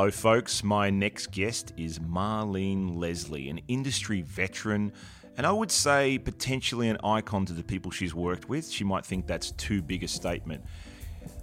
Hello, 0.00 0.10
folks. 0.10 0.64
My 0.64 0.88
next 0.88 1.30
guest 1.30 1.74
is 1.76 1.98
Marlene 1.98 2.96
Leslie, 2.96 3.50
an 3.50 3.60
industry 3.68 4.22
veteran, 4.22 4.94
and 5.36 5.46
I 5.46 5.52
would 5.52 5.70
say 5.70 6.16
potentially 6.16 6.88
an 6.88 6.96
icon 7.04 7.44
to 7.44 7.52
the 7.52 7.62
people 7.62 7.90
she's 7.90 8.14
worked 8.14 8.48
with. 8.48 8.70
She 8.70 8.82
might 8.82 9.04
think 9.04 9.26
that's 9.26 9.50
too 9.50 9.82
big 9.82 10.02
a 10.02 10.08
statement. 10.08 10.64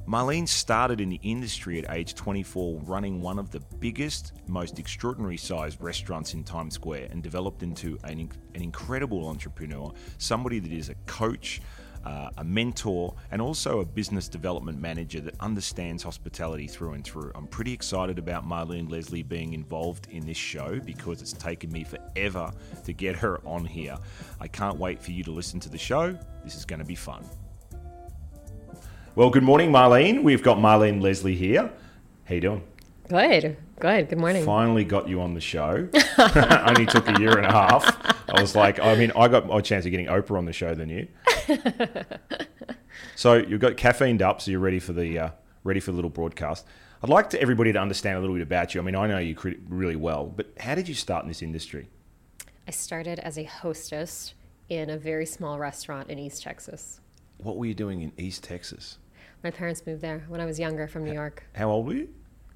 Marlene 0.07 0.47
started 0.47 0.99
in 0.99 1.09
the 1.09 1.19
industry 1.21 1.77
at 1.77 1.95
age 1.95 2.15
24, 2.15 2.79
running 2.79 3.21
one 3.21 3.37
of 3.37 3.51
the 3.51 3.59
biggest, 3.79 4.33
most 4.47 4.79
extraordinary 4.79 5.37
sized 5.37 5.79
restaurants 5.79 6.33
in 6.33 6.43
Times 6.43 6.73
Square, 6.73 7.09
and 7.11 7.21
developed 7.21 7.61
into 7.61 7.99
an, 8.05 8.27
an 8.55 8.63
incredible 8.63 9.27
entrepreneur, 9.27 9.93
somebody 10.17 10.57
that 10.57 10.71
is 10.71 10.89
a 10.89 10.95
coach, 11.05 11.61
uh, 12.07 12.29
a 12.37 12.43
mentor, 12.43 13.13
and 13.31 13.41
also 13.41 13.81
a 13.81 13.85
business 13.85 14.29
development 14.29 14.79
manager 14.79 15.19
that 15.19 15.35
understands 15.41 16.01
hospitality 16.01 16.65
through 16.65 16.93
and 16.93 17.03
through. 17.03 17.29
I'm 17.35 17.47
pretty 17.47 17.73
excited 17.73 18.17
about 18.17 18.47
Marlene 18.47 18.89
Leslie 18.89 19.23
being 19.23 19.51
involved 19.51 20.07
in 20.09 20.25
this 20.25 20.37
show 20.37 20.79
because 20.79 21.21
it's 21.21 21.33
taken 21.33 21.69
me 21.69 21.83
forever 21.83 22.49
to 22.85 22.93
get 22.93 23.17
her 23.17 23.41
on 23.45 23.65
here. 23.65 23.97
I 24.39 24.47
can't 24.47 24.77
wait 24.77 25.01
for 25.01 25.11
you 25.11 25.21
to 25.25 25.31
listen 25.31 25.59
to 25.59 25.69
the 25.69 25.77
show. 25.77 26.17
This 26.45 26.55
is 26.55 26.63
going 26.63 26.79
to 26.79 26.85
be 26.85 26.95
fun. 26.95 27.25
Well, 29.15 29.29
good 29.29 29.43
morning, 29.43 29.69
Marlene. 29.69 30.23
We've 30.23 30.43
got 30.43 30.59
Marlene 30.59 31.01
Leslie 31.01 31.35
here. 31.35 31.69
How 32.23 32.35
you 32.35 32.41
doing? 32.41 32.63
Good, 33.09 33.57
good. 33.81 34.07
Good 34.07 34.19
morning. 34.19 34.45
Finally 34.45 34.85
got 34.85 35.09
you 35.09 35.19
on 35.19 35.33
the 35.33 35.41
show. 35.41 35.89
Only 36.17 36.85
took 36.85 37.09
a 37.09 37.19
year 37.19 37.37
and 37.37 37.45
a 37.45 37.51
half. 37.51 38.16
I 38.29 38.41
was 38.41 38.55
like, 38.55 38.79
I 38.79 38.95
mean, 38.95 39.11
I 39.15 39.27
got 39.27 39.47
more 39.47 39.61
chance 39.61 39.85
of 39.85 39.91
getting 39.91 40.07
Oprah 40.07 40.37
on 40.37 40.45
the 40.45 40.53
show 40.53 40.75
than 40.75 40.89
you. 40.89 41.07
so 43.15 43.35
you've 43.35 43.61
got 43.61 43.77
caffeined 43.77 44.21
up, 44.21 44.41
so 44.41 44.51
you're 44.51 44.59
ready 44.59 44.79
for 44.79 44.93
the 44.93 45.19
uh, 45.19 45.29
ready 45.63 45.79
for 45.79 45.91
the 45.91 45.95
little 45.95 46.09
broadcast. 46.09 46.65
I'd 47.03 47.09
like 47.09 47.29
to 47.31 47.41
everybody 47.41 47.71
to 47.73 47.79
understand 47.79 48.17
a 48.17 48.21
little 48.21 48.35
bit 48.35 48.41
about 48.41 48.73
you. 48.73 48.81
I 48.81 48.83
mean, 48.83 48.95
I 48.95 49.07
know 49.07 49.19
you 49.19 49.35
really 49.69 49.95
well, 49.95 50.25
but 50.25 50.47
how 50.59 50.75
did 50.75 50.87
you 50.87 50.95
start 50.95 51.23
in 51.23 51.27
this 51.27 51.41
industry? 51.41 51.89
I 52.67 52.71
started 52.71 53.19
as 53.19 53.37
a 53.37 53.43
hostess 53.43 54.33
in 54.69 54.89
a 54.89 54.97
very 54.97 55.25
small 55.25 55.59
restaurant 55.59 56.09
in 56.09 56.19
East 56.19 56.43
Texas. 56.43 56.99
What 57.37 57.57
were 57.57 57.65
you 57.65 57.73
doing 57.73 58.01
in 58.01 58.11
East 58.17 58.43
Texas? 58.43 58.97
My 59.43 59.51
parents 59.51 59.83
moved 59.85 60.01
there 60.01 60.25
when 60.27 60.41
I 60.41 60.45
was 60.45 60.59
younger 60.59 60.87
from 60.87 61.05
New 61.05 61.13
York. 61.13 61.43
How 61.53 61.69
old 61.69 61.85
were 61.85 61.93
you? 61.93 62.09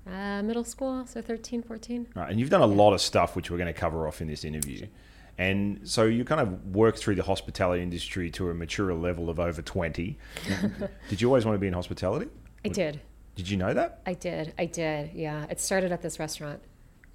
Uh, 0.08 0.42
middle 0.42 0.64
school, 0.64 1.06
so 1.06 1.22
13, 1.22 1.62
14. 1.62 2.08
Right, 2.16 2.32
and 2.32 2.40
you've 2.40 2.50
done 2.50 2.62
a 2.62 2.66
lot 2.66 2.94
of 2.94 3.02
stuff 3.02 3.36
which 3.36 3.52
we're 3.52 3.58
going 3.58 3.72
to 3.72 3.80
cover 3.80 4.08
off 4.08 4.20
in 4.22 4.28
this 4.28 4.44
interview. 4.44 4.88
And 5.38 5.88
so 5.90 6.04
you 6.04 6.24
kind 6.24 6.42
of 6.42 6.76
worked 6.76 7.00
through 7.00 7.16
the 7.16 7.24
hospitality 7.24 7.82
industry 7.82 8.30
to 8.32 8.50
a 8.50 8.54
mature 8.54 8.94
level 8.94 9.30
of 9.30 9.40
over 9.40 9.62
20. 9.62 10.18
did 11.10 11.22
you 11.22 11.28
always 11.28 11.46
want 11.46 11.56
to 11.56 11.60
be 11.60 11.68
in 11.68 11.74
hospitality? 11.74 12.30
I 12.64 12.70
did. 12.70 13.02
Did 13.36 13.50
you 13.50 13.58
know 13.58 13.74
that? 13.74 14.02
I 14.06 14.14
did. 14.14 14.54
I 14.60 14.66
did. 14.66 15.12
Yeah. 15.14 15.46
It 15.50 15.60
started 15.60 15.92
at 15.92 16.02
this 16.02 16.20
restaurant. 16.20 16.62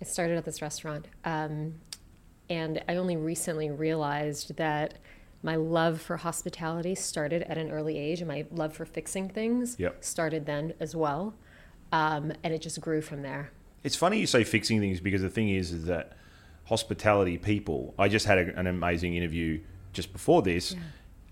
It 0.01 0.09
started 0.09 0.37
at 0.37 0.45
this 0.45 0.61
restaurant. 0.61 1.07
Um, 1.25 1.75
and 2.49 2.83
I 2.89 2.97
only 2.97 3.17
recently 3.17 3.71
realized 3.71 4.57
that 4.57 4.95
my 5.43 5.57
love 5.57 6.01
for 6.01 6.17
hospitality 6.17 6.95
started 6.95 7.43
at 7.43 7.59
an 7.59 7.71
early 7.71 7.99
age, 7.99 8.21
and 8.21 8.29
my 8.29 8.47
love 8.51 8.75
for 8.75 8.85
fixing 8.85 9.29
things 9.29 9.77
yep. 9.79 10.03
started 10.03 10.47
then 10.47 10.75
as 10.81 10.97
well. 10.97 11.35
Um, 11.93 12.33
and 12.43 12.53
it 12.53 12.61
just 12.61 12.81
grew 12.81 13.01
from 13.01 13.23
there. 13.23 13.51
It's 13.85 13.95
funny 13.95 14.19
you 14.19 14.27
say 14.27 14.43
fixing 14.43 14.81
things 14.81 15.01
because 15.01 15.23
the 15.23 15.31
thing 15.31 15.51
is, 15.51 15.71
is 15.71 15.85
that 15.85 16.17
hospitality 16.67 17.39
people. 17.39 17.95
I 17.99 18.09
just 18.09 18.27
had 18.27 18.39
a, 18.39 18.59
an 18.59 18.67
amazing 18.67 19.17
interview 19.17 19.61
just 19.93 20.13
before 20.13 20.43
this. 20.43 20.73
Yeah. 20.73 20.81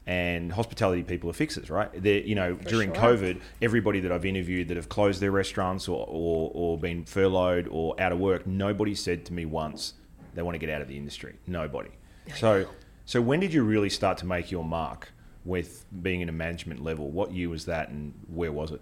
And 0.07 0.53
hospitality 0.53 1.03
people 1.03 1.31
are 1.31 1.35
fixers, 1.35 1.71
right? 1.71 1.91
They're, 1.95 2.21
you 2.21 2.35
know, 2.35 2.57
For 2.59 2.65
during 2.65 2.93
sure. 2.93 3.03
COVID, 3.03 3.41
everybody 3.63 4.01
that 4.01 4.13
I've 4.13 4.27
interviewed 4.27 4.69
that 4.69 4.77
have 4.77 4.91
closed 4.91 5.19
their 5.19 5.31
restaurants 5.31 5.89
or, 5.89 6.05
or, 6.07 6.51
or 6.53 6.77
been 6.77 7.05
furloughed 7.07 7.69
or 7.71 7.99
out 7.99 8.13
of 8.13 8.19
work, 8.19 8.47
nobody 8.47 8.95
said 8.95 9.25
to 9.27 9.33
me 9.33 9.47
once 9.47 9.95
they 10.35 10.43
want 10.43 10.57
to 10.57 10.59
get 10.59 10.69
out 10.69 10.83
of 10.83 10.89
the 10.89 10.97
industry. 10.99 11.37
Nobody. 11.47 11.89
So 12.37 12.67
so 13.07 13.21
when 13.21 13.41
did 13.41 13.53
you 13.53 13.65
really 13.65 13.91
start 13.91 14.19
to 14.19 14.27
make 14.27 14.51
your 14.51 14.65
mark 14.65 15.13
with 15.45 15.85
being 16.03 16.23
in 16.23 16.29
a 16.29 16.33
management 16.33 16.83
level? 16.83 17.11
What 17.11 17.33
year 17.33 17.51
was 17.51 17.67
that, 17.67 17.91
and 17.91 18.15
where 18.29 18.53
was 18.53 18.73
it? 18.73 18.81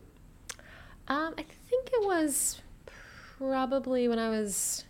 Um, 1.09 1.35
I 1.37 1.45
think 1.69 1.91
it 1.93 2.07
was 2.07 2.63
probably 3.39 4.07
when 4.07 4.21
I 4.21 4.29
was 4.29 4.85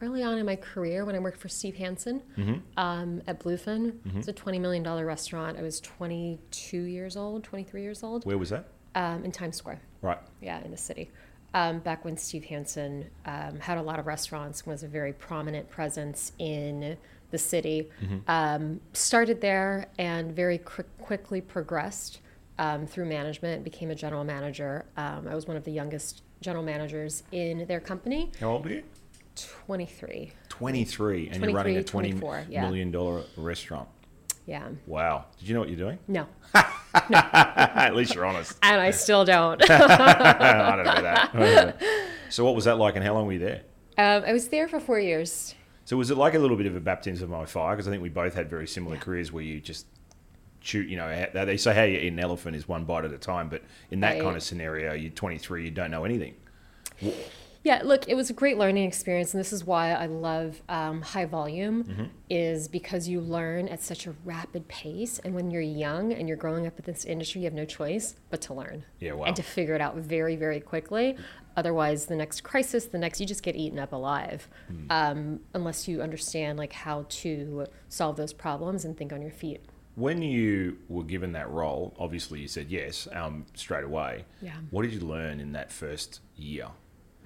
early 0.00 0.22
on 0.22 0.38
in 0.38 0.46
my 0.46 0.56
career 0.56 1.04
when 1.04 1.14
I 1.14 1.18
worked 1.18 1.38
for 1.38 1.48
Steve 1.48 1.76
Hanson 1.76 2.22
mm-hmm. 2.36 2.54
um, 2.76 3.22
at 3.26 3.40
Bluefin. 3.40 3.92
Mm-hmm. 3.92 4.18
It's 4.18 4.28
a 4.28 4.32
$20 4.32 4.60
million 4.60 4.84
restaurant. 4.84 5.58
I 5.58 5.62
was 5.62 5.80
22 5.80 6.78
years 6.78 7.16
old, 7.16 7.44
23 7.44 7.82
years 7.82 8.02
old. 8.02 8.24
Where 8.24 8.38
was 8.38 8.50
that? 8.50 8.68
Um, 8.94 9.24
in 9.24 9.32
Times 9.32 9.56
Square. 9.56 9.80
Right. 10.02 10.18
Yeah, 10.40 10.62
in 10.64 10.70
the 10.70 10.76
city. 10.76 11.10
Um, 11.54 11.78
back 11.78 12.04
when 12.04 12.16
Steve 12.16 12.44
Hanson 12.44 13.06
um, 13.24 13.58
had 13.58 13.78
a 13.78 13.82
lot 13.82 13.98
of 13.98 14.06
restaurants, 14.06 14.66
was 14.66 14.82
a 14.82 14.88
very 14.88 15.12
prominent 15.12 15.68
presence 15.70 16.32
in 16.38 16.96
the 17.30 17.38
city. 17.38 17.90
Mm-hmm. 18.02 18.18
Um, 18.28 18.80
started 18.92 19.40
there 19.40 19.86
and 19.98 20.34
very 20.34 20.58
quickly 20.58 21.40
progressed 21.40 22.20
um, 22.58 22.86
through 22.86 23.06
management, 23.06 23.64
became 23.64 23.90
a 23.90 23.94
general 23.94 24.24
manager. 24.24 24.84
Um, 24.96 25.26
I 25.28 25.34
was 25.34 25.46
one 25.46 25.56
of 25.56 25.64
the 25.64 25.70
youngest 25.70 26.22
general 26.40 26.64
managers 26.64 27.22
in 27.32 27.66
their 27.66 27.80
company. 27.80 28.30
How 28.40 28.50
old 28.50 28.66
are 28.66 28.70
you? 28.70 28.82
23. 29.46 30.32
23, 30.48 31.28
and 31.28 31.42
you're 31.42 31.52
running 31.52 31.76
a 31.76 31.84
twenty 31.84 32.10
yeah. 32.48 32.62
million 32.62 32.90
dollar 32.90 33.22
restaurant. 33.36 33.88
Yeah. 34.46 34.66
Wow. 34.86 35.26
Did 35.38 35.48
you 35.48 35.54
know 35.54 35.60
what 35.60 35.68
you're 35.68 35.78
doing? 35.78 35.98
No. 36.08 36.26
no. 36.54 36.62
At 37.12 37.94
least 37.94 38.14
you're 38.14 38.24
honest. 38.24 38.56
And 38.62 38.80
I 38.80 38.90
still 38.92 39.24
don't. 39.26 39.62
I 39.70 40.74
don't 40.74 40.86
know 40.86 41.02
that. 41.02 41.76
so, 42.30 42.44
what 42.44 42.54
was 42.54 42.64
that 42.64 42.78
like, 42.78 42.96
and 42.96 43.04
how 43.04 43.12
long 43.14 43.26
were 43.26 43.34
you 43.34 43.38
there? 43.38 43.62
Um, 43.98 44.24
I 44.26 44.32
was 44.32 44.48
there 44.48 44.66
for 44.66 44.80
four 44.80 44.98
years. 44.98 45.54
So 45.84 45.96
was 45.96 46.10
it 46.10 46.16
like 46.16 46.34
a 46.34 46.38
little 46.38 46.56
bit 46.56 46.66
of 46.66 46.76
a 46.76 46.80
baptism 46.80 47.32
of 47.32 47.50
fire? 47.50 47.74
Because 47.74 47.88
I 47.88 47.90
think 47.90 48.02
we 48.02 48.08
both 48.08 48.34
had 48.34 48.50
very 48.50 48.66
similar 48.66 48.96
yeah. 48.96 49.02
careers 49.02 49.32
where 49.32 49.42
you 49.42 49.60
just 49.60 49.86
shoot. 50.60 50.88
You 50.88 50.96
know, 50.96 51.26
they 51.32 51.56
say 51.56 51.74
how 51.74 51.82
you 51.82 51.98
eat 51.98 52.08
an 52.08 52.18
elephant 52.18 52.56
is 52.56 52.68
one 52.68 52.84
bite 52.84 53.04
at 53.04 53.12
a 53.12 53.18
time, 53.18 53.48
but 53.48 53.62
in 53.90 54.00
that 54.00 54.20
kind 54.20 54.36
of 54.36 54.42
scenario, 54.42 54.92
you're 54.92 55.10
23, 55.10 55.64
you 55.64 55.70
don't 55.70 55.90
know 55.90 56.04
anything. 56.04 56.34
Yeah, 57.64 57.82
look, 57.84 58.08
it 58.08 58.14
was 58.14 58.30
a 58.30 58.32
great 58.32 58.56
learning 58.56 58.86
experience, 58.86 59.34
and 59.34 59.40
this 59.40 59.52
is 59.52 59.64
why 59.64 59.92
I 59.92 60.06
love 60.06 60.62
um, 60.68 61.02
high 61.02 61.24
volume, 61.24 61.84
mm-hmm. 61.84 62.04
is 62.30 62.68
because 62.68 63.08
you 63.08 63.20
learn 63.20 63.68
at 63.68 63.82
such 63.82 64.06
a 64.06 64.14
rapid 64.24 64.68
pace, 64.68 65.18
and 65.18 65.34
when 65.34 65.50
you're 65.50 65.60
young 65.60 66.12
and 66.12 66.28
you're 66.28 66.36
growing 66.36 66.66
up 66.66 66.78
in 66.78 66.84
this 66.84 67.04
industry, 67.04 67.40
you 67.40 67.46
have 67.46 67.54
no 67.54 67.64
choice 67.64 68.14
but 68.30 68.40
to 68.42 68.54
learn. 68.54 68.84
Yeah, 69.00 69.12
wow. 69.12 69.24
And 69.24 69.36
to 69.36 69.42
figure 69.42 69.74
it 69.74 69.80
out 69.80 69.96
very, 69.96 70.36
very 70.36 70.60
quickly. 70.60 71.16
Otherwise, 71.56 72.06
the 72.06 72.14
next 72.14 72.42
crisis, 72.42 72.86
the 72.86 72.98
next, 72.98 73.20
you 73.20 73.26
just 73.26 73.42
get 73.42 73.56
eaten 73.56 73.80
up 73.80 73.92
alive, 73.92 74.48
mm. 74.72 74.86
um, 74.90 75.40
unless 75.54 75.88
you 75.88 76.00
understand 76.00 76.58
like 76.58 76.72
how 76.72 77.06
to 77.08 77.66
solve 77.88 78.16
those 78.16 78.32
problems 78.32 78.84
and 78.84 78.96
think 78.96 79.12
on 79.12 79.20
your 79.20 79.32
feet. 79.32 79.60
When 79.96 80.22
you 80.22 80.78
were 80.88 81.02
given 81.02 81.32
that 81.32 81.50
role, 81.50 81.96
obviously 81.98 82.38
you 82.38 82.46
said 82.46 82.70
yes 82.70 83.08
um, 83.12 83.46
straight 83.54 83.82
away. 83.82 84.26
Yeah. 84.40 84.54
What 84.70 84.82
did 84.82 84.92
you 84.92 85.00
learn 85.00 85.40
in 85.40 85.52
that 85.52 85.72
first 85.72 86.20
year? 86.36 86.68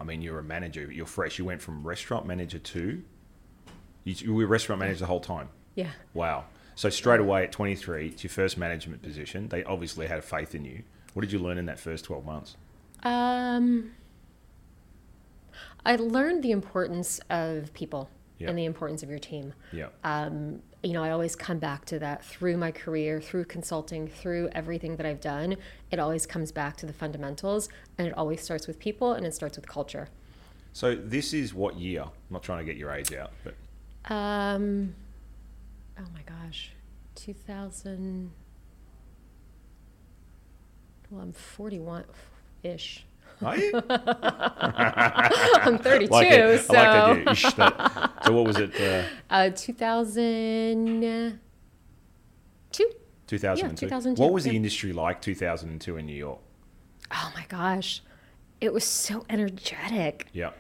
I 0.01 0.05
mean, 0.05 0.23
you're 0.23 0.39
a 0.39 0.45
manager. 0.45 0.91
You're 0.91 1.07
fresh. 1.07 1.39
You 1.39 1.45
went 1.45 1.63
from 1.63 1.87
restaurant 1.87 2.27
manager 2.27 2.59
to 2.59 3.03
you, 4.05 4.15
you 4.15 4.35
were 4.35 4.47
restaurant 4.47 4.81
manager 4.81 5.01
the 5.01 5.07
whole 5.07 5.21
time. 5.21 5.49
Yeah. 5.75 5.91
Wow. 6.15 6.45
So 6.75 6.91
straight 6.91 7.21
away 7.21 7.45
at 7.45 7.53
23, 7.53 8.09
it's 8.09 8.25
your 8.25 8.31
first 8.31 8.59
management 8.59 9.03
position. 9.03 9.49
They 9.49 9.63
obviously 9.65 10.07
had 10.07 10.25
faith 10.25 10.55
in 10.55 10.65
you. 10.65 10.83
What 11.15 11.23
did 11.23 11.33
you 11.33 11.39
learn 11.39 11.59
in 11.59 11.67
that 11.67 11.79
first 11.79 12.05
12 12.07 12.25
months? 12.25 12.57
Um, 13.03 13.93
I 15.85 15.97
learned 15.97 16.43
the 16.43 16.51
importance 16.51 17.21
of 17.29 17.73
people 17.75 18.09
yep. 18.38 18.50
and 18.50 18.59
the 18.59 18.65
importance 18.65 19.03
of 19.03 19.10
your 19.10 19.19
team. 19.19 19.53
Yeah. 19.72 19.88
Um, 20.04 20.62
you 20.82 20.93
know, 20.93 21.03
I 21.03 21.10
always 21.10 21.37
come 21.37 21.59
back 21.59 21.84
to 21.87 21.98
that 22.00 22.25
through 22.25 22.56
my 22.56 22.72
career, 22.72 23.20
through 23.20 23.44
consulting, 23.44 24.09
through 24.09 24.48
everything 24.53 24.97
that 24.97 25.06
I've 25.06 25.20
done. 25.20 25.56
It 25.91 25.98
always 25.98 26.26
comes 26.26 26.50
back 26.50 26.76
to 26.78 26.87
the 26.87 26.93
fundamentals, 26.93 27.69
and 27.98 28.09
it 28.09 28.15
always 28.16 28.43
starts 28.43 28.66
with 28.66 28.78
people, 28.78 29.12
and 29.12 29.25
it 29.25 29.34
starts 29.34 29.56
with 29.56 29.69
culture. 29.69 30.08
So 30.73 30.94
this 30.94 31.32
is 31.32 31.55
what 31.55 31.79
year? 31.79 32.02
I'm 32.02 32.11
not 32.31 32.43
trying 32.43 32.58
to 32.58 32.64
get 32.64 32.76
your 32.76 32.93
age 32.93 33.12
out, 33.12 33.31
but. 33.44 33.55
Um. 34.12 34.94
Oh 35.99 36.06
my 36.14 36.23
gosh, 36.23 36.73
2000. 37.14 38.32
Well, 41.11 41.20
I'm 41.20 41.32
41 41.32 42.05
ish. 42.62 43.05
Are 43.44 43.56
you? 43.59 43.73
I'm 45.65 45.79
32, 45.79 46.11
like 46.12 46.31
it. 46.31 46.61
so. 46.65 46.75
I 46.75 47.12
like 47.12 47.25
that, 47.25 47.56
that. 47.56 48.25
So 48.25 48.33
what 48.33 48.47
was 48.47 48.59
it? 48.59 48.73
Uh, 48.81 49.05
uh, 49.31 49.50
2002. 49.50 51.39
2002. 53.27 53.67
Yeah, 53.67 53.89
2002. 53.89 54.23
What 54.23 54.33
was 54.33 54.44
yeah. 54.47 54.50
the 54.53 54.56
industry 54.56 54.93
like 54.93 55.21
2002 55.21 55.97
in 55.97 56.06
New 56.06 56.12
York? 56.15 56.41
Oh 57.11 57.33
my 57.35 57.44
gosh. 57.49 58.03
It 58.61 58.73
was 58.73 58.85
so 58.85 59.25
energetic. 59.29 60.29
Yeah. 60.33 60.50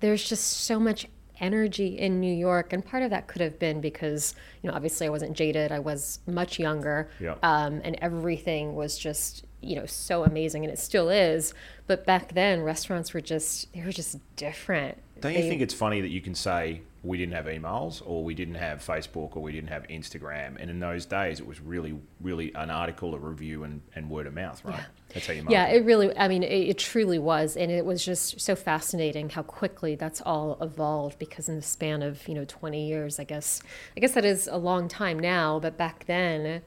There's 0.00 0.28
just 0.28 0.64
so 0.64 0.80
much 0.80 1.06
energy 1.40 1.98
in 1.98 2.20
New 2.20 2.32
York, 2.32 2.72
and 2.72 2.84
part 2.84 3.02
of 3.02 3.10
that 3.10 3.26
could 3.26 3.40
have 3.42 3.58
been 3.58 3.80
because 3.80 4.34
you 4.62 4.68
know 4.70 4.74
obviously 4.76 5.06
I 5.06 5.10
wasn't 5.10 5.36
jaded. 5.36 5.72
I 5.72 5.78
was 5.78 6.20
much 6.26 6.58
younger, 6.58 7.10
Yeah. 7.20 7.34
um, 7.42 7.80
and 7.84 7.96
everything 8.00 8.74
was 8.74 8.98
just 8.98 9.44
you 9.62 9.76
know 9.76 9.86
so 9.86 10.24
amazing, 10.24 10.64
and 10.64 10.72
it 10.72 10.78
still 10.78 11.08
is. 11.08 11.54
But 11.86 12.04
back 12.06 12.34
then, 12.34 12.62
restaurants 12.62 13.14
were 13.14 13.20
just 13.20 13.72
they 13.72 13.82
were 13.82 13.92
just 13.92 14.18
different. 14.36 14.98
Don't 15.22 15.34
you 15.34 15.48
think 15.48 15.62
it's 15.62 15.74
funny 15.74 16.00
that 16.00 16.08
you 16.08 16.20
can 16.20 16.34
say 16.34 16.82
we 17.04 17.16
didn't 17.16 17.34
have 17.34 17.46
emails 17.46 18.02
or 18.04 18.24
we 18.24 18.34
didn't 18.34 18.56
have 18.56 18.78
Facebook 18.80 19.36
or 19.36 19.42
we 19.42 19.52
didn't 19.52 19.68
have 19.68 19.84
Instagram? 19.84 20.60
And 20.60 20.68
in 20.68 20.80
those 20.80 21.06
days, 21.06 21.38
it 21.38 21.46
was 21.46 21.60
really, 21.60 21.94
really 22.20 22.52
an 22.54 22.70
article, 22.70 23.14
a 23.14 23.18
review, 23.18 23.62
and, 23.62 23.80
and 23.94 24.10
word 24.10 24.26
of 24.26 24.34
mouth, 24.34 24.64
right? 24.64 24.74
Yeah. 24.74 24.84
That's 25.14 25.26
how 25.28 25.32
you 25.32 25.46
Yeah, 25.48 25.66
it 25.66 25.84
really, 25.84 26.16
I 26.16 26.26
mean, 26.26 26.42
it, 26.42 26.70
it 26.70 26.78
truly 26.78 27.20
was. 27.20 27.56
And 27.56 27.70
it 27.70 27.84
was 27.84 28.04
just 28.04 28.40
so 28.40 28.56
fascinating 28.56 29.30
how 29.30 29.42
quickly 29.42 29.94
that's 29.94 30.20
all 30.22 30.58
evolved 30.60 31.20
because 31.20 31.48
in 31.48 31.54
the 31.54 31.62
span 31.62 32.02
of, 32.02 32.26
you 32.26 32.34
know, 32.34 32.44
20 32.46 32.88
years, 32.88 33.20
I 33.20 33.24
guess, 33.24 33.62
I 33.96 34.00
guess 34.00 34.12
that 34.12 34.24
is 34.24 34.48
a 34.48 34.56
long 34.56 34.88
time 34.88 35.20
now, 35.20 35.60
but 35.60 35.76
back 35.76 36.06
then 36.06 36.62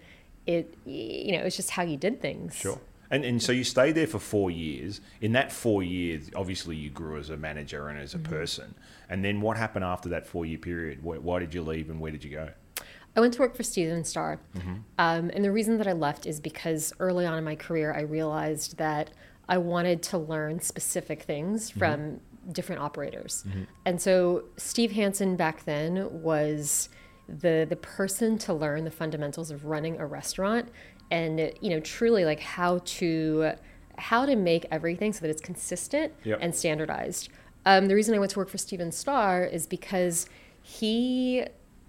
it, 0.46 0.76
you 0.86 1.34
know, 1.34 1.44
it's 1.44 1.56
just 1.56 1.72
how 1.72 1.84
you 1.84 1.98
did 1.98 2.22
things. 2.22 2.56
Sure. 2.56 2.80
And, 3.12 3.24
and 3.24 3.42
so 3.42 3.52
you 3.52 3.64
stayed 3.64 3.94
there 3.94 4.08
for 4.08 4.20
four 4.20 4.50
years. 4.50 5.02
In 5.22 5.34
that 5.34 5.52
four 5.52 5.84
years, 5.84 6.30
obviously 6.36 6.76
you 6.76 6.90
grew 6.90 7.20
as 7.20 7.30
a 7.30 7.38
manager 7.38 7.88
and 7.88 8.00
as 8.00 8.14
a 8.14 8.18
mm-hmm. 8.18 8.34
person. 8.34 8.76
And 9.10 9.24
then 9.24 9.42
what 9.42 9.58
happened 9.58 9.86
after 9.86 10.10
that 10.10 10.26
four 10.26 10.46
year 10.46 10.58
period? 10.58 11.04
Why, 11.04 11.18
why 11.18 11.40
did 11.40 11.54
you 11.54 11.62
leave 11.62 11.90
and 11.90 12.00
where 12.00 12.12
did 12.12 12.24
you 12.24 12.32
go? 12.32 12.50
I 13.16 13.22
went 13.22 13.34
to 13.36 13.40
work 13.40 13.56
for 13.56 13.64
Steven 13.64 14.04
Starr. 14.04 14.40
Mm-hmm. 14.58 14.74
Um, 14.98 15.30
and 15.34 15.44
the 15.46 15.52
reason 15.52 15.78
that 15.78 15.88
I 15.88 15.94
left 15.94 16.26
is 16.26 16.40
because 16.40 16.92
early 17.00 17.26
on 17.26 17.38
in 17.38 17.44
my 17.44 17.56
career, 17.56 17.94
I 17.94 18.02
realized 18.02 18.78
that 18.78 19.12
I 19.48 19.60
wanted 19.60 20.02
to 20.04 20.18
learn 20.18 20.60
specific 20.60 21.22
things 21.22 21.70
mm-hmm. 21.70 21.80
from 21.80 22.20
different 22.52 22.82
operators. 22.82 23.46
And 23.86 24.02
so 24.02 24.46
Steve 24.58 24.92
Hanson 24.92 25.36
back 25.36 25.66
then 25.66 26.22
was 26.22 26.90
the 27.28 27.66
the 27.68 27.76
person 27.76 28.38
to 28.40 28.54
learn 28.54 28.84
the 28.84 28.92
fundamentals 28.92 29.52
of 29.52 29.66
running 29.66 30.00
a 30.00 30.06
restaurant 30.06 30.70
and 31.12 31.52
you 31.62 31.70
know 31.70 31.80
truly 31.80 32.24
like 32.26 32.40
how 32.40 32.80
to 32.86 33.52
how 33.98 34.26
to 34.26 34.36
make 34.36 34.66
everything 34.72 35.14
so 35.14 35.22
that 35.22 35.30
it's 35.30 35.42
consistent 35.42 36.14
Yep. 36.24 36.40
and 36.42 36.54
standardized. 36.54 37.30
Um, 37.66 37.88
the 37.88 37.96
reason 37.96 38.14
I 38.14 38.20
went 38.20 38.32
to 38.32 38.40
work 38.40 38.50
for 38.50 38.58
Steven 38.58 38.92
Starr 38.92 39.44
is 39.46 39.66
because 39.68 40.28
he 40.62 41.46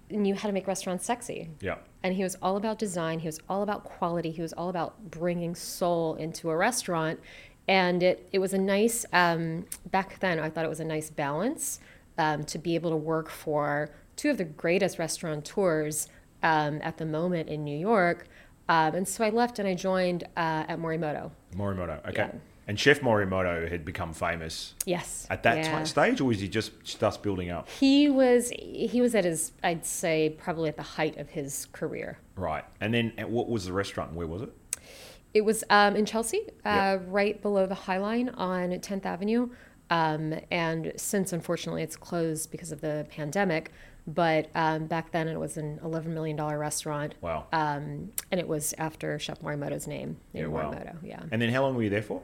knew 0.09 0.33
how 0.33 0.47
to 0.47 0.53
make 0.53 0.67
restaurants 0.67 1.05
sexy. 1.05 1.49
Yeah. 1.59 1.75
And 2.03 2.15
he 2.15 2.23
was 2.23 2.35
all 2.41 2.55
about 2.55 2.79
design. 2.79 3.19
He 3.19 3.27
was 3.27 3.39
all 3.49 3.61
about 3.61 3.83
quality. 3.83 4.31
He 4.31 4.41
was 4.41 4.53
all 4.53 4.69
about 4.69 5.11
bringing 5.11 5.53
soul 5.53 6.15
into 6.15 6.49
a 6.49 6.55
restaurant. 6.55 7.19
And 7.67 8.01
it, 8.01 8.29
it 8.31 8.39
was 8.39 8.53
a 8.53 8.57
nice, 8.57 9.05
um, 9.11 9.65
back 9.91 10.19
then, 10.19 10.39
I 10.39 10.49
thought 10.49 10.63
it 10.63 10.69
was 10.69 10.79
a 10.79 10.85
nice 10.85 11.09
balance 11.09 11.79
um, 12.17 12.45
to 12.45 12.57
be 12.57 12.75
able 12.75 12.91
to 12.91 12.95
work 12.95 13.29
for 13.29 13.89
two 14.17 14.29
of 14.31 14.37
the 14.37 14.43
greatest 14.43 14.99
restaurateurs 14.99 16.09
um, 16.43 16.79
at 16.83 16.97
the 16.97 17.05
moment 17.05 17.47
in 17.47 17.63
New 17.63 17.77
York. 17.77 18.27
Um, 18.67 18.95
and 18.95 19.07
so 19.07 19.23
I 19.23 19.29
left 19.29 19.59
and 19.59 19.67
I 19.67 19.75
joined 19.75 20.25
uh, 20.35 20.65
at 20.67 20.77
Morimoto. 20.79 21.31
Morimoto. 21.55 21.99
Okay. 22.09 22.23
Yeah. 22.23 22.31
And 22.67 22.77
Chef 22.77 22.99
Morimoto 22.99 23.69
had 23.69 23.85
become 23.85 24.11
famous 24.11 24.73
Yes. 24.85 25.25
at 25.29 25.41
that 25.43 25.57
Yeah. 25.59 25.83
stage, 25.85 26.19
or 26.19 26.25
was 26.25 26.41
he 26.41 26.49
just 26.49 26.83
just 26.83 27.23
building 27.23 27.49
up? 27.49 27.69
He 27.69 28.09
was 28.09 28.49
he 28.49 28.99
was 28.99 29.15
at 29.15 29.23
his 29.23 29.53
I'd 29.63 29.85
say 29.85 30.35
probably 30.37 30.67
at 30.67 30.75
the 30.75 30.83
height 30.83 31.15
of 31.17 31.29
his 31.29 31.67
career. 31.71 32.17
Right. 32.35 32.65
And 32.81 32.93
then 32.93 33.13
what 33.27 33.47
was 33.47 33.65
the 33.67 33.71
restaurant? 33.71 34.11
Where 34.13 34.27
was 34.27 34.41
it? 34.41 34.49
It 35.33 35.41
was 35.45 35.63
um, 35.69 35.95
in 35.95 36.05
Chelsea, 36.05 36.41
uh, 36.65 36.97
Yep. 36.99 37.03
right 37.07 37.41
below 37.41 37.67
the 37.67 37.75
High 37.75 37.99
Line 37.99 38.29
on 38.29 38.71
10th 38.71 39.05
Avenue. 39.05 39.49
Um, 39.89 40.33
and 40.51 40.91
since 40.97 41.31
unfortunately 41.31 41.83
it's 41.83 41.95
closed 41.95 42.51
because 42.51 42.73
of 42.73 42.81
the 42.81 43.05
pandemic, 43.09 43.71
but 44.07 44.49
um, 44.55 44.85
back 44.87 45.11
then 45.11 45.27
it 45.27 45.37
was 45.39 45.57
an 45.57 45.79
$11 45.83 46.05
million 46.07 46.37
restaurant. 46.41 47.13
Wow. 47.21 47.45
Um, 47.51 48.11
and 48.31 48.39
it 48.39 48.47
was 48.47 48.73
after 48.77 49.19
Chef 49.19 49.39
Morimoto's 49.41 49.85
name. 49.87 50.17
Yeah, 50.33 50.47
wow. 50.47 50.71
Morimoto, 50.71 50.95
yeah. 51.03 51.21
And 51.31 51.41
then 51.41 51.49
how 51.49 51.61
long 51.63 51.75
were 51.75 51.83
you 51.83 51.89
there 51.89 52.01
for? 52.01 52.21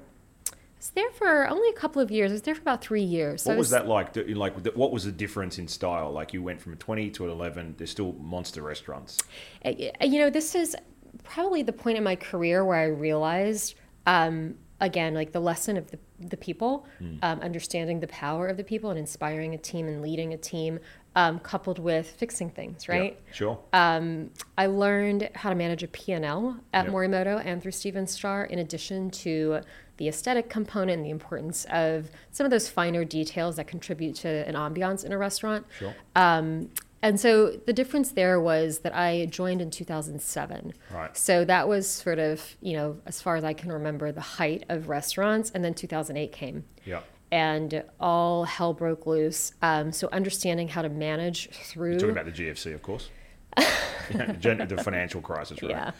I 0.52 0.56
was 0.78 0.90
there 0.96 1.12
for 1.12 1.48
only 1.50 1.70
a 1.70 1.74
couple 1.74 2.02
of 2.02 2.10
years. 2.12 2.32
I 2.32 2.34
was 2.34 2.42
there 2.42 2.56
for 2.56 2.62
about 2.62 2.82
three 2.82 3.04
years. 3.04 3.44
So 3.44 3.52
What 3.52 3.56
I 3.56 3.60
was 3.60 3.70
that 3.70 3.88
like? 3.88 4.16
Like, 4.16 4.66
what 4.76 4.92
was 4.92 5.06
the 5.06 5.12
difference 5.12 5.58
in 5.58 5.68
style? 5.68 6.12
Like, 6.12 6.34
you 6.34 6.44
went 6.44 6.62
from 6.62 6.74
a 6.74 6.76
twenty 6.76 7.10
to 7.12 7.24
an 7.26 7.32
eleven. 7.32 7.76
There's 7.78 7.92
still 7.92 8.14
monster 8.20 8.62
restaurants. 8.62 9.18
Uh, 9.64 9.72
you 10.02 10.20
know 10.20 10.30
this 10.30 10.56
is 10.56 10.76
probably 11.24 11.64
the 11.64 11.72
point 11.72 11.98
in 11.98 12.04
my 12.04 12.16
career 12.16 12.66
where 12.66 12.76
i 12.78 12.86
realized 12.86 13.76
um, 14.08 14.56
again 14.82 15.14
like 15.14 15.32
the 15.32 15.40
lesson 15.40 15.78
of 15.78 15.90
the, 15.92 16.00
the 16.20 16.36
people 16.36 16.86
Hmm. 17.00 17.16
um, 17.22 17.40
understanding 17.40 18.00
the 18.00 18.08
power 18.08 18.48
of 18.48 18.58
the 18.58 18.64
people 18.64 18.90
and 18.90 18.98
inspiring 19.00 19.54
a 19.54 19.58
team 19.58 19.88
and 19.88 20.02
leading 20.02 20.34
a 20.34 20.38
team 20.38 20.80
um, 21.16 21.40
coupled 21.40 21.80
with 21.80 22.10
fixing 22.10 22.50
things 22.50 22.88
right 22.90 23.20
sure. 23.32 23.60
um, 23.74 24.30
i 24.58 24.66
learned 24.66 25.30
how 25.36 25.50
to 25.50 25.56
manage 25.56 25.84
a 25.84 25.88
p&l 25.88 26.58
at 26.74 26.86
Yep. 26.86 26.94
morimoto 26.94 27.42
and 27.46 27.62
through 27.62 27.72
steven 27.72 28.08
starr 28.08 28.46
in 28.46 28.60
addition 28.60 29.10
to 29.12 29.62
the 29.98 30.08
aesthetic 30.08 30.50
component 30.50 30.98
and 30.98 31.06
the 31.06 31.12
importance 31.12 31.66
of 31.70 32.10
some 32.32 32.46
of 32.46 32.52
those 32.52 32.68
finer 32.68 33.06
details 33.06 33.56
that 33.58 33.68
contribute 33.68 34.16
to 34.16 34.28
an 34.48 34.56
ambiance 34.56 35.06
in 35.06 35.12
a 35.12 35.18
restaurant 35.18 35.66
sure. 35.78 35.96
um, 36.16 36.70
and 37.04 37.20
so 37.20 37.50
the 37.66 37.74
difference 37.74 38.12
there 38.12 38.40
was 38.40 38.80
that 38.80 38.96
I 38.96 39.26
joined 39.26 39.62
in 39.62 39.70
2007. 39.70 40.72
Right. 40.90 41.18
So 41.18 41.44
that 41.44 41.68
was 41.68 41.86
sort 41.86 42.18
of, 42.18 42.56
you 42.62 42.78
know, 42.78 42.98
as 43.06 43.22
far 43.22 43.36
as 43.36 43.44
I 43.44 43.52
can 43.52 43.74
remember, 43.74 44.14
the 44.14 44.22
height 44.22 44.64
of 44.70 44.88
restaurants. 44.88 45.52
And 45.54 45.66
then 45.66 45.74
2008 45.74 46.32
came 46.32 46.64
Yeah. 46.86 47.02
And 47.34 47.84
all 48.00 48.44
hell 48.44 48.74
broke 48.74 49.08
loose. 49.08 49.54
Um, 49.64 49.92
so 49.92 50.08
understanding 50.12 50.68
how 50.68 50.84
to 50.84 50.90
manage 50.90 51.50
through. 51.50 51.96
Talking 51.96 52.12
about 52.12 52.26
the 52.26 52.32
GFC, 52.32 52.76
of 52.76 52.84
course. 52.84 53.10
The 54.10 54.82
financial 54.84 55.22
crisis, 55.22 55.62
right? 55.64 55.72
Yeah. 55.72 55.92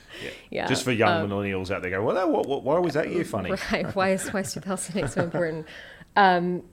Yeah. 0.52 0.68
Just 0.68 0.84
for 0.84 0.92
young 0.92 1.24
Um, 1.24 1.30
millennials 1.30 1.72
out 1.72 1.82
there, 1.82 1.90
go, 1.90 2.04
well, 2.04 2.16
that, 2.16 2.30
what, 2.30 2.46
what, 2.46 2.64
why 2.64 2.78
was 2.78 2.96
that 2.96 3.10
year 3.10 3.24
funny? 3.24 3.50
Right. 3.72 3.96
Why 3.96 4.10
is 4.12 4.28
why 4.34 4.42
is 4.42 4.54
2008 4.54 5.10
so 5.10 5.24
important? 5.24 5.68
Um, 6.18 6.64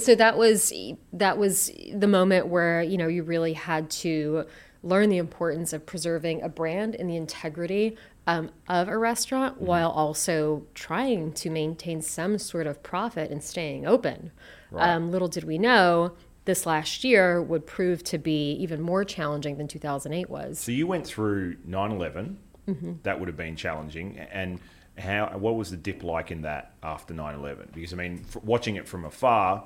so 0.00 0.16
that 0.16 0.36
was 0.36 0.72
that 1.12 1.38
was 1.38 1.70
the 1.94 2.08
moment 2.08 2.48
where 2.48 2.82
you 2.82 2.98
know 2.98 3.06
you 3.06 3.22
really 3.22 3.52
had 3.52 3.90
to 3.90 4.44
learn 4.82 5.08
the 5.08 5.18
importance 5.18 5.72
of 5.72 5.86
preserving 5.86 6.42
a 6.42 6.48
brand 6.48 6.94
and 6.96 7.08
the 7.08 7.16
integrity 7.16 7.96
um, 8.26 8.50
of 8.68 8.88
a 8.88 8.96
restaurant 8.96 9.60
while 9.60 9.90
also 9.90 10.64
trying 10.74 11.32
to 11.32 11.50
maintain 11.50 12.02
some 12.02 12.38
sort 12.38 12.66
of 12.66 12.82
profit 12.82 13.30
and 13.30 13.42
staying 13.42 13.86
open. 13.86 14.32
Right. 14.70 14.90
Um, 14.90 15.10
little 15.10 15.28
did 15.28 15.44
we 15.44 15.58
know 15.58 16.12
this 16.44 16.66
last 16.66 17.04
year 17.04 17.40
would 17.40 17.66
prove 17.66 18.02
to 18.04 18.18
be 18.18 18.52
even 18.52 18.80
more 18.80 19.04
challenging 19.04 19.56
than 19.58 19.68
2008 19.68 20.28
was. 20.28 20.58
So 20.58 20.72
you 20.72 20.86
went 20.86 21.06
through 21.06 21.56
9 21.64 21.92
11. 21.92 22.38
Mm-hmm. 22.68 22.92
That 23.02 23.18
would 23.18 23.28
have 23.28 23.36
been 23.36 23.56
challenging. 23.56 24.18
And 24.18 24.60
how? 24.98 25.36
what 25.38 25.54
was 25.54 25.70
the 25.70 25.76
dip 25.76 26.02
like 26.02 26.30
in 26.30 26.42
that 26.42 26.74
after 26.82 27.14
9 27.14 27.34
11? 27.34 27.70
Because, 27.72 27.92
I 27.92 27.96
mean, 27.96 28.24
watching 28.42 28.76
it 28.76 28.88
from 28.88 29.04
afar, 29.04 29.64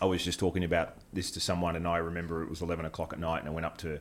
I 0.00 0.06
was 0.06 0.24
just 0.24 0.38
talking 0.38 0.64
about 0.64 0.96
this 1.12 1.30
to 1.32 1.40
someone, 1.40 1.76
and 1.76 1.86
I 1.86 1.98
remember 1.98 2.42
it 2.42 2.48
was 2.48 2.62
11 2.62 2.84
o'clock 2.84 3.12
at 3.12 3.18
night, 3.18 3.40
and 3.40 3.48
I 3.48 3.52
went 3.52 3.66
up 3.66 3.76
to 3.78 4.00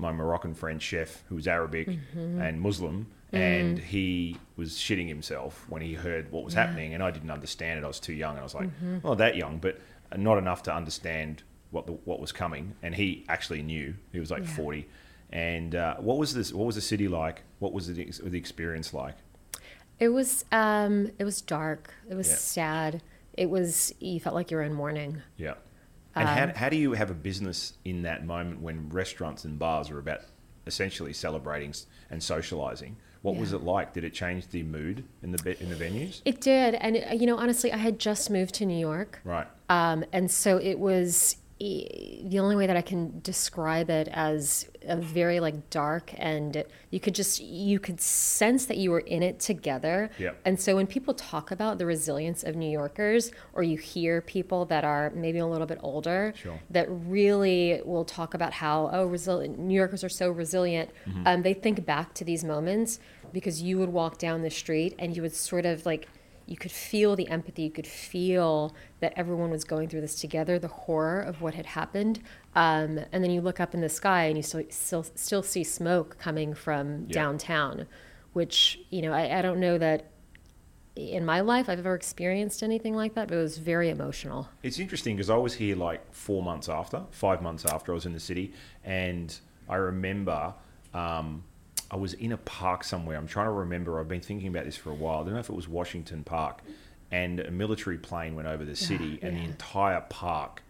my 0.00 0.12
Moroccan 0.12 0.54
friend, 0.54 0.80
chef, 0.82 1.22
who 1.28 1.34
was 1.36 1.46
Arabic 1.46 1.88
Mm-hmm. 1.88 2.40
and 2.40 2.60
Muslim, 2.60 3.06
Mm. 3.32 3.38
and 3.38 3.78
he 3.78 4.36
was 4.56 4.72
shitting 4.72 5.06
himself 5.06 5.64
when 5.68 5.82
he 5.82 5.94
heard 5.94 6.32
what 6.32 6.42
was 6.44 6.54
happening, 6.54 6.94
and 6.94 7.00
I 7.02 7.12
didn't 7.12 7.30
understand 7.30 7.78
it. 7.78 7.84
I 7.84 7.86
was 7.86 8.00
too 8.00 8.12
young, 8.12 8.30
and 8.32 8.40
I 8.40 8.42
was 8.42 8.54
like, 8.56 8.68
Mm-hmm. 8.68 9.06
not 9.06 9.18
that 9.18 9.36
young, 9.36 9.58
but 9.58 9.78
not 10.16 10.36
enough 10.38 10.64
to 10.64 10.74
understand 10.74 11.44
what 11.70 11.86
the, 11.86 11.92
what 11.92 12.18
was 12.18 12.32
coming. 12.32 12.74
And 12.82 12.92
he 12.96 13.24
actually 13.28 13.62
knew. 13.62 13.94
He 14.12 14.18
was 14.18 14.32
like 14.32 14.42
Yeah. 14.42 14.56
40. 14.56 14.88
And 15.32 15.74
uh, 15.76 15.94
what 15.98 16.18
was 16.18 16.34
this? 16.34 16.52
What 16.52 16.66
was 16.66 16.74
the 16.74 16.80
city 16.80 17.06
like? 17.06 17.42
What 17.60 17.72
was 17.72 17.86
the, 17.86 18.04
the 18.24 18.36
experience 18.38 18.92
like? 18.92 19.14
It 20.00 20.08
was 20.08 20.44
um, 20.50 21.12
it 21.20 21.24
was 21.24 21.40
dark. 21.40 21.94
It 22.08 22.14
was 22.16 22.28
Yeah. 22.28 22.34
sad. 22.36 23.02
It 23.34 23.48
was 23.48 23.94
you 24.00 24.18
felt 24.18 24.34
like 24.34 24.50
you 24.50 24.56
were 24.56 24.64
in 24.64 24.74
mourning. 24.74 25.22
Yeah. 25.36 25.54
And 26.16 26.28
Um, 26.28 26.34
how, 26.36 26.54
how 26.54 26.68
do 26.68 26.76
you 26.76 26.92
have 26.92 27.10
a 27.10 27.14
business 27.14 27.74
in 27.84 28.02
that 28.02 28.24
moment 28.24 28.60
when 28.60 28.88
restaurants 28.88 29.44
and 29.44 29.58
bars 29.58 29.90
are 29.90 29.98
about 29.98 30.20
essentially 30.66 31.12
celebrating 31.12 31.72
and 32.10 32.22
socializing? 32.22 32.96
What 33.22 33.36
was 33.36 33.52
it 33.52 33.62
like? 33.62 33.92
Did 33.92 34.04
it 34.04 34.14
change 34.14 34.48
the 34.48 34.62
mood 34.62 35.04
in 35.22 35.32
the 35.32 35.62
in 35.62 35.68
the 35.68 35.76
venues? 35.76 36.22
It 36.24 36.40
did, 36.40 36.74
and 36.76 36.96
uh, 36.96 37.12
you 37.12 37.26
know, 37.26 37.36
honestly, 37.36 37.70
I 37.70 37.76
had 37.76 37.98
just 37.98 38.30
moved 38.30 38.54
to 38.56 38.64
New 38.64 38.78
York, 38.78 39.20
Right. 39.24 39.46
um, 39.68 40.04
and 40.10 40.30
so 40.30 40.56
it 40.56 40.78
was 40.78 41.36
the 41.60 42.38
only 42.38 42.56
way 42.56 42.66
that 42.66 42.76
I 42.76 42.80
can 42.80 43.20
describe 43.20 43.90
it 43.90 44.08
as 44.12 44.66
a 44.82 44.96
very 44.96 45.40
like 45.40 45.68
dark, 45.68 46.10
and 46.16 46.64
you 46.90 46.98
could 47.00 47.14
just 47.14 47.38
you 47.40 47.78
could 47.78 48.00
sense 48.00 48.64
that 48.66 48.78
you 48.78 48.90
were 48.90 49.00
in 49.00 49.22
it 49.22 49.40
together. 49.40 50.10
Yep. 50.18 50.40
And 50.46 50.58
so 50.58 50.76
when 50.76 50.86
people 50.86 51.12
talk 51.12 51.50
about 51.50 51.76
the 51.76 51.84
resilience 51.84 52.44
of 52.44 52.56
New 52.56 52.70
Yorkers, 52.70 53.30
or 53.52 53.62
you 53.62 53.76
hear 53.76 54.22
people 54.22 54.64
that 54.66 54.84
are 54.84 55.10
maybe 55.14 55.38
a 55.38 55.46
little 55.46 55.66
bit 55.66 55.78
older 55.82 56.32
Sure. 56.34 56.58
that 56.70 56.86
really 56.88 57.82
will 57.84 58.06
talk 58.06 58.32
about 58.32 58.54
how 58.54 58.88
oh 58.92 59.04
resilient 59.04 59.58
New 59.58 59.74
Yorkers 59.74 60.02
are 60.02 60.08
so 60.08 60.30
resilient, 60.30 60.90
Mm-hmm. 61.06 61.26
um, 61.26 61.42
they 61.42 61.52
think 61.54 61.84
back 61.84 62.14
to 62.14 62.24
these 62.24 62.42
moments 62.42 63.00
because 63.34 63.60
you 63.62 63.78
would 63.78 63.90
walk 63.90 64.16
down 64.18 64.42
the 64.42 64.50
street 64.50 64.94
and 64.98 65.14
you 65.14 65.22
would 65.22 65.34
sort 65.34 65.66
of 65.66 65.84
like 65.84 66.08
you 66.50 66.56
could 66.56 66.72
feel 66.72 67.14
the 67.14 67.28
empathy. 67.28 67.62
You 67.62 67.70
could 67.70 67.86
feel 67.86 68.74
that 68.98 69.12
everyone 69.16 69.50
was 69.50 69.62
going 69.62 69.88
through 69.88 70.00
this 70.00 70.16
together, 70.20 70.58
the 70.58 70.66
horror 70.68 71.20
of 71.20 71.40
what 71.40 71.54
had 71.54 71.64
happened. 71.64 72.18
Um, 72.56 72.98
and 73.12 73.22
then 73.22 73.30
you 73.30 73.40
look 73.40 73.60
up 73.60 73.72
in 73.72 73.80
the 73.80 73.88
sky 73.88 74.24
and 74.24 74.36
you 74.36 74.42
still 74.42 74.64
still, 74.68 75.04
still 75.14 75.44
see 75.44 75.62
smoke 75.62 76.18
coming 76.18 76.52
from 76.52 77.06
Yeah. 77.06 77.14
downtown, 77.14 77.86
which 78.32 78.80
you 78.90 79.00
know 79.00 79.12
I, 79.12 79.38
I 79.38 79.42
don't 79.42 79.60
know 79.60 79.78
that 79.78 80.10
in 80.96 81.24
my 81.24 81.40
life 81.40 81.68
I've 81.68 81.78
ever 81.78 81.94
experienced 81.94 82.64
anything 82.64 82.96
like 82.96 83.14
that, 83.14 83.28
but 83.28 83.36
it 83.38 83.40
was 83.40 83.58
very 83.58 83.88
emotional. 83.88 84.48
It's 84.64 84.80
interesting 84.80 85.14
because 85.14 85.30
I 85.30 85.36
was 85.36 85.54
here 85.54 85.76
like 85.76 86.12
four 86.12 86.42
months 86.42 86.68
after, 86.68 87.04
five 87.12 87.40
months 87.42 87.64
after 87.64 87.92
I 87.92 87.94
was 87.94 88.06
in 88.06 88.12
the 88.12 88.20
city, 88.20 88.52
and 88.84 89.34
I 89.68 89.76
remember 89.76 90.52
um, 90.92 91.44
I 91.90 91.96
was 91.96 92.14
in 92.14 92.32
a 92.32 92.36
park 92.36 92.84
somewhere. 92.84 93.16
I'm 93.16 93.26
trying 93.26 93.46
to 93.46 93.52
remember. 93.52 93.98
I've 93.98 94.08
been 94.08 94.20
thinking 94.20 94.48
about 94.48 94.64
this 94.64 94.76
for 94.76 94.90
a 94.90 94.94
while. 94.94 95.20
I 95.20 95.24
don't 95.24 95.34
know 95.34 95.40
if 95.40 95.50
it 95.50 95.56
was 95.56 95.68
Washington 95.68 96.22
Park, 96.22 96.60
and 97.10 97.40
a 97.40 97.50
military 97.50 97.98
plane 97.98 98.36
went 98.36 98.46
over 98.46 98.64
the 98.64 98.76
city, 98.76 99.18
and 99.22 99.36
the 99.36 99.42
entire 99.42 100.00
park 100.02 100.62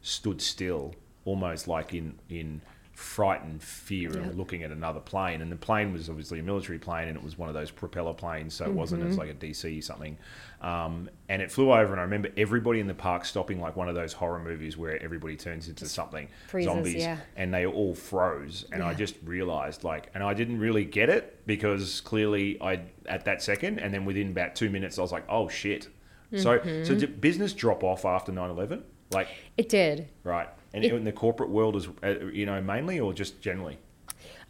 stood 0.00 0.40
still, 0.40 0.94
almost 1.24 1.68
like 1.68 1.92
in 1.92 2.18
in 2.28 2.62
frightened 2.94 3.62
fear 3.62 4.12
Yeah. 4.16 4.26
of 4.28 4.38
looking 4.38 4.62
at 4.62 4.70
another 4.70 5.00
plane. 5.00 5.42
And 5.42 5.50
the 5.50 5.56
plane 5.56 5.92
was 5.92 6.08
obviously 6.08 6.38
a 6.38 6.42
military 6.42 6.78
plane, 6.78 7.08
and 7.08 7.16
it 7.16 7.22
was 7.22 7.36
one 7.36 7.48
of 7.48 7.54
those 7.54 7.70
propeller 7.70 8.14
planes, 8.14 8.54
so 8.54 8.64
it 8.64 8.72
wasn't 8.72 9.02
Mm-hmm. 9.02 9.10
as 9.10 9.18
like 9.18 9.30
a 9.30 9.34
DC 9.34 9.82
something. 9.82 10.16
Um, 10.60 11.10
and 11.28 11.42
it 11.42 11.50
flew 11.52 11.72
over, 11.72 11.92
and 11.92 12.00
I 12.00 12.04
remember 12.04 12.30
everybody 12.36 12.80
in 12.80 12.86
the 12.86 12.94
park 12.94 13.24
stopping 13.24 13.60
like 13.60 13.76
one 13.76 13.88
of 13.88 13.94
those 13.94 14.12
horror 14.14 14.38
movies 14.38 14.76
where 14.78 15.02
everybody 15.02 15.36
turns 15.36 15.68
into 15.68 15.86
something, 15.86 16.28
freezes, 16.48 16.72
zombies, 16.72 16.94
yeah. 17.02 17.18
and 17.36 17.52
they 17.52 17.66
all 17.66 17.94
froze. 17.94 18.64
And 18.72 18.82
I 18.82 18.94
just 18.94 19.16
realized 19.24 19.84
like, 19.84 20.08
and 20.14 20.22
I 20.22 20.32
didn't 20.32 20.58
really 20.60 20.84
get 20.84 21.10
it 21.10 21.44
because 21.46 22.00
clearly 22.00 22.60
I 22.62 22.80
at 23.06 23.24
that 23.26 23.42
second, 23.42 23.78
and 23.80 23.92
then 23.92 24.04
within 24.04 24.30
about 24.30 24.54
two 24.54 24.70
minutes, 24.70 24.98
I 24.98 25.02
was 25.02 25.12
like, 25.12 25.24
oh 25.28 25.48
shit. 25.48 25.88
So, 26.36 26.58
Mm-hmm. 26.58 26.84
so 26.84 26.94
did 26.96 27.20
business 27.20 27.52
drop 27.52 27.84
off 27.84 28.04
after 28.04 28.32
9-11? 28.32 28.82
Like, 29.12 29.28
It 29.56 29.68
did. 29.68 30.08
right. 30.24 30.48
And 30.74 30.84
It- 30.84 30.92
in 30.92 31.04
the 31.04 31.12
corporate 31.12 31.50
world, 31.50 31.76
is 31.76 31.88
uh, 32.02 32.26
you 32.32 32.44
know 32.46 32.60
mainly 32.60 32.98
or 33.00 33.14
just 33.14 33.40
generally? 33.40 33.78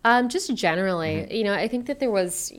Um, 0.06 0.28
just 0.28 0.54
generally, 0.54 1.16
Mm-hmm. 1.22 1.32
you 1.34 1.44
know, 1.44 1.54
I 1.54 1.66
think 1.68 1.86
that 1.86 1.98
there 1.98 2.10
was, 2.10 2.52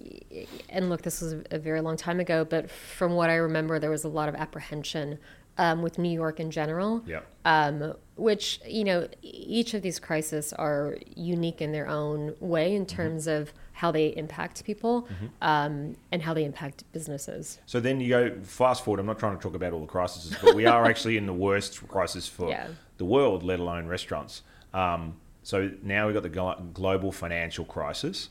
and 0.70 0.90
look, 0.90 1.02
this 1.04 1.22
was 1.22 1.36
a 1.52 1.60
very 1.60 1.80
long 1.82 1.96
time 1.96 2.20
ago, 2.20 2.44
but 2.44 2.72
from 2.72 3.14
what 3.14 3.30
I 3.30 3.36
remember, 3.36 3.78
there 3.78 3.92
was 3.92 4.04
a 4.04 4.08
lot 4.08 4.30
of 4.30 4.36
apprehension 4.36 5.20
um, 5.60 5.82
with 5.84 6.00
New 6.00 6.10
York 6.12 6.40
in 6.40 6.50
general. 6.52 7.04
Yeah. 7.06 7.22
Um, 7.46 7.94
which 8.16 8.62
you 8.68 8.84
know, 8.84 9.08
each 9.22 9.74
of 9.74 9.82
these 9.84 10.00
crises 10.00 10.54
are 10.54 10.98
unique 11.16 11.62
in 11.62 11.72
their 11.72 11.88
own 11.88 12.36
way 12.40 12.70
Mm-hmm. 12.70 12.78
in 12.78 12.86
terms 12.86 13.28
of 13.28 13.52
how 13.76 13.92
they 13.92 14.08
impact 14.16 14.64
people 14.64 15.06
um, 15.42 15.96
and 16.12 16.22
how 16.22 16.34
they 16.34 16.46
impact 16.46 16.86
businesses. 16.94 17.60
So 17.66 17.82
then 17.82 18.00
you 18.00 18.08
go 18.10 18.36
fast 18.42 18.86
forward. 18.86 19.02
I'm 19.02 19.06
not 19.06 19.20
trying 19.20 19.36
to 19.36 19.44
talk 19.44 19.54
about 19.54 19.74
all 19.74 19.82
the 19.82 19.86
crises, 19.86 20.34
but 20.42 20.56
we 20.56 20.66
are 20.66 20.86
actually 20.86 21.18
in 21.18 21.26
the 21.26 21.34
worst 21.34 21.86
crisis 21.90 22.26
for 22.28 22.50
Yeah. 22.50 22.70
the 22.98 23.04
world, 23.06 23.44
let 23.44 23.60
alone 23.60 23.86
restaurants. 23.88 24.44
Um, 24.74 25.18
so 25.44 25.72
now 25.84 26.06
we've 26.08 26.14
got 26.14 26.24
the 26.24 26.56
global 26.74 27.12
financial 27.12 27.66
crisis. 27.66 28.30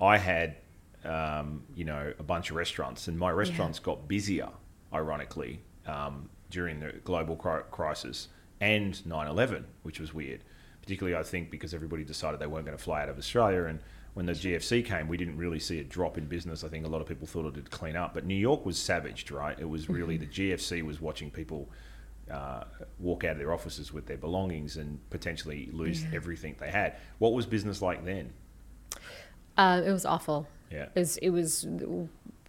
I 0.00 0.16
had, 0.18 0.56
um, 1.04 1.64
you 1.74 1.84
know, 1.84 2.12
a 2.18 2.22
bunch 2.22 2.50
of 2.50 2.56
restaurants, 2.56 3.08
and 3.08 3.18
my 3.18 3.30
restaurants 3.32 3.80
got 3.80 4.06
busier, 4.06 4.48
ironically, 4.92 5.60
um, 5.86 6.30
during 6.50 6.78
the 6.78 6.92
global 7.04 7.34
crisis 7.36 8.28
and 8.60 9.04
9/11, 9.04 9.64
which 9.82 9.98
was 9.98 10.14
weird. 10.14 10.44
Particularly, 10.82 11.16
I 11.18 11.24
think 11.24 11.50
because 11.50 11.74
everybody 11.74 12.04
decided 12.04 12.38
they 12.38 12.46
weren't 12.46 12.64
going 12.66 12.76
to 12.78 12.82
fly 12.82 13.02
out 13.02 13.08
of 13.08 13.18
Australia, 13.18 13.64
and 13.64 13.80
when 14.14 14.26
the 14.26 14.32
GFC 14.32 14.84
came, 14.84 15.08
we 15.08 15.16
didn't 15.16 15.36
really 15.36 15.58
see 15.58 15.80
a 15.80 15.84
drop 15.84 16.16
in 16.16 16.26
business. 16.26 16.62
I 16.62 16.68
think 16.68 16.86
a 16.86 16.88
lot 16.88 17.00
of 17.00 17.08
people 17.08 17.26
thought 17.26 17.46
it'd 17.46 17.70
clean 17.70 17.96
up, 17.96 18.14
but 18.14 18.24
New 18.24 18.36
York 18.36 18.64
was 18.64 18.78
savaged, 18.78 19.30
right? 19.30 19.58
It 19.58 19.68
was 19.68 19.88
really 19.88 20.16
the 20.16 20.26
GFC 20.26 20.82
was 20.82 21.00
watching 21.00 21.30
people 21.30 21.68
uh, 22.30 22.64
walk 23.00 23.24
out 23.24 23.32
of 23.32 23.38
their 23.38 23.52
offices 23.52 23.92
with 23.92 24.06
their 24.06 24.16
belongings 24.16 24.76
and 24.76 24.98
potentially 25.10 25.68
lose 25.72 26.04
everything 26.14 26.54
they 26.60 26.70
had. 26.70 26.94
What 27.18 27.32
was 27.32 27.44
business 27.44 27.82
like 27.82 28.04
then? 28.04 28.32
Uh, 29.56 29.82
it 29.84 29.90
was 29.90 30.06
awful. 30.06 30.46
Yeah. 30.70 30.86
It 30.94 30.98
was, 31.00 31.16
it 31.18 31.30
was 31.30 31.66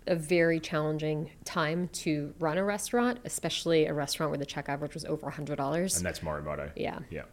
a 0.07 0.15
very 0.15 0.59
challenging 0.59 1.31
time 1.45 1.89
to 1.93 2.33
run 2.39 2.59
a 2.59 2.63
restaurant, 2.63 3.19
especially 3.25 3.87
a 3.87 3.93
restaurant 3.93 4.29
where 4.29 4.37
the 4.37 4.45
check 4.45 4.69
average 4.69 4.93
was 4.93 5.03
over 5.05 5.29
$100. 5.29 5.97
And 5.97 6.05
that's 6.05 6.19
Morimoto. 6.19 6.71
Yeah. 6.75 6.99
Yeah. 7.09 7.23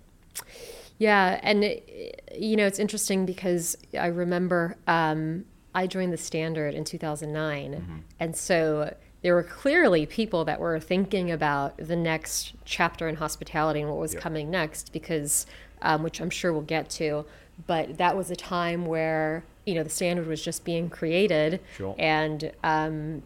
Yeah, 1.02 1.40
and 1.42 1.64
it, 1.64 2.22
you 2.38 2.54
know 2.56 2.66
it's 2.66 2.78
interesting 2.78 3.26
because 3.26 3.76
I 3.98 4.06
remember 4.06 4.76
um, 4.86 5.44
I 5.74 5.86
joined 5.86 6.12
the 6.12 6.22
Standard 6.30 6.74
in 6.74 6.84
2009, 6.84 7.72
Mm-hmm. 7.72 7.96
and 8.20 8.36
so 8.36 8.94
there 9.22 9.34
were 9.34 9.42
clearly 9.62 10.04
people 10.06 10.44
that 10.44 10.58
were 10.60 10.78
thinking 10.80 11.30
about 11.30 11.76
the 11.76 11.96
next 11.96 12.52
chapter 12.64 13.08
in 13.08 13.16
hospitality 13.16 13.80
and 13.80 13.88
what 13.90 13.98
was 13.98 14.14
Yep. 14.14 14.22
coming 14.22 14.50
next, 14.50 14.92
because 14.92 15.46
um, 15.88 16.02
which 16.04 16.20
I'm 16.20 16.30
sure 16.30 16.52
we'll 16.52 16.62
get 16.78 16.88
to. 17.00 17.24
But 17.66 17.98
that 17.98 18.16
was 18.16 18.30
a 18.30 18.36
time 18.36 18.86
where 18.86 19.44
you 19.66 19.74
know 19.76 19.82
the 19.82 19.90
Standard 20.00 20.26
was 20.28 20.42
just 20.42 20.64
being 20.64 20.88
created 20.98 21.60
Sure. 21.76 21.94
and 21.98 22.52
um, 22.62 23.22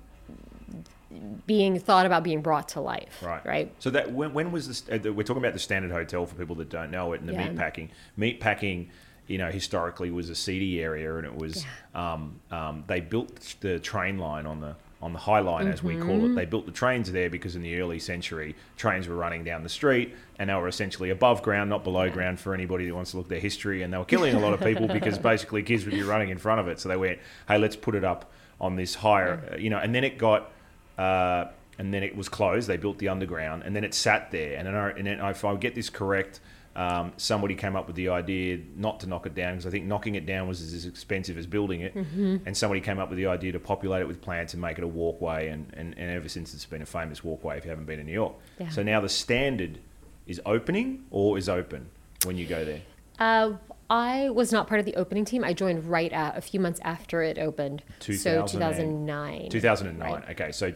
being 1.46 1.78
thought 1.78 2.06
about 2.06 2.22
being 2.24 2.42
brought 2.42 2.68
to 2.70 2.80
life. 2.80 3.22
Right. 3.24 3.44
Right. 3.44 3.74
So 3.78 3.90
that 3.90 4.12
when, 4.12 4.32
when 4.34 4.52
was 4.52 4.68
this? 4.68 4.84
Uh, 4.90 5.12
we're 5.12 5.22
talking 5.22 5.42
about 5.42 5.52
the 5.54 5.58
Standard 5.58 5.90
Hotel 5.90 6.26
for 6.26 6.34
people 6.34 6.56
that 6.56 6.68
don't 6.68 6.90
know 6.90 7.12
it, 7.12 7.20
and 7.20 7.28
the 7.28 7.32
Yeah. 7.32 7.48
meat 7.48 7.56
packing. 7.56 7.90
Meat 8.16 8.40
packing, 8.40 8.90
you 9.26 9.38
know, 9.38 9.50
historically 9.50 10.10
was 10.10 10.30
a 10.30 10.34
seedy 10.34 10.80
area, 10.80 11.16
and 11.16 11.26
it 11.26 11.34
was. 11.36 11.64
Um, 11.94 12.40
um, 12.50 12.84
they 12.86 13.00
built 13.00 13.56
the 13.60 13.78
train 13.78 14.18
line 14.18 14.46
on 14.46 14.60
the 14.60 14.74
on 15.02 15.12
the 15.12 15.18
High 15.18 15.40
Line, 15.40 15.68
as 15.68 15.82
we 15.82 15.94
call 15.94 16.16
Mm-hmm. 16.20 16.24
it. 16.26 16.34
They 16.36 16.44
built 16.46 16.64
the 16.64 16.72
trains 16.72 17.12
there 17.12 17.28
because 17.28 17.54
in 17.54 17.60
the 17.62 17.78
early 17.80 17.98
century, 17.98 18.56
trains 18.78 19.06
were 19.06 19.14
running 19.14 19.44
down 19.44 19.62
the 19.62 19.68
street, 19.68 20.14
and 20.38 20.48
they 20.48 20.54
were 20.54 20.68
essentially 20.68 21.10
above 21.10 21.42
ground, 21.42 21.68
not 21.68 21.84
below 21.84 22.08
ground, 22.08 22.40
for 22.40 22.54
anybody 22.54 22.86
that 22.86 22.94
wants 22.94 23.10
to 23.10 23.18
look 23.18 23.26
at 23.26 23.30
their 23.30 23.38
history. 23.38 23.82
And 23.82 23.92
they 23.92 23.98
were 23.98 24.06
killing 24.06 24.34
a 24.34 24.40
lot 24.40 24.54
of 24.54 24.60
people 24.60 24.88
because 24.98 25.18
basically 25.18 25.62
kids 25.62 25.84
would 25.84 25.92
be 25.94 26.02
running 26.02 26.30
in 26.30 26.38
front 26.38 26.60
of 26.60 26.68
it. 26.68 26.80
So 26.80 26.88
they 26.88 26.96
went, 26.96 27.18
"Hey, 27.46 27.58
let's 27.58 27.76
put 27.76 27.94
it 27.94 28.04
up 28.04 28.32
on 28.58 28.76
this 28.76 28.94
higher," 28.94 29.50
uh, 29.52 29.56
you 29.58 29.68
know. 29.68 29.78
And 29.78 29.94
then 29.94 30.02
it 30.02 30.16
got 30.16 30.50
uh, 30.98 31.46
and 31.78 31.92
then 31.92 32.02
it 32.02 32.16
was 32.16 32.28
closed. 32.28 32.68
They 32.68 32.76
built 32.76 32.98
the 32.98 33.08
underground, 33.08 33.62
and 33.64 33.76
then 33.76 33.84
it 33.84 33.94
sat 33.94 34.30
there. 34.30 34.56
And 34.56 34.66
then, 34.66 34.74
I, 34.74 34.90
and 34.90 35.06
then 35.06 35.20
if 35.20 35.44
I 35.44 35.54
get 35.56 35.74
this 35.74 35.90
correct, 35.90 36.40
um, 36.76 37.12
somebody 37.16 37.54
came 37.54 37.74
up 37.74 37.86
with 37.86 37.96
the 37.96 38.10
idea 38.10 38.58
not 38.76 39.00
to 39.00 39.06
knock 39.06 39.24
it 39.24 39.34
down 39.34 39.54
because 39.54 39.66
I 39.66 39.70
think 39.70 39.86
knocking 39.86 40.14
it 40.14 40.26
down 40.26 40.46
was 40.46 40.60
as 40.60 40.84
expensive 40.84 41.38
as 41.38 41.46
building 41.46 41.80
it. 41.80 41.94
Mm-hmm. 41.94 42.36
And 42.44 42.54
somebody 42.54 42.82
came 42.82 42.98
up 42.98 43.08
with 43.08 43.16
the 43.16 43.26
idea 43.26 43.52
to 43.52 43.58
populate 43.58 44.02
it 44.02 44.08
with 44.08 44.20
plants 44.20 44.52
and 44.52 44.60
make 44.60 44.76
it 44.76 44.84
a 44.84 44.86
walkway. 44.86 45.48
And, 45.48 45.72
and, 45.72 45.94
and 45.98 46.10
ever 46.10 46.28
since 46.28 46.52
it's 46.52 46.66
been 46.66 46.82
a 46.82 46.86
famous 46.86 47.24
walkway 47.24 47.56
if 47.56 47.64
you 47.64 47.70
haven't 47.70 47.86
been 47.86 47.98
in 47.98 48.06
New 48.06 48.12
York. 48.12 48.34
Yeah. 48.58 48.68
So 48.68 48.82
now 48.82 49.00
the 49.00 49.08
standard 49.08 49.78
is 50.26 50.40
opening 50.44 51.06
or 51.10 51.38
is 51.38 51.48
open 51.48 51.88
when 52.24 52.36
you 52.36 52.46
go 52.46 52.62
there. 52.64 52.82
Uh, 53.18 53.54
I 53.88 54.30
was 54.30 54.52
not 54.52 54.66
part 54.66 54.80
of 54.80 54.86
the 54.86 54.96
opening 54.96 55.24
team. 55.24 55.44
I 55.44 55.52
joined 55.52 55.88
right 55.88 56.12
at 56.12 56.36
a 56.36 56.40
few 56.40 56.58
months 56.58 56.80
after 56.82 57.22
it 57.22 57.38
opened. 57.38 57.82
So 58.00 58.46
2009. 58.46 59.48
2009. 59.50 60.12
Right. 60.12 60.30
Okay, 60.30 60.52
so 60.52 60.72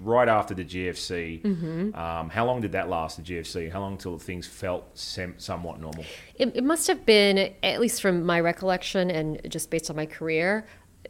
right 0.00 0.28
after 0.28 0.54
the 0.54 0.64
GFC. 0.64 1.42
Mm-hmm. 1.42 1.94
Um, 1.94 2.30
how 2.30 2.44
long 2.46 2.60
did 2.60 2.72
that 2.72 2.88
last? 2.88 3.16
The 3.16 3.22
GFC. 3.22 3.70
How 3.70 3.80
long 3.80 3.96
till 3.96 4.18
things 4.18 4.46
felt 4.46 4.96
sem- 4.98 5.34
somewhat 5.38 5.80
normal? 5.80 6.04
It, 6.34 6.56
it 6.56 6.64
must 6.64 6.86
have 6.88 7.06
been, 7.06 7.54
at 7.62 7.80
least 7.80 8.02
from 8.02 8.24
my 8.24 8.40
recollection 8.40 9.10
and 9.10 9.40
just 9.48 9.70
based 9.70 9.88
on 9.90 9.96
my 9.96 10.06
career, 10.06 10.66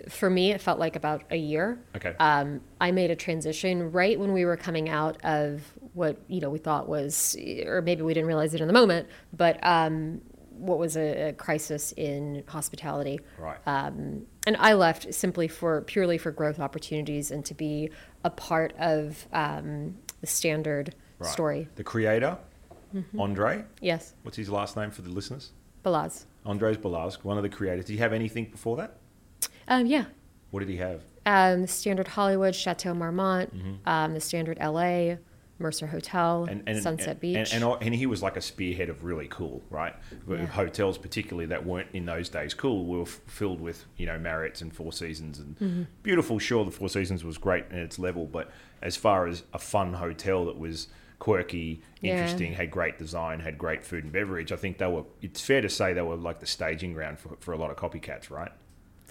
for 0.08 0.30
me, 0.30 0.52
it 0.52 0.60
felt 0.60 0.78
like 0.78 0.96
about 0.96 1.22
a 1.30 1.36
year. 1.36 1.78
Okay. 1.96 2.14
Um, 2.18 2.60
I 2.80 2.92
made 2.92 3.10
a 3.10 3.16
transition 3.16 3.92
right 3.92 4.18
when 4.18 4.32
we 4.32 4.44
were 4.44 4.56
coming 4.56 4.88
out 4.88 5.22
of 5.24 5.62
what 5.94 6.18
you 6.28 6.40
know 6.40 6.48
we 6.48 6.58
thought 6.58 6.88
was, 6.88 7.36
or 7.66 7.82
maybe 7.82 8.02
we 8.02 8.14
didn't 8.14 8.26
realize 8.26 8.54
it 8.54 8.60
in 8.60 8.66
the 8.66 8.72
moment, 8.72 9.08
but 9.32 9.58
um, 9.62 10.22
what 10.56 10.78
was 10.78 10.96
a, 10.96 11.28
a 11.28 11.32
crisis 11.32 11.92
in 11.96 12.42
hospitality. 12.48 13.20
Right. 13.38 13.58
Um, 13.66 14.26
and 14.46 14.56
I 14.58 14.74
left 14.74 15.12
simply 15.14 15.48
for 15.48 15.80
purely 15.82 16.18
for 16.18 16.30
growth 16.30 16.58
opportunities 16.60 17.30
and 17.30 17.44
to 17.44 17.54
be 17.54 17.90
a 18.24 18.30
part 18.30 18.72
of 18.78 19.26
um, 19.32 19.96
the 20.20 20.26
standard 20.26 20.94
Right. 21.18 21.30
story. 21.30 21.68
The 21.76 21.84
creator, 21.84 22.38
Mm-hmm. 22.94 23.20
Andre. 23.20 23.64
Yes, 23.80 24.12
What's 24.22 24.36
his 24.36 24.50
last 24.50 24.76
name 24.76 24.90
for 24.90 25.00
the 25.02 25.08
listeners? 25.08 25.52
Balazs. 25.82 26.26
Andres 26.44 26.76
Balazs, 26.76 27.14
one 27.24 27.36
of 27.38 27.42
the 27.42 27.48
creators. 27.48 27.86
Did 27.86 27.92
he 27.94 27.98
have 28.00 28.12
anything 28.12 28.46
before 28.50 28.76
that? 28.76 28.98
Um, 29.66 29.86
yeah, 29.86 30.04
What 30.50 30.60
did 30.60 30.68
he 30.68 30.76
have? 30.76 31.00
um, 31.24 31.62
the 31.62 31.68
Standard 31.68 32.08
Hollywood, 32.08 32.54
Chateau 32.54 32.92
Marmont, 32.92 33.50
um, 33.86 34.12
the 34.12 34.20
Standard 34.20 34.58
LA, 34.60 35.16
Mercer 35.62 35.86
Hotel. 35.86 36.46
And, 36.50 36.62
and 36.66 36.82
Sunset 36.82 37.08
and, 37.08 37.20
Beach. 37.20 37.52
And, 37.54 37.64
and, 37.64 37.82
and 37.82 37.94
he 37.94 38.06
was 38.06 38.22
like 38.22 38.36
a 38.36 38.40
spearhead 38.42 38.88
of 38.90 39.04
really 39.04 39.28
cool, 39.28 39.62
right? 39.70 39.94
Yeah. 40.28 40.44
Hotels, 40.46 40.98
particularly 40.98 41.46
that 41.46 41.64
weren't 41.64 41.88
in 41.92 42.04
those 42.04 42.28
days 42.28 42.52
cool, 42.54 42.84
were 42.84 43.02
f- 43.02 43.20
filled 43.26 43.60
with 43.60 43.84
you 43.96 44.06
know 44.06 44.18
Marriotts 44.18 44.60
and 44.60 44.74
Four 44.74 44.92
Seasons 44.92 45.38
and 45.38 45.56
Mm-hmm. 45.58 45.82
beautiful. 46.02 46.38
Sure, 46.38 46.64
the 46.64 46.70
Four 46.70 46.88
Seasons 46.88 47.24
was 47.24 47.38
great 47.38 47.64
in 47.70 47.78
its 47.78 47.98
level, 47.98 48.26
but 48.26 48.50
as 48.82 48.96
far 48.96 49.26
as 49.26 49.44
a 49.54 49.58
fun 49.58 49.92
hotel 49.94 50.44
that 50.46 50.58
was 50.58 50.88
quirky, 51.18 51.80
Yeah. 52.00 52.14
interesting, 52.14 52.52
had 52.54 52.70
great 52.70 52.98
design, 52.98 53.38
had 53.40 53.56
great 53.56 53.84
food 53.84 54.02
and 54.02 54.12
beverage, 54.12 54.50
I 54.50 54.56
think 54.56 54.78
they 54.78 54.86
were. 54.88 55.04
It's 55.20 55.40
fair 55.40 55.60
to 55.60 55.68
say 55.68 55.92
they 55.92 56.02
were 56.02 56.16
like 56.16 56.40
the 56.40 56.46
staging 56.46 56.92
ground 56.94 57.20
for, 57.20 57.36
for 57.38 57.52
a 57.52 57.56
lot 57.56 57.70
of 57.70 57.76
copycats, 57.76 58.28
right? 58.28 58.50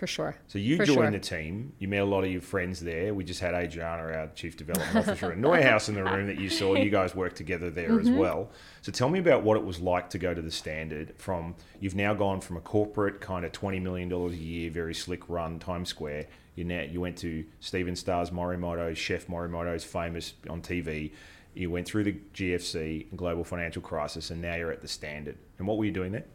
For 0.02 0.08
sure. 0.08 0.36
So 0.48 0.58
you 0.58 0.78
For 0.78 0.86
joined 0.86 0.98
sure. 0.98 1.12
the 1.12 1.20
team. 1.20 1.74
You 1.78 1.88
met 1.88 2.02
a 2.02 2.06
lot 2.06 2.24
of 2.24 2.32
your 2.32 2.42
friends 2.42 2.80
there. 2.80 3.14
We 3.14 3.24
just 3.24 3.40
had 3.40 3.54
Adriana, 3.54 4.02
our 4.02 4.32
chief 4.34 4.58
development 4.58 4.96
officer, 5.08 5.30
and 5.30 5.44
Neuhaus 5.44 5.90
in 5.90 5.94
the 5.94 6.04
room 6.04 6.26
that 6.26 6.40
you 6.40 6.50
saw. 6.50 6.74
You 6.74 6.90
guys 7.00 7.14
worked 7.14 7.36
together 7.36 7.70
there 7.70 7.90
Mm-hmm. 7.90 8.00
as 8.08 8.10
well. 8.10 8.50
So 8.82 8.92
tell 8.92 9.10
me 9.10 9.20
about 9.20 9.44
what 9.44 9.58
it 9.58 9.64
was 9.64 9.80
like 9.80 10.10
to 10.10 10.18
go 10.18 10.34
to 10.34 10.42
the 10.42 10.50
Standard. 10.50 11.14
From 11.18 11.54
you've 11.80 11.94
now 11.94 12.16
gone 12.16 12.42
from 12.42 12.58
a 12.58 12.62
corporate 12.62 13.22
kind 13.22 13.46
of 13.46 13.52
twenty 13.52 13.80
million 13.80 14.10
dollars 14.10 14.34
a 14.34 14.38
year, 14.38 14.72
very 14.72 14.96
slick 14.96 15.30
run 15.30 15.60
Times 15.60 15.90
Square. 15.90 16.26
You 16.56 16.64
now 16.64 16.82
you 16.82 17.00
went 17.00 17.20
to 17.20 17.46
Steven 17.60 17.96
Starr's 17.96 18.32
Morimoto, 18.32 18.98
Chef 18.98 19.28
Morimoto's 19.28 19.84
famous 19.84 20.34
on 20.50 20.64
TV. 20.64 21.12
You 21.54 21.70
went 21.70 21.86
through 21.86 22.06
the 22.06 22.16
GFC, 22.34 23.06
global 23.16 23.44
financial 23.44 23.84
crisis, 23.84 24.32
and 24.32 24.42
now 24.42 24.56
you're 24.56 24.72
at 24.72 24.82
the 24.82 24.88
Standard. 24.88 25.38
And 25.60 25.68
what 25.68 25.78
were 25.78 25.86
you 25.86 25.92
doing 25.92 26.12
there? 26.12 26.26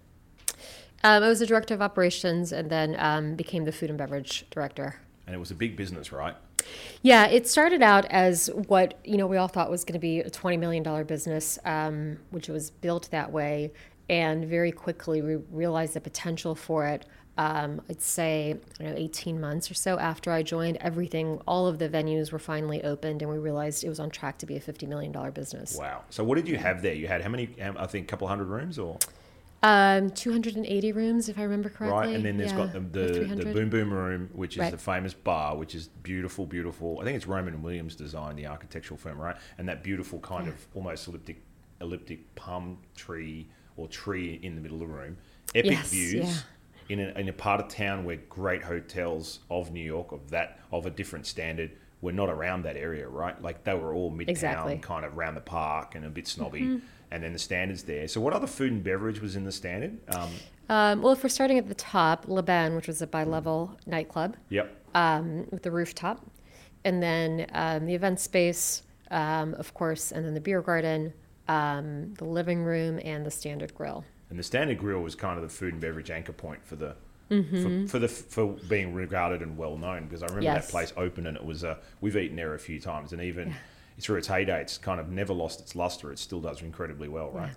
Um, 1.05 1.23
I 1.23 1.29
was 1.29 1.38
the 1.38 1.47
director 1.47 1.75
of 1.75 1.83
operations 1.83 2.53
and 2.53 2.71
then 2.71 2.97
um, 2.99 3.37
became 3.37 3.65
the 3.65 3.73
food 3.73 3.91
and 3.91 3.99
beverage 3.99 4.45
director. 4.50 4.97
And 5.26 5.35
it 5.35 5.38
was 5.38 5.50
a 5.50 5.55
big 5.55 5.76
business, 5.76 6.12
right? 6.12 6.37
Yeah, 7.03 7.26
it 7.26 7.47
started 7.47 7.83
out 7.83 8.07
as 8.07 8.49
what 8.49 8.99
you 9.05 9.17
know 9.17 9.26
we 9.26 9.37
all 9.37 9.49
thought 9.49 9.71
was 9.71 9.85
going 9.85 9.95
to 9.95 10.00
be 10.00 10.21
a 10.21 10.31
twenty 10.31 10.57
million 10.57 10.83
dollar 10.83 11.05
business, 11.05 11.59
um, 11.65 12.19
which 12.31 12.49
was 12.49 12.71
built 12.71 13.11
that 13.11 13.31
way, 13.31 13.73
and 14.09 14.45
very 14.45 14.73
quickly 14.73 15.23
we 15.23 15.37
realized 15.50 15.95
the 15.95 16.00
potential 16.00 16.55
for 16.55 16.87
it. 16.87 17.07
Um, 17.38 17.83
I'd 17.91 18.00
say 18.00 18.57
you 18.81 18.87
know, 18.87 18.95
eighteen 18.97 19.41
months 19.41 19.71
or 19.71 19.75
so 19.75 19.99
after 19.99 20.33
I 20.33 20.43
joined, 20.43 20.79
everything, 20.79 21.41
all 21.47 21.67
of 21.67 21.79
the 21.79 21.88
venues 21.88 22.33
were 22.33 22.38
finally 22.38 22.83
opened, 22.83 23.23
and 23.23 23.31
we 23.31 23.38
realized 23.38 23.85
it 23.85 23.88
was 23.88 24.00
on 24.00 24.11
track 24.11 24.38
to 24.38 24.47
be 24.47 24.57
a 24.57 24.61
fifty 24.61 24.87
million 24.87 25.12
dollar 25.12 25.31
business. 25.31 25.76
Wow. 25.79 26.03
So 26.11 26.25
what 26.25 26.37
did 26.37 26.49
you 26.49 26.57
have 26.57 26.83
there? 26.83 26.95
You 26.95 27.09
had 27.09 27.23
how 27.23 27.29
many? 27.29 27.50
I 27.61 27.87
think 27.87 28.07
a 28.07 28.09
couple 28.09 28.26
hundred 28.26 28.49
rooms, 28.49 28.79
or 28.79 28.99
Um, 29.66 30.11
two 30.11 30.30
hundred 30.30 30.54
and 30.56 30.64
eighty 30.66 30.92
rooms, 30.92 31.28
if 31.28 31.38
I 31.38 31.42
remember 31.42 31.68
correctly. 31.68 32.06
right? 32.06 32.14
And 32.14 32.25
then 32.25 32.37
there's 32.37 32.52
Yeah, 32.52 32.56
got 32.58 32.73
the 32.73 32.80
the, 32.80 33.35
the 33.44 33.52
Boom 33.52 33.68
Boom 33.68 33.92
Room, 33.92 34.30
which 34.32 34.54
is 34.56 34.61
Right. 34.61 34.70
the 34.70 34.78
famous 34.78 35.12
bar, 35.14 35.56
which 35.56 35.75
is 35.75 35.88
beautiful, 35.88 36.46
beautiful. 36.46 36.99
I 37.00 37.04
think 37.04 37.16
it's 37.16 37.26
Roman 37.26 37.54
and 37.54 37.62
Williams 37.64 37.96
design, 37.96 38.37
the 38.37 38.46
architectural 38.46 38.96
firm, 38.99 39.18
right? 39.20 39.37
And 39.58 39.68
that 39.68 39.82
beautiful 39.82 40.20
kind 40.20 40.46
of 40.49 40.54
almost 40.75 41.08
elliptic 41.08 41.42
elliptic 41.80 42.35
palm 42.37 42.78
tree 42.94 43.49
or 43.76 43.88
tree 43.88 44.38
in 44.42 44.54
the 44.54 44.61
middle 44.61 44.80
of 44.82 44.88
the 44.88 44.94
room. 44.94 45.16
Epic 45.54 45.73
Yes, 45.73 45.90
views. 45.90 46.12
yeah. 46.14 46.35
In 46.88 47.00
a, 47.00 47.08
in 47.18 47.28
a 47.28 47.32
part 47.32 47.61
of 47.61 47.66
town 47.68 48.04
where 48.04 48.16
great 48.28 48.62
hotels 48.62 49.40
of 49.50 49.73
New 49.73 49.80
York 49.85 50.12
of 50.12 50.30
that 50.30 50.61
of 50.70 50.87
a 50.87 50.90
different 50.90 51.26
standard 51.26 51.73
were 52.00 52.12
not 52.12 52.28
around 52.28 52.62
that 52.62 52.76
area, 52.76 53.08
right? 53.08 53.40
Like 53.42 53.64
they 53.64 53.75
were 53.75 53.92
all 53.92 54.12
midtown, 54.12 54.28
Exactly. 54.28 54.73
Mm-hmm. 54.75 54.82
kind 54.82 55.04
of 55.04 55.18
around 55.18 55.35
the 55.35 55.40
park 55.40 55.96
and 55.96 56.04
a 56.04 56.08
bit 56.11 56.28
snobby. 56.28 56.80
And 57.11 57.23
then 57.23 57.33
the 57.33 57.39
standards 57.39 57.85
there. 57.85 58.09
So, 58.09 58.21
what 58.21 58.33
other 58.33 58.47
food 58.47 58.73
and 58.73 58.83
beverage 58.83 59.21
was 59.21 59.37
in 59.37 59.45
the 59.45 59.53
standard? 59.53 59.99
Um, 60.15 60.31
Um, 60.69 61.03
well, 61.03 61.13
if 61.13 61.23
we're 61.23 61.29
starting 61.29 61.59
at 61.59 61.69
the 61.69 61.75
top, 61.77 62.27
Le 62.27 62.43
Bain, 62.43 62.75
which 62.75 62.89
was 62.89 63.01
a 63.01 63.07
bi-level 63.07 63.79
nightclub. 63.87 64.37
yep. 64.49 64.75
um, 64.95 65.47
with 65.51 65.63
the 65.63 65.71
rooftop, 65.71 66.25
and 66.85 67.01
then 67.03 67.47
um, 67.53 67.87
the 67.87 67.95
event 67.95 68.19
space, 68.19 68.83
um, 69.13 69.55
of 69.55 69.73
course, 69.75 70.11
and 70.11 70.27
then 70.27 70.35
the 70.35 70.41
beer 70.41 70.61
garden, 70.63 71.13
um, 71.47 72.13
the 72.15 72.25
living 72.25 72.65
room, 72.65 72.99
and 73.05 73.25
the 73.25 73.31
standard 73.31 73.73
grill. 73.75 74.05
And 74.31 74.39
the 74.39 74.43
standard 74.43 74.79
grill 74.79 75.03
was 75.03 75.15
kind 75.15 75.37
of 75.37 75.43
the 75.45 75.49
food 75.49 75.73
and 75.73 75.81
beverage 75.81 76.11
anchor 76.11 76.33
point 76.33 76.65
for 76.65 76.75
the 76.77 76.97
Mm-hmm. 77.29 77.87
for, 77.87 77.89
for 77.91 77.99
the 77.99 78.07
for 78.07 78.47
being 78.69 78.95
regarded 78.95 79.43
and 79.43 79.59
well 79.59 79.77
known 79.77 80.05
because 80.05 80.23
I 80.23 80.27
remember 80.27 80.61
that 80.61 80.69
place 80.69 80.93
open 80.97 81.27
and 81.27 81.37
it 81.37 81.45
was 81.45 81.65
uh, 81.65 81.75
we've 82.01 82.17
eaten 82.17 82.37
there 82.37 82.55
a 82.55 82.59
few 82.59 82.79
times 82.81 83.13
and 83.13 83.21
even 83.21 83.53
through 83.99 84.19
its 84.19 84.29
heyday 84.29 84.61
it's 84.61 84.79
kind 84.79 85.00
of 85.00 85.09
never 85.11 85.33
lost 85.33 85.61
its 85.61 85.75
luster 85.75 86.12
it 86.12 86.19
still 86.19 86.41
does 86.41 86.62
incredibly 86.62 87.09
well 87.09 87.31
right 87.31 87.53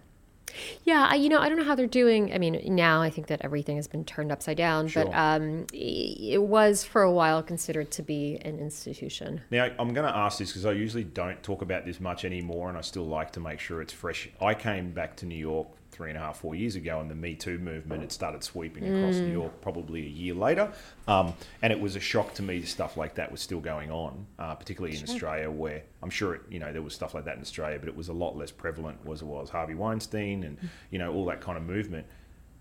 Yeah, 0.84 1.08
I, 1.12 1.14
you 1.16 1.30
know, 1.30 1.40
I 1.40 1.48
don't 1.48 1.60
know 1.60 1.64
how 1.64 1.76
they're 1.76 1.86
doing. 1.86 2.34
I 2.34 2.40
mean, 2.40 2.60
now 2.74 3.04
I 3.04 3.12
think 3.12 3.28
that 3.28 3.42
everything 3.44 3.76
has 3.76 3.88
been 3.88 4.04
turned 4.04 4.32
upside 4.32 4.58
down, 4.58 4.88
Sure. 4.88 5.06
but 5.06 5.14
um, 5.14 5.68
it 5.72 6.42
was 6.42 6.84
for 6.84 7.04
a 7.04 7.12
while 7.12 7.44
considered 7.44 7.92
to 7.92 8.02
be 8.02 8.40
an 8.44 8.58
institution. 8.58 9.42
now 9.52 9.66
I'm 9.78 9.94
going 9.94 10.08
to 10.12 10.18
ask 10.18 10.40
this 10.40 10.50
because 10.50 10.66
I 10.66 10.72
usually 10.72 11.04
don't 11.04 11.42
talk 11.44 11.62
about 11.62 11.86
this 11.86 12.00
much 12.00 12.26
anymore 12.26 12.68
and 12.68 12.80
I 12.80 12.82
still 12.82 13.06
like 13.06 13.30
to 13.34 13.40
make 13.40 13.60
sure 13.60 13.80
it's 13.80 13.94
fresh 13.94 14.28
I 14.42 14.56
came 14.56 14.90
back 14.90 15.16
to 15.18 15.28
New 15.28 15.38
York 15.38 15.68
three 16.00 16.12
and 16.12 16.18
a 16.18 16.22
half 16.22 16.38
four 16.40 16.56
years 16.56 16.78
ago 16.78 17.02
and 17.02 17.12
the 17.12 17.16
Me 17.16 17.36
Too 17.36 17.58
movement 17.60 18.00
had 18.00 18.10
started 18.10 18.42
sweeping 18.42 18.86
across 18.86 19.16
Mm. 19.16 19.26
New 19.26 19.34
York 19.34 19.60
probably 19.60 20.06
a 20.06 20.10
year 20.10 20.34
later 20.34 20.72
um, 21.10 21.34
and 21.62 21.74
it 21.74 21.80
was 21.82 21.98
a 21.98 22.00
shock 22.00 22.34
to 22.36 22.42
me 22.42 22.62
stuff 22.62 22.96
like 22.96 23.16
that 23.16 23.30
was 23.30 23.42
still 23.42 23.60
going 23.60 23.92
on 23.92 24.26
uh, 24.40 24.56
particularly 24.56 24.96
in 24.96 25.04
Australia 25.04 25.52
where 25.52 25.84
I'm 26.02 26.10
sure 26.10 26.36
it, 26.36 26.42
you 26.50 26.58
know 26.58 26.72
there 26.72 26.82
was 26.82 26.94
stuff 26.94 27.14
like 27.14 27.26
that 27.26 27.36
in 27.36 27.42
Australia 27.42 27.78
but 27.78 27.90
it 27.90 27.98
was 27.98 28.08
a 28.08 28.14
lot 28.14 28.38
less 28.38 28.50
prevalent 28.50 29.06
Was 29.06 29.22
it 29.22 29.26
was 29.26 29.50
Harvey 29.50 29.76
Weinstein 29.76 30.44
and 30.44 30.58
you 30.90 31.00
know 31.00 31.14
all 31.14 31.26
that 31.26 31.42
kind 31.42 31.58
of 31.58 31.66
movement 31.66 32.06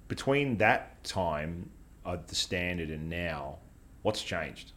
between 0.09 0.57
that 0.57 1.05
time 1.05 1.71
uh, 2.05 2.17
the 2.27 2.35
standard 2.35 2.91
and 2.91 3.09
now 3.09 3.59
what's 4.03 4.21
changed 4.23 4.73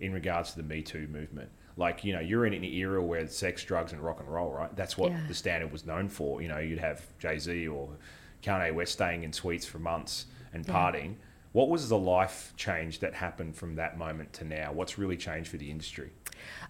in 0.00 0.12
regards 0.12 0.50
to 0.50 0.56
the 0.56 0.64
Me 0.64 0.82
Too 0.82 1.06
movement. 1.12 1.48
Like, 1.76 2.04
you 2.04 2.12
know, 2.12 2.20
you're 2.20 2.46
in 2.46 2.54
an 2.54 2.62
era 2.64 3.02
where 3.02 3.26
sex, 3.26 3.64
drugs, 3.64 3.92
and 3.92 4.00
rock 4.00 4.20
and 4.20 4.28
roll, 4.28 4.52
right? 4.52 4.74
That's 4.76 4.96
what 4.96 5.10
Yeah. 5.10 5.20
the 5.26 5.34
standard 5.34 5.72
was 5.72 5.84
known 5.84 6.08
for. 6.08 6.40
You 6.40 6.48
know, 6.48 6.58
you'd 6.58 6.78
have 6.78 7.04
Jay 7.18 7.38
Z 7.38 7.66
or 7.68 7.90
Kanye 8.42 8.72
West 8.74 8.92
staying 8.92 9.24
in 9.24 9.32
suites 9.32 9.66
for 9.66 9.78
months 9.78 10.26
and 10.52 10.64
partying. 10.64 11.16
What 11.52 11.68
was 11.68 11.88
the 11.88 11.98
life 11.98 12.52
change 12.56 12.98
that 13.00 13.14
happened 13.14 13.56
from 13.56 13.74
that 13.76 13.96
moment 13.98 14.32
to 14.34 14.44
now? 14.44 14.72
What's 14.72 14.98
really 14.98 15.16
changed 15.16 15.50
for 15.50 15.56
the 15.56 15.70
industry? 15.70 16.10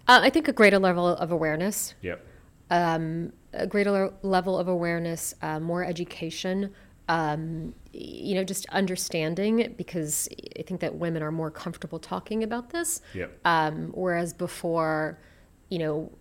Uh, 0.09 0.21
I 0.23 0.31
think 0.31 0.49
a 0.49 0.53
greater 0.53 0.79
level 0.79 1.07
of 1.07 1.31
awareness, 1.31 1.95
Yep. 2.03 2.25
a 2.71 3.67
greater 3.69 4.12
level 4.23 4.59
of 4.59 4.69
awareness, 4.69 5.35
uh, 5.43 5.61
more 5.61 5.85
education, 5.85 6.73
um, 7.09 7.75
you 7.93 8.35
know, 8.35 8.45
just 8.45 8.67
understanding 8.67 9.75
because 9.77 10.29
I 10.59 10.62
think 10.62 10.81
that 10.81 10.95
women 10.95 11.23
are 11.23 11.33
more 11.33 11.51
comfortable 11.51 11.99
talking 11.99 12.43
about 12.43 12.71
this. 12.71 13.01
Yep. 13.14 13.38
Um, 13.45 13.90
whereas 13.95 14.33
before, 14.33 15.19
you 15.69 15.79
know, 15.79 16.12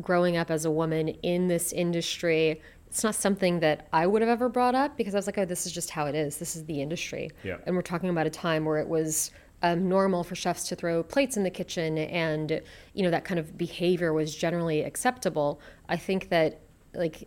growing 0.00 0.36
up 0.36 0.50
as 0.50 0.64
a 0.64 0.70
woman 0.70 1.08
in 1.08 1.48
this 1.48 1.72
industry, 1.72 2.60
it's 2.86 3.04
not 3.04 3.14
something 3.14 3.60
that 3.60 3.88
I 3.92 4.06
would 4.06 4.22
have 4.22 4.28
ever 4.28 4.48
brought 4.48 4.74
up 4.74 4.96
because 4.96 5.14
I 5.14 5.18
was 5.18 5.26
like, 5.26 5.38
oh, 5.38 5.44
this 5.44 5.66
is 5.66 5.72
just 5.72 5.90
how 5.90 6.06
it 6.06 6.14
is. 6.14 6.36
This 6.36 6.56
is 6.56 6.64
the 6.66 6.82
industry. 6.82 7.30
Yeah. 7.42 7.56
And 7.66 7.74
we're 7.74 7.82
talking 7.82 8.10
about 8.10 8.26
a 8.26 8.30
time 8.30 8.64
where 8.64 8.78
it 8.78 8.88
was 8.88 9.30
um, 9.62 9.88
normal 9.88 10.24
for 10.24 10.34
chefs 10.34 10.68
to 10.68 10.76
throw 10.76 11.02
plates 11.02 11.36
in 11.36 11.42
the 11.42 11.50
kitchen 11.50 11.96
and, 11.96 12.60
you 12.92 13.02
know, 13.02 13.10
that 13.10 13.24
kind 13.24 13.38
of 13.40 13.56
behavior 13.56 14.12
was 14.12 14.34
generally 14.34 14.82
acceptable. 14.82 15.60
I 15.88 15.96
think 15.96 16.28
that, 16.28 16.60
like, 16.92 17.26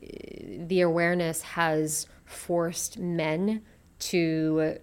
the 0.68 0.82
awareness 0.82 1.42
has 1.42 2.08
forced 2.26 2.98
men 2.98 3.62
to 4.00 4.78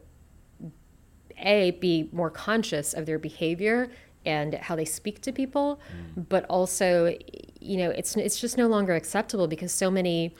a 1.38 1.72
be 1.72 2.08
more 2.12 2.30
conscious 2.30 2.94
of 2.94 3.04
their 3.06 3.18
behavior 3.18 3.90
and 4.24 4.54
how 4.54 4.76
they 4.76 4.84
speak 4.84 5.20
to 5.20 5.32
people 5.32 5.80
mm. 6.16 6.28
but 6.28 6.44
also 6.44 7.16
you 7.60 7.76
know 7.76 7.90
it's 7.90 8.16
it's 8.16 8.40
just 8.40 8.56
no 8.56 8.68
longer 8.68 8.94
acceptable 8.94 9.48
because 9.48 9.72
so 9.72 9.90
many 9.90 10.34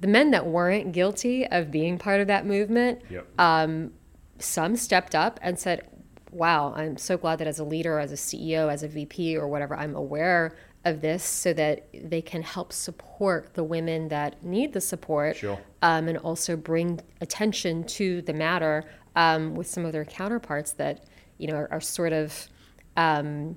the 0.00 0.08
men 0.08 0.30
that 0.30 0.46
weren't 0.46 0.92
guilty 0.92 1.46
of 1.46 1.70
being 1.70 1.98
part 1.98 2.20
of 2.20 2.26
that 2.26 2.46
movement 2.46 3.00
Yep. 3.10 3.40
Um, 3.40 3.92
some 4.38 4.76
stepped 4.76 5.14
up 5.14 5.38
and 5.42 5.58
said 5.58 5.88
wow 6.30 6.74
i'm 6.76 6.96
so 6.96 7.16
glad 7.16 7.38
that 7.38 7.46
as 7.46 7.58
a 7.58 7.64
leader 7.64 7.98
as 7.98 8.12
a 8.12 8.16
ceo 8.16 8.70
as 8.70 8.82
a 8.82 8.88
vp 8.88 9.36
or 9.36 9.48
whatever 9.48 9.74
i'm 9.76 9.94
aware 9.94 10.54
of 10.86 11.00
this 11.00 11.24
so 11.24 11.52
that 11.52 11.88
they 11.92 12.22
can 12.22 12.42
help 12.42 12.72
support 12.72 13.52
the 13.54 13.64
women 13.64 14.08
that 14.08 14.42
need 14.44 14.72
the 14.72 14.80
support 14.80 15.36
Sure. 15.36 15.58
um, 15.82 16.06
and 16.08 16.16
also 16.18 16.56
bring 16.56 17.00
attention 17.20 17.82
to 17.84 18.22
the 18.22 18.32
matter 18.32 18.84
um, 19.16 19.54
with 19.56 19.66
some 19.66 19.84
of 19.84 19.90
their 19.92 20.04
counterparts 20.04 20.72
that 20.72 21.04
you 21.38 21.48
know 21.48 21.56
are, 21.56 21.68
are 21.72 21.80
sort 21.80 22.12
of 22.12 22.48
um, 22.96 23.56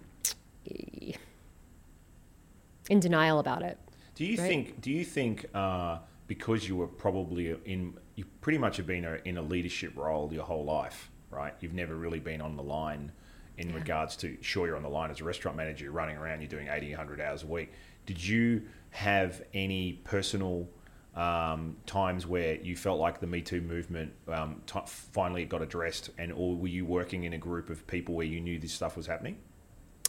in 2.89 2.99
denial 2.99 3.39
about 3.39 3.61
it. 3.61 3.77
Do 4.15 4.25
you 4.25 4.37
Right. 4.37 4.47
think? 4.47 4.81
Do 4.81 4.91
you 4.91 5.05
think 5.05 5.45
uh, 5.53 5.99
because 6.27 6.67
you 6.67 6.75
were 6.75 6.87
probably 6.87 7.55
in, 7.65 7.93
you 8.15 8.25
pretty 8.41 8.57
much 8.57 8.77
have 8.77 8.87
been 8.87 9.05
a, 9.05 9.15
in 9.23 9.37
a 9.37 9.41
leadership 9.41 9.95
role 9.95 10.33
your 10.33 10.43
whole 10.43 10.65
life, 10.65 11.11
right? 11.29 11.53
You've 11.59 11.73
never 11.73 11.95
really 11.95 12.19
been 12.19 12.41
on 12.41 12.55
the 12.55 12.63
line 12.63 13.11
in 13.59 13.73
regards 13.73 14.15
to. 14.15 14.37
Sure, 14.41 14.65
you're 14.65 14.75
on 14.75 14.83
the 14.83 14.89
line 14.89 15.11
as 15.11 15.19
a 15.19 15.23
restaurant 15.23 15.55
manager. 15.55 15.83
You're 15.83 15.93
running 15.93 16.17
around. 16.17 16.41
You're 16.41 16.49
doing 16.49 16.69
80, 16.69 16.89
100 16.91 17.21
hours 17.21 17.43
a 17.43 17.47
week. 17.47 17.71
Did 18.05 18.23
you 18.25 18.63
have 18.91 19.43
any 19.53 19.93
personal 20.03 20.67
um, 21.15 21.75
times 21.85 22.25
where 22.25 22.55
you 22.55 22.75
felt 22.75 22.99
like 22.99 23.19
the 23.19 23.27
Me 23.27 23.41
Too 23.41 23.61
movement 23.61 24.13
um, 24.27 24.61
t- 24.65 24.79
finally 24.85 25.45
got 25.45 25.61
addressed, 25.61 26.09
and 26.17 26.31
or 26.31 26.55
were 26.55 26.67
you 26.67 26.85
working 26.85 27.25
in 27.25 27.33
a 27.33 27.37
group 27.37 27.69
of 27.69 27.85
people 27.85 28.15
where 28.15 28.25
you 28.25 28.39
knew 28.39 28.57
this 28.59 28.73
stuff 28.73 28.95
was 28.95 29.05
happening? 29.05 29.37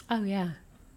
Oh 0.09 0.23
yeah. 0.23 0.53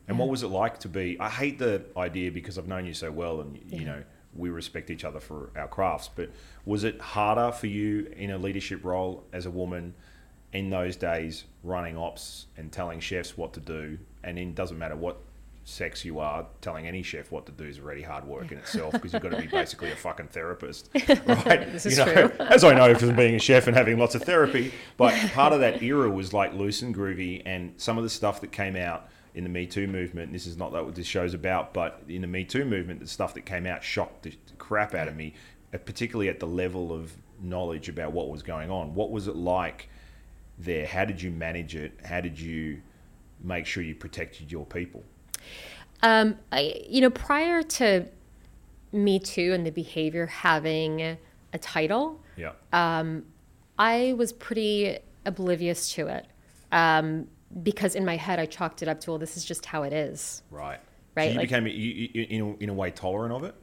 And 0.07 0.19
what 0.19 0.27
was 0.27 0.43
it 0.43 0.47
like 0.47 0.79
to 0.79 0.89
be? 0.89 1.17
I 1.19 1.29
hate 1.29 1.59
the 1.59 1.85
idea 1.95 2.29
because 2.29 2.57
I've 2.57 2.67
known 2.67 2.85
you 2.85 2.93
so 2.93 3.11
well, 3.11 3.41
and 3.41 3.59
you 3.67 3.85
know 3.85 4.03
we 4.35 4.49
respect 4.49 4.89
each 4.89 5.03
other 5.03 5.19
for 5.19 5.49
our 5.55 5.67
crafts. 5.67 6.09
But 6.13 6.31
was 6.65 6.83
it 6.83 6.99
harder 6.99 7.51
for 7.51 7.67
you 7.67 8.11
in 8.15 8.31
a 8.31 8.37
leadership 8.37 8.83
role 8.83 9.23
as 9.33 9.45
a 9.45 9.51
woman 9.51 9.95
in 10.53 10.69
those 10.69 10.95
days, 10.95 11.45
running 11.63 11.97
ops 11.97 12.45
and 12.57 12.71
telling 12.71 12.99
chefs 12.99 13.37
what 13.37 13.53
to 13.53 13.59
do? 13.59 13.97
And 14.23 14.39
it 14.39 14.55
doesn't 14.55 14.77
matter 14.77 14.95
what 14.95 15.17
sex 15.65 16.03
you 16.03 16.19
are, 16.19 16.45
telling 16.61 16.87
any 16.87 17.01
chef 17.01 17.31
what 17.31 17.45
to 17.45 17.51
do 17.51 17.63
is 17.63 17.79
already 17.79 18.01
hard 18.01 18.25
work 18.25 18.51
in 18.51 18.57
itself 18.57 18.91
because 18.91 19.13
you've 19.13 19.21
got 19.21 19.31
to 19.31 19.41
be 19.41 19.47
basically 19.47 19.91
a 19.91 19.95
fucking 19.95 20.27
therapist, 20.27 20.89
right? 21.07 21.71
This 21.71 21.85
is 21.85 21.97
you 21.97 22.05
know, 22.05 22.27
true. 22.27 22.31
as 22.45 22.63
I 22.63 22.73
know 22.73 22.93
from 22.95 23.15
being 23.15 23.35
a 23.35 23.39
chef 23.39 23.67
and 23.67 23.75
having 23.75 23.97
lots 23.97 24.15
of 24.15 24.23
therapy. 24.23 24.73
But 24.97 25.13
part 25.31 25.53
of 25.53 25.61
that 25.61 25.81
era 25.81 26.09
was 26.09 26.33
like 26.33 26.53
loose 26.53 26.81
and 26.81 26.93
groovy, 26.93 27.41
and 27.45 27.73
some 27.77 27.97
of 27.97 28.03
the 28.03 28.09
stuff 28.09 28.41
that 28.41 28.51
came 28.51 28.75
out 28.75 29.07
in 29.35 29.43
the 29.43 29.49
Me 29.49 29.65
Too 29.65 29.87
movement. 29.87 30.31
This 30.31 30.45
is 30.45 30.57
not 30.57 30.73
that 30.73 30.85
what 30.85 30.95
this 30.95 31.07
show's 31.07 31.33
about, 31.33 31.73
but 31.73 32.01
in 32.07 32.21
the 32.21 32.27
Me 32.27 32.43
Too 32.43 32.65
movement, 32.65 32.99
the 32.99 33.07
stuff 33.07 33.33
that 33.33 33.45
came 33.45 33.65
out 33.65 33.83
shocked 33.83 34.23
the 34.23 34.33
crap 34.57 34.93
out 34.93 35.07
of 35.07 35.15
me, 35.15 35.33
uh, 35.73 35.77
particularly 35.77 36.29
at 36.29 36.39
the 36.39 36.47
level 36.47 36.91
of 36.93 37.13
knowledge 37.41 37.89
about 37.89 38.11
what 38.11 38.29
was 38.29 38.43
going 38.43 38.69
on. 38.69 38.93
What 38.93 39.11
was 39.11 39.27
it 39.27 39.35
like 39.35 39.89
there? 40.57 40.85
How 40.85 41.05
did 41.05 41.21
you 41.21 41.31
manage 41.31 41.75
it? 41.75 41.93
How 42.05 42.21
did 42.21 42.39
you 42.39 42.81
make 43.41 43.65
sure 43.65 43.83
you 43.83 43.95
protected 43.95 44.51
your 44.51 44.65
people? 44.65 45.03
Um, 46.01 46.37
I, 46.51 46.81
you 46.87 47.01
know, 47.01 47.09
prior 47.09 47.63
to 47.63 48.05
Me 48.91 49.19
Too 49.19 49.53
and 49.53 49.65
the 49.65 49.71
behavior 49.71 50.25
having 50.27 51.01
a 51.53 51.57
title, 51.59 52.21
Yeah. 52.37 52.51
I 53.79 54.13
was 54.17 54.31
pretty 54.33 54.99
oblivious 55.25 55.93
to 55.93 56.07
it 56.07 56.27
um, 56.71 57.27
because 57.63 57.95
in 57.95 58.05
my 58.05 58.17
head 58.17 58.39
I 58.39 58.45
chalked 58.45 58.81
it 58.83 58.87
up 58.87 58.99
to, 59.01 59.11
well, 59.11 59.17
this 59.19 59.35
is 59.37 59.43
just 59.45 59.65
how 59.65 59.83
it 59.83 59.93
is. 59.93 60.43
right. 60.51 60.79
Right, 61.15 61.25
So 61.27 61.31
you 61.33 61.37
like- 61.37 61.49
became 61.49 61.67
you, 61.67 61.73
you, 62.13 62.23
in, 62.27 62.41
a, 62.41 62.63
in 62.63 62.69
a 62.69 62.73
way 62.73 62.89
tolerant 62.89 63.33
of 63.35 63.43
it. 63.43 63.53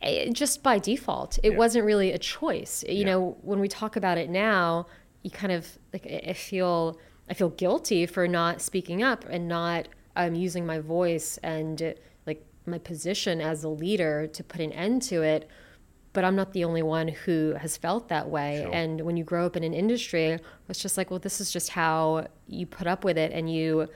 Eh, 0.00 0.30
just 0.32 0.62
by 0.62 0.78
default. 0.78 1.38
It 1.42 1.52
Yeah. 1.52 1.58
wasn't 1.58 1.84
really 1.84 2.12
a 2.12 2.18
choice. 2.18 2.84
You 2.88 2.98
Yeah. 2.98 3.04
know, 3.06 3.36
when 3.42 3.58
we 3.58 3.66
talk 3.66 3.96
about 3.96 4.16
it 4.16 4.30
now, 4.30 4.86
you 5.22 5.30
kind 5.30 5.52
of 5.52 5.78
like 5.92 6.06
I 6.06 6.32
feel 6.32 6.98
I 7.28 7.34
feel 7.34 7.50
guilty 7.50 8.06
for 8.06 8.26
not 8.26 8.60
speaking 8.60 9.02
up 9.02 9.24
and 9.28 9.46
not 9.48 9.88
um, 10.16 10.34
using 10.34 10.66
my 10.66 10.80
voice 10.80 11.38
and 11.42 11.94
like 12.26 12.44
my 12.66 12.78
position 12.78 13.40
as 13.40 13.64
a 13.64 13.68
leader 13.68 14.26
to 14.28 14.44
put 14.44 14.60
an 14.60 14.72
end 14.72 15.02
to 15.02 15.22
it. 15.22 15.48
But 16.12 16.24
I'm 16.24 16.34
not 16.34 16.52
the 16.52 16.64
only 16.64 16.82
one 16.82 17.06
who 17.06 17.54
has 17.60 17.76
felt 17.76 18.08
that 18.08 18.28
way. 18.28 18.62
Sure. 18.64 18.74
And 18.74 19.02
when 19.02 19.16
you 19.16 19.22
grow 19.22 19.46
up 19.46 19.56
in 19.56 19.62
an 19.62 19.72
industry, 19.72 20.40
it's 20.68 20.82
just 20.82 20.96
like, 20.96 21.08
well, 21.08 21.20
this 21.20 21.40
is 21.40 21.52
just 21.52 21.68
how 21.68 22.26
you 22.48 22.66
put 22.66 22.88
up 22.88 23.04
with 23.04 23.16
it, 23.16 23.30
and 23.30 23.52
you 23.52 23.88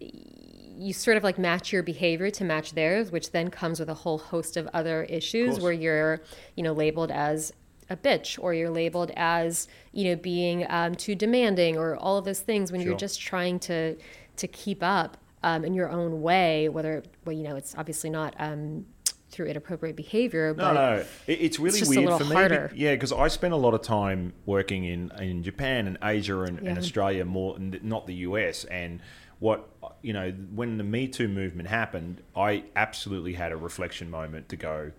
you 0.00 0.94
sort 0.94 1.18
of 1.18 1.22
like 1.22 1.38
match 1.38 1.72
your 1.72 1.82
behavior 1.82 2.30
to 2.30 2.44
match 2.44 2.72
theirs, 2.72 3.12
which 3.12 3.32
then 3.32 3.50
comes 3.50 3.78
with 3.78 3.90
a 3.90 3.94
whole 3.94 4.16
host 4.16 4.56
of 4.56 4.66
other 4.72 5.04
issues 5.04 5.50
course. 5.50 5.62
where 5.62 5.72
you're, 5.72 6.22
you 6.56 6.62
know, 6.62 6.72
labeled 6.72 7.10
as 7.10 7.52
a 7.90 7.96
bitch 7.96 8.38
or 8.40 8.54
you're 8.54 8.70
labeled 8.70 9.10
as, 9.16 9.68
you 9.92 10.04
know, 10.04 10.16
being 10.16 10.64
um, 10.70 10.94
too 10.94 11.14
demanding 11.14 11.76
or 11.76 11.96
all 11.96 12.16
of 12.16 12.24
those 12.24 12.40
things 12.40 12.70
when 12.72 12.80
Sure. 12.80 12.90
you're 12.90 12.98
just 12.98 13.20
trying 13.20 13.58
to 13.60 13.96
to 14.36 14.46
keep 14.48 14.82
up 14.82 15.18
um, 15.42 15.64
in 15.64 15.74
your 15.74 15.90
own 15.90 16.22
way. 16.22 16.68
Whether, 16.70 17.02
well, 17.24 17.36
you 17.36 17.42
know, 17.42 17.56
it's 17.56 17.74
obviously 17.76 18.08
not 18.08 18.34
um, 18.38 18.86
through 19.30 19.46
inappropriate 19.46 19.96
behavior, 19.96 20.54
No, 20.56 20.64
but 20.64 20.72
no, 20.72 21.04
it, 21.26 21.38
it's 21.40 21.58
really 21.58 21.78
just 21.78 21.90
weird 21.94 22.16
for 22.18 22.24
me. 22.24 22.34
harder. 22.34 22.72
Yeah, 22.74 22.94
because 22.94 23.12
I 23.12 23.28
spent 23.28 23.52
a 23.52 23.56
lot 23.56 23.74
of 23.74 23.82
time 23.82 24.32
working 24.46 24.84
in 24.84 25.10
in 25.20 25.42
Japan 25.42 25.86
and 25.86 25.98
Asia 26.02 26.40
and, 26.42 26.58
and 26.60 26.78
Australia 26.78 27.24
more, 27.24 27.56
and 27.56 27.82
not 27.82 28.06
the 28.06 28.14
US. 28.26 28.64
And 28.64 29.00
what 29.40 29.68
you 30.02 30.12
know, 30.12 30.30
when 30.54 30.78
the 30.78 30.84
Me 30.84 31.06
Too 31.08 31.28
movement 31.28 31.68
happened, 31.68 32.22
I 32.36 32.64
absolutely 32.76 33.34
had 33.34 33.52
a 33.52 33.56
reflection 33.56 34.10
moment 34.10 34.48
to 34.50 34.56
go. 34.56 34.92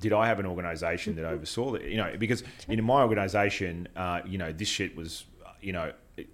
Did 0.00 0.12
I 0.12 0.26
have 0.26 0.38
an 0.40 0.46
organization 0.46 1.16
that 1.16 1.24
oversaw 1.24 1.72
that? 1.72 1.82
You 1.84 1.98
know, 1.98 2.14
because 2.18 2.42
in 2.68 2.82
my 2.84 3.02
organization, 3.02 3.88
uh, 3.96 4.20
you 4.26 4.38
know, 4.38 4.52
this 4.52 4.68
shit 4.68 4.96
was, 4.96 5.24
you 5.60 5.72
know, 5.72 5.92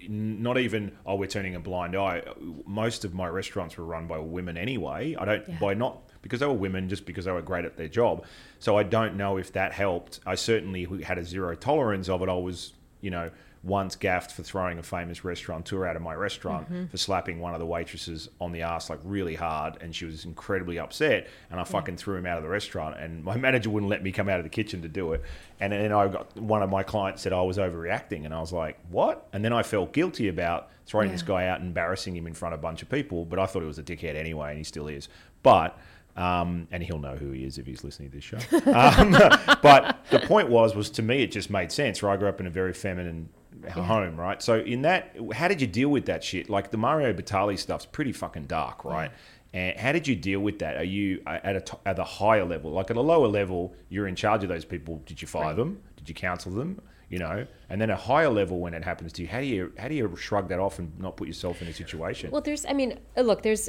not 0.09 0.59
even 0.59 0.92
oh 1.05 1.14
we're 1.14 1.26
turning 1.29 1.55
a 1.55 1.61
blind 1.61 1.96
eye. 1.96 2.22
Most 2.66 3.05
of 3.05 3.14
my 3.14 3.29
restaurants 3.29 3.76
were 3.76 3.85
run 3.85 4.07
by 4.07 4.18
women 4.18 4.57
anyway. 4.57 5.14
I 5.18 5.24
don't 5.24 5.48
Yeah. 5.48 5.59
by 5.59 5.74
not 5.74 6.02
because 6.22 6.40
they 6.40 6.46
were 6.46 6.52
women, 6.55 6.88
just 6.88 7.07
because 7.07 7.24
they 7.26 7.31
were 7.33 7.42
great 7.42 7.64
at 7.64 7.76
their 7.76 7.88
job. 7.88 8.24
So 8.59 8.76
I 8.76 8.83
don't 8.83 9.16
know 9.16 9.37
if 9.37 9.52
that 9.52 9.72
helped. 9.72 10.20
I 10.26 10.35
certainly 10.35 10.85
had 11.02 11.18
a 11.18 11.24
zero 11.24 11.55
tolerance 11.55 12.09
of 12.09 12.22
it. 12.22 12.29
I 12.29 12.33
was, 12.35 12.72
you 13.00 13.11
know, 13.11 13.31
once 13.66 13.96
gaffed 13.96 14.31
for 14.31 14.42
throwing 14.42 14.79
a 14.79 14.83
famous 14.83 15.24
restaurateur 15.24 15.87
out 15.87 15.96
of 15.96 16.02
my 16.02 16.14
restaurant 16.14 16.68
for 16.90 16.96
slapping 16.96 17.40
one 17.40 17.52
of 17.52 17.59
the 17.59 17.66
waitresses 17.66 18.29
on 18.40 18.52
the 18.52 18.62
ass 18.62 18.88
like 18.88 19.00
really 19.02 19.35
hard, 19.35 19.76
and 19.81 19.94
she 19.94 20.05
was 20.05 20.24
incredibly 20.24 20.79
upset. 20.79 21.26
And 21.50 21.59
I 21.59 21.64
fucking 21.64 21.96
threw 21.96 22.16
him 22.16 22.26
out 22.26 22.37
of 22.37 22.44
the 22.44 22.48
restaurant, 22.48 22.96
and 22.98 23.24
my 23.24 23.37
manager 23.46 23.68
wouldn't 23.70 23.90
let 23.90 24.02
me 24.02 24.12
come 24.12 24.29
out 24.29 24.38
of 24.38 24.44
the 24.44 24.50
kitchen 24.50 24.83
to 24.83 24.88
do 24.88 25.12
it. 25.12 25.22
And 25.59 25.72
then 25.72 25.92
I 25.92 26.07
got 26.09 26.37
one 26.37 26.62
of 26.62 26.70
my 26.70 26.83
clients 26.83 27.22
said 27.22 27.33
I 27.33 27.42
was 27.42 27.59
overreacting, 27.59 28.24
and 28.24 28.33
I 28.33 28.40
was 28.40 28.52
like, 28.52 28.79
"What?" 28.88 29.26
And 29.33 29.44
then 29.44 29.52
I 29.52 29.62
felt 29.62 29.92
guilty 29.92 30.29
about 30.29 30.70
throwing 30.87 31.11
this 31.11 31.22
guy 31.22 31.48
out 31.48 31.59
and 31.59 31.68
embarrassing 31.68 32.16
him 32.16 32.29
in 32.29 32.35
front 32.35 32.55
of 32.55 32.61
a 32.61 32.62
bunch 32.62 32.81
of 32.83 32.88
people, 32.88 33.24
but 33.24 33.40
I 33.40 33.46
thought 33.46 33.61
he 33.61 33.66
was 33.66 33.79
a 33.79 33.83
dickhead 33.83 34.14
anyway, 34.14 34.50
and 34.50 34.59
he 34.59 34.64
still 34.64 34.87
is. 34.87 35.09
But 35.42 35.76
um, 36.16 36.66
and 36.70 36.83
he'll 36.83 36.98
know 36.98 37.16
who 37.16 37.31
he 37.33 37.44
is 37.44 37.59
if 37.59 37.66
he's 37.66 37.85
listening 37.85 38.11
to 38.11 38.16
this 38.16 38.24
show. 38.24 38.38
Um, 38.66 39.12
but 39.62 40.05
the 40.11 40.20
point 40.20 40.48
was, 40.48 40.74
was 40.74 40.90
to 40.90 41.02
me, 41.02 41.22
it 41.22 41.31
just 41.31 41.50
made 41.50 41.70
sense. 41.70 42.02
Right, 42.02 42.14
I 42.14 42.16
grew 42.16 42.29
up 42.29 42.40
in 42.40 42.46
a 42.46 42.50
very 42.50 42.72
feminine 42.72 43.29
home, 43.70 44.16
right? 44.16 44.42
So 44.42 44.58
in 44.60 44.82
that, 44.82 45.16
how 45.34 45.48
did 45.48 45.60
you 45.60 45.66
deal 45.66 45.88
with 45.88 46.06
that 46.06 46.22
shit? 46.24 46.48
Like 46.50 46.70
the 46.70 46.76
Mario 46.76 47.12
Batali 47.12 47.58
stuff's 47.58 47.86
pretty 47.86 48.12
fucking 48.12 48.44
dark, 48.44 48.84
right? 48.84 49.10
And 49.52 49.78
how 49.78 49.92
did 49.92 50.06
you 50.06 50.14
deal 50.16 50.40
with 50.40 50.58
that? 50.58 50.76
Are 50.76 50.84
you 50.84 51.22
uh, 51.26 51.38
at 51.42 51.56
a 51.56 51.60
t- 51.60 51.78
at 51.86 51.98
a 51.98 52.04
higher 52.04 52.44
level, 52.44 52.72
like 52.72 52.90
at 52.90 52.96
a 52.96 53.00
lower 53.00 53.28
level, 53.28 53.74
you're 53.88 54.06
in 54.06 54.14
charge 54.16 54.42
of 54.42 54.48
those 54.48 54.64
people? 54.64 55.02
Did 55.06 55.22
you 55.22 55.28
fire 55.28 55.46
Right. 55.48 55.56
them? 55.56 55.80
Did 55.96 56.08
you 56.08 56.14
counsel 56.14 56.52
them? 56.52 56.80
You 57.08 57.20
know, 57.20 57.46
and 57.70 57.80
then 57.80 57.88
a 57.90 57.96
higher 57.96 58.28
level 58.28 58.58
when 58.58 58.74
it 58.74 58.82
happens 58.84 59.12
to 59.14 59.22
you, 59.22 59.28
how 59.28 59.38
do 59.38 59.46
you 59.46 59.72
how 59.78 59.86
do 59.86 59.94
you 59.94 60.14
shrug 60.16 60.48
that 60.48 60.58
off 60.58 60.80
and 60.80 60.98
not 60.98 61.16
put 61.16 61.28
yourself 61.28 61.62
in 61.62 61.68
a 61.68 61.72
situation? 61.72 62.32
Well, 62.32 62.40
there's, 62.42 62.66
I 62.66 62.72
mean, 62.72 62.98
look, 63.16 63.42
there's 63.42 63.68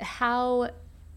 how 0.00 0.70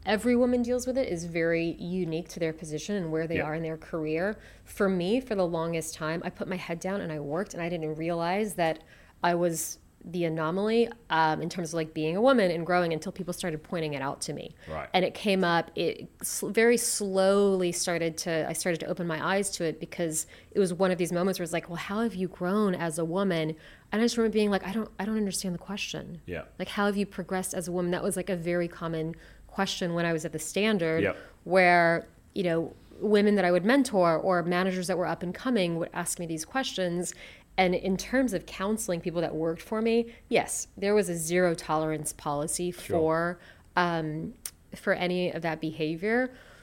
every 0.08 0.36
woman 0.36 0.64
deals 0.64 0.88
with 0.88 0.98
it 0.98 1.08
is 1.10 1.26
very 1.26 1.76
unique 1.80 2.30
to 2.30 2.40
their 2.40 2.54
position 2.54 2.96
and 2.96 3.12
where 3.12 3.28
they 3.28 3.38
Yeah. 3.38 3.44
are 3.44 3.54
in 3.56 3.62
their 3.62 3.78
career. 3.78 4.38
For 4.64 4.90
me, 4.90 5.20
for 5.20 5.36
the 5.36 5.46
longest 5.46 5.94
time, 5.94 6.22
I 6.26 6.30
put 6.32 6.48
my 6.48 6.56
head 6.56 6.80
down 6.80 7.02
and 7.02 7.12
I 7.12 7.20
worked, 7.20 7.54
and 7.54 7.62
I 7.62 7.70
didn't 7.70 7.96
realize 7.96 8.56
that 8.56 8.80
I 9.22 9.36
was 9.36 9.78
the 10.10 10.24
anomaly 10.24 10.88
um, 11.10 11.42
in 11.42 11.50
terms 11.50 11.70
of 11.70 11.74
like 11.74 11.94
being 11.94 12.16
a 12.16 12.22
woman 12.22 12.50
and 12.50 12.66
growing 12.66 12.94
until 12.94 13.12
people 13.12 13.34
started 13.34 13.62
pointing 13.62 13.94
it 13.94 14.02
out 14.02 14.22
to 14.22 14.32
me. 14.32 14.56
Right. 14.72 14.88
And 14.94 15.04
it 15.04 15.14
came 15.14 15.44
up. 15.44 15.70
It 15.76 16.08
very 16.44 16.78
slowly 16.78 17.74
started 17.74 18.16
to. 18.20 18.48
I 18.48 18.54
started 18.54 18.80
to 18.82 18.86
open 18.86 19.06
my 19.06 19.36
eyes 19.36 19.50
to 19.58 19.66
it 19.66 19.82
because 19.82 20.26
it 20.52 20.60
was 20.60 20.74
one 20.74 20.92
of 20.92 20.98
these 20.98 21.12
moments 21.12 21.40
where 21.40 21.44
it's 21.44 21.52
like, 21.52 21.68
well, 21.68 21.76
how 21.78 22.04
have 22.04 22.16
you 22.16 22.30
grown 22.30 22.74
as 22.74 22.98
a 22.98 23.04
woman? 23.04 23.54
And 23.92 24.02
I 24.02 24.06
just 24.06 24.16
remember 24.16 24.34
being 24.34 24.50
like, 24.50 24.66
I 24.66 24.72
don't, 24.72 24.90
I 24.98 25.04
don't 25.04 25.18
understand 25.18 25.54
the 25.56 25.60
question. 25.60 26.22
Yeah. 26.26 26.44
Like, 26.58 26.70
how 26.70 26.86
have 26.86 26.96
you 26.96 27.06
progressed 27.06 27.54
as 27.54 27.68
a 27.68 27.72
woman? 27.74 27.92
That 27.92 28.04
was 28.04 28.16
like 28.16 28.30
a 28.30 28.36
very 28.38 28.70
common 28.70 29.16
question 29.58 29.94
when 29.96 30.06
I 30.06 30.14
was 30.14 30.24
at 30.24 30.34
the 30.34 30.40
standard, 30.54 31.02
Yep. 31.04 31.18
where, 31.56 32.06
you 32.36 32.44
know, 32.44 32.74
women 33.02 33.34
that 33.36 33.44
I 33.46 33.52
would 33.52 33.66
mentor 33.66 34.16
or 34.28 34.44
managers 34.44 34.86
that 34.88 34.98
were 35.02 35.08
up 35.08 35.24
and 35.24 35.34
coming 35.34 35.78
would 35.80 35.90
ask 35.94 36.20
me 36.20 36.26
these 36.28 36.46
questions. 36.46 37.14
And 37.58 37.74
in 37.74 37.98
terms 37.98 38.34
of 38.34 38.46
counseling 38.46 39.02
people 39.02 39.22
that 39.22 39.34
worked 39.34 39.64
for 39.64 39.82
me, 39.82 39.96
yes, 40.30 40.68
there 40.78 40.94
was 40.94 41.10
a 41.10 41.16
zero 41.18 41.56
tolerance 41.56 42.14
policy 42.14 42.70
for 42.72 43.40
um, 43.76 44.34
for 44.76 44.94
any 44.94 45.32
of 45.32 45.42
that 45.42 45.60
behavior. 45.60 46.20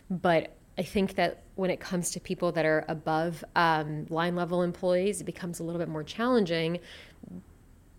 But 0.08 0.42
I 0.78 0.82
think 0.82 1.14
that 1.16 1.42
when 1.56 1.70
it 1.70 1.80
comes 1.80 2.10
to 2.12 2.20
people 2.20 2.52
that 2.52 2.64
are 2.64 2.84
above 2.88 3.42
um, 3.56 4.06
line 4.08 4.36
level 4.36 4.62
employees, 4.62 5.20
it 5.20 5.24
becomes 5.24 5.58
a 5.58 5.64
little 5.64 5.80
bit 5.84 5.88
more 5.88 6.04
challenging 6.04 6.78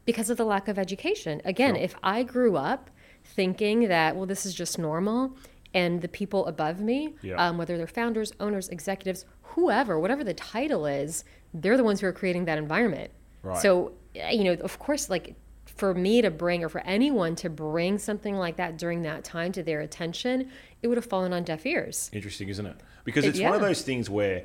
because 0.06 0.30
of 0.30 0.38
the 0.38 0.46
lack 0.46 0.68
of 0.70 0.78
education. 0.78 1.42
Again, 1.44 1.76
Sure. 1.76 1.84
if 1.84 1.96
I 2.04 2.24
grew 2.24 2.56
up 2.56 2.90
thinking 3.26 3.88
that, 3.90 4.16
well, 4.16 4.26
this 4.26 4.46
is 4.46 4.54
just 4.54 4.78
normal, 4.80 5.36
and 5.74 6.02
the 6.02 6.08
people 6.08 6.46
above 6.46 6.80
me, 6.80 7.16
Yeah. 7.22 7.36
um, 7.36 7.58
whether 7.58 7.78
they're 7.78 7.88
founders, 7.88 8.32
owners, 8.40 8.70
executives, 8.70 9.26
whoever, 9.42 10.00
whatever 10.00 10.24
the 10.24 10.34
title 10.34 10.86
is, 10.86 11.24
they're 11.54 11.78
the 11.78 11.84
ones 11.84 12.00
who 12.02 12.08
are 12.08 12.14
creating 12.14 12.46
that 12.46 12.58
environment. 12.58 13.12
Right. 13.44 13.58
So, 13.62 13.94
uh, 14.24 14.28
you 14.30 14.44
know, 14.46 14.54
of 14.54 14.80
course, 14.80 15.10
like 15.10 15.36
for 15.66 15.94
me 15.94 16.22
to 16.22 16.32
bring 16.32 16.64
or 16.64 16.70
for 16.70 16.82
anyone 16.82 17.36
to 17.38 17.50
bring 17.50 17.98
something 17.98 18.36
like 18.36 18.56
that 18.58 18.78
during 18.78 19.02
that 19.02 19.24
time 19.26 19.52
to 19.54 19.64
their 19.64 19.82
attention, 19.82 20.50
it 20.82 20.88
would 20.88 20.98
have 20.98 21.06
fallen 21.06 21.34
on 21.34 21.44
deaf 21.44 21.66
ears. 21.66 22.10
Interesting, 22.14 22.48
isn't 22.50 22.66
it? 22.66 22.78
Because 23.04 23.26
It- 23.26 23.30
it's 23.30 23.40
one 23.42 23.54
of 23.56 23.62
those 23.62 23.82
things 23.82 24.10
where 24.10 24.44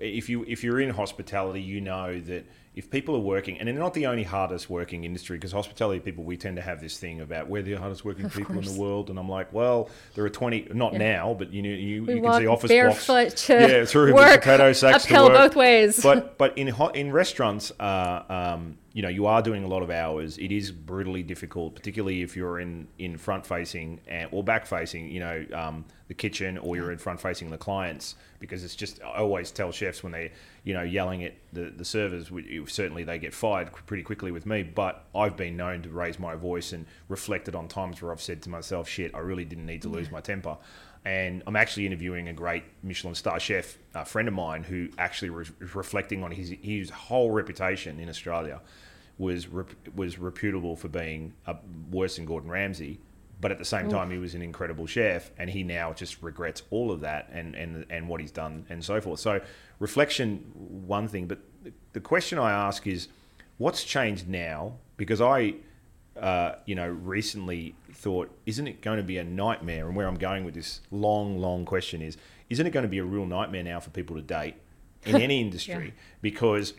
if 0.00 0.28
you 0.28 0.44
if 0.46 0.62
you're 0.62 0.80
in 0.80 0.90
hospitality, 0.90 1.60
you 1.60 1.80
know 1.80 2.20
that 2.20 2.46
if 2.76 2.90
people 2.90 3.14
are 3.14 3.20
working, 3.20 3.58
and 3.58 3.68
they're 3.68 3.74
not 3.74 3.94
the 3.94 4.06
only 4.06 4.24
hardest 4.24 4.68
working 4.68 5.04
industry, 5.04 5.36
because 5.36 5.52
hospitality 5.52 6.00
people 6.00 6.24
we 6.24 6.36
tend 6.36 6.56
to 6.56 6.62
have 6.62 6.80
this 6.80 6.98
thing 6.98 7.20
about 7.20 7.48
we're 7.48 7.62
the 7.62 7.74
hardest 7.74 8.04
working 8.04 8.24
Of 8.24 8.34
people 8.34 8.58
in 8.58 8.64
the 8.64 8.80
world, 8.80 9.10
and 9.10 9.18
I'm 9.18 9.28
like, 9.28 9.52
well, 9.52 9.88
there 10.14 10.24
are 10.24 10.30
20, 10.30 10.68
not 10.72 10.92
now, 10.92 11.34
but 11.38 11.52
you 11.52 11.62
know, 11.62 11.68
you, 11.68 12.04
We 12.04 12.14
you 12.14 12.22
can 12.22 12.40
see 12.40 12.46
office 12.46 12.68
barefoot 12.68 13.06
blocks, 13.06 13.48
yeah, 13.48 13.84
through 13.84 14.14
work, 14.14 14.42
potato 14.42 14.72
sacks 14.72 15.04
uphill 15.04 15.28
both 15.28 15.54
ways. 15.54 16.02
But 16.02 16.36
but 16.36 16.58
in 16.58 16.74
in 16.94 17.12
restaurants, 17.12 17.72
uh, 17.78 18.22
um, 18.28 18.78
you 18.94 19.02
know 19.02 19.08
you 19.08 19.26
are 19.26 19.42
doing 19.42 19.64
a 19.64 19.66
lot 19.66 19.82
of 19.82 19.90
hours. 19.90 20.38
It 20.38 20.52
is 20.52 20.70
brutally 20.70 21.24
difficult, 21.24 21.74
particularly 21.74 22.22
if 22.22 22.36
you're 22.36 22.60
in 22.60 22.86
in 22.96 23.18
front 23.18 23.44
facing 23.44 24.00
and, 24.06 24.28
or 24.30 24.44
back 24.44 24.66
facing. 24.66 25.10
You 25.10 25.20
know 25.20 25.44
um, 25.52 25.84
the 26.06 26.14
kitchen, 26.14 26.56
or 26.58 26.76
you're 26.76 26.92
in 26.92 26.98
front 26.98 27.20
facing 27.20 27.50
the 27.50 27.58
clients, 27.58 28.14
because 28.38 28.62
it's 28.62 28.76
just 28.76 29.02
I 29.02 29.16
always 29.16 29.50
tell 29.50 29.72
chefs 29.72 30.04
when 30.04 30.12
they 30.12 30.30
you 30.62 30.74
know 30.74 30.82
yelling 30.84 31.24
at 31.24 31.34
the 31.52 31.72
the 31.76 31.84
servers. 31.84 32.30
Certainly 32.68 33.02
they 33.02 33.18
get 33.18 33.34
fired 33.34 33.72
pretty 33.72 34.04
quickly 34.04 34.30
with 34.30 34.46
me, 34.46 34.62
but 34.62 35.04
I've 35.12 35.36
been 35.36 35.56
known 35.56 35.82
to 35.82 35.88
raise 35.88 36.20
my 36.20 36.36
voice 36.36 36.72
and 36.72 36.86
reflected 37.08 37.56
on 37.56 37.66
times 37.66 38.00
where 38.00 38.12
I've 38.12 38.22
said 38.22 38.42
to 38.42 38.48
myself, 38.48 38.88
"Shit, 38.88 39.12
I 39.12 39.18
really 39.18 39.44
didn't 39.44 39.66
need 39.66 39.82
to 39.82 39.88
lose 39.88 40.12
my 40.12 40.20
temper." 40.20 40.56
And 41.04 41.42
I'm 41.46 41.56
actually 41.56 41.86
interviewing 41.86 42.28
a 42.28 42.32
great 42.32 42.64
Michelin 42.82 43.14
star 43.14 43.38
chef, 43.38 43.76
a 43.94 44.04
friend 44.04 44.26
of 44.26 44.34
mine, 44.34 44.64
who 44.64 44.88
actually 44.96 45.30
was 45.30 45.50
reflecting 45.74 46.24
on 46.24 46.30
his 46.30 46.54
his 46.62 46.90
whole 46.90 47.30
reputation 47.30 48.00
in 48.00 48.08
Australia 48.08 48.60
was 49.18 49.46
rep- 49.48 49.94
was 49.94 50.18
reputable 50.18 50.76
for 50.76 50.88
being 50.88 51.34
a, 51.46 51.56
worse 51.90 52.16
than 52.16 52.26
Gordon 52.26 52.50
Ramsay, 52.50 53.00
but 53.40 53.52
at 53.52 53.58
the 53.58 53.64
same 53.64 53.88
time 53.88 54.10
he 54.10 54.18
was 54.18 54.34
an 54.34 54.42
incredible 54.42 54.86
chef, 54.86 55.30
and 55.38 55.50
he 55.50 55.62
now 55.62 55.92
just 55.92 56.22
regrets 56.22 56.62
all 56.70 56.90
of 56.90 57.00
that 57.00 57.28
and 57.32 57.54
and 57.54 57.86
and 57.90 58.08
what 58.08 58.20
he's 58.20 58.32
done 58.32 58.66
and 58.68 58.84
so 58.84 59.00
forth. 59.00 59.20
So 59.20 59.40
reflection, 59.78 60.38
one 60.54 61.08
thing, 61.08 61.26
but 61.26 61.38
the 61.92 62.00
question 62.00 62.38
I 62.38 62.50
ask 62.50 62.86
is, 62.86 63.08
what's 63.58 63.84
changed 63.84 64.28
now? 64.28 64.78
Because 64.96 65.20
I. 65.20 65.56
Uh, 66.20 66.54
you 66.64 66.74
know, 66.74 66.88
recently 66.88 67.74
thought, 67.92 68.30
isn't 68.46 68.68
it 68.68 68.80
going 68.80 68.98
to 68.98 69.02
be 69.02 69.18
a 69.18 69.24
nightmare? 69.24 69.86
And 69.86 69.96
where 69.96 70.06
I'm 70.06 70.14
going 70.14 70.44
with 70.44 70.54
this 70.54 70.80
long, 70.90 71.38
long 71.38 71.64
question 71.64 72.02
is, 72.02 72.16
isn't 72.50 72.66
it 72.66 72.70
going 72.70 72.84
to 72.84 72.88
be 72.88 72.98
a 72.98 73.04
real 73.04 73.26
nightmare 73.26 73.64
now 73.64 73.80
for 73.80 73.90
people 73.90 74.16
to 74.16 74.22
date 74.22 74.54
in 75.04 75.16
any 75.20 75.40
industry? 75.42 75.86
yeah. 75.86 76.02
Because 76.22 76.74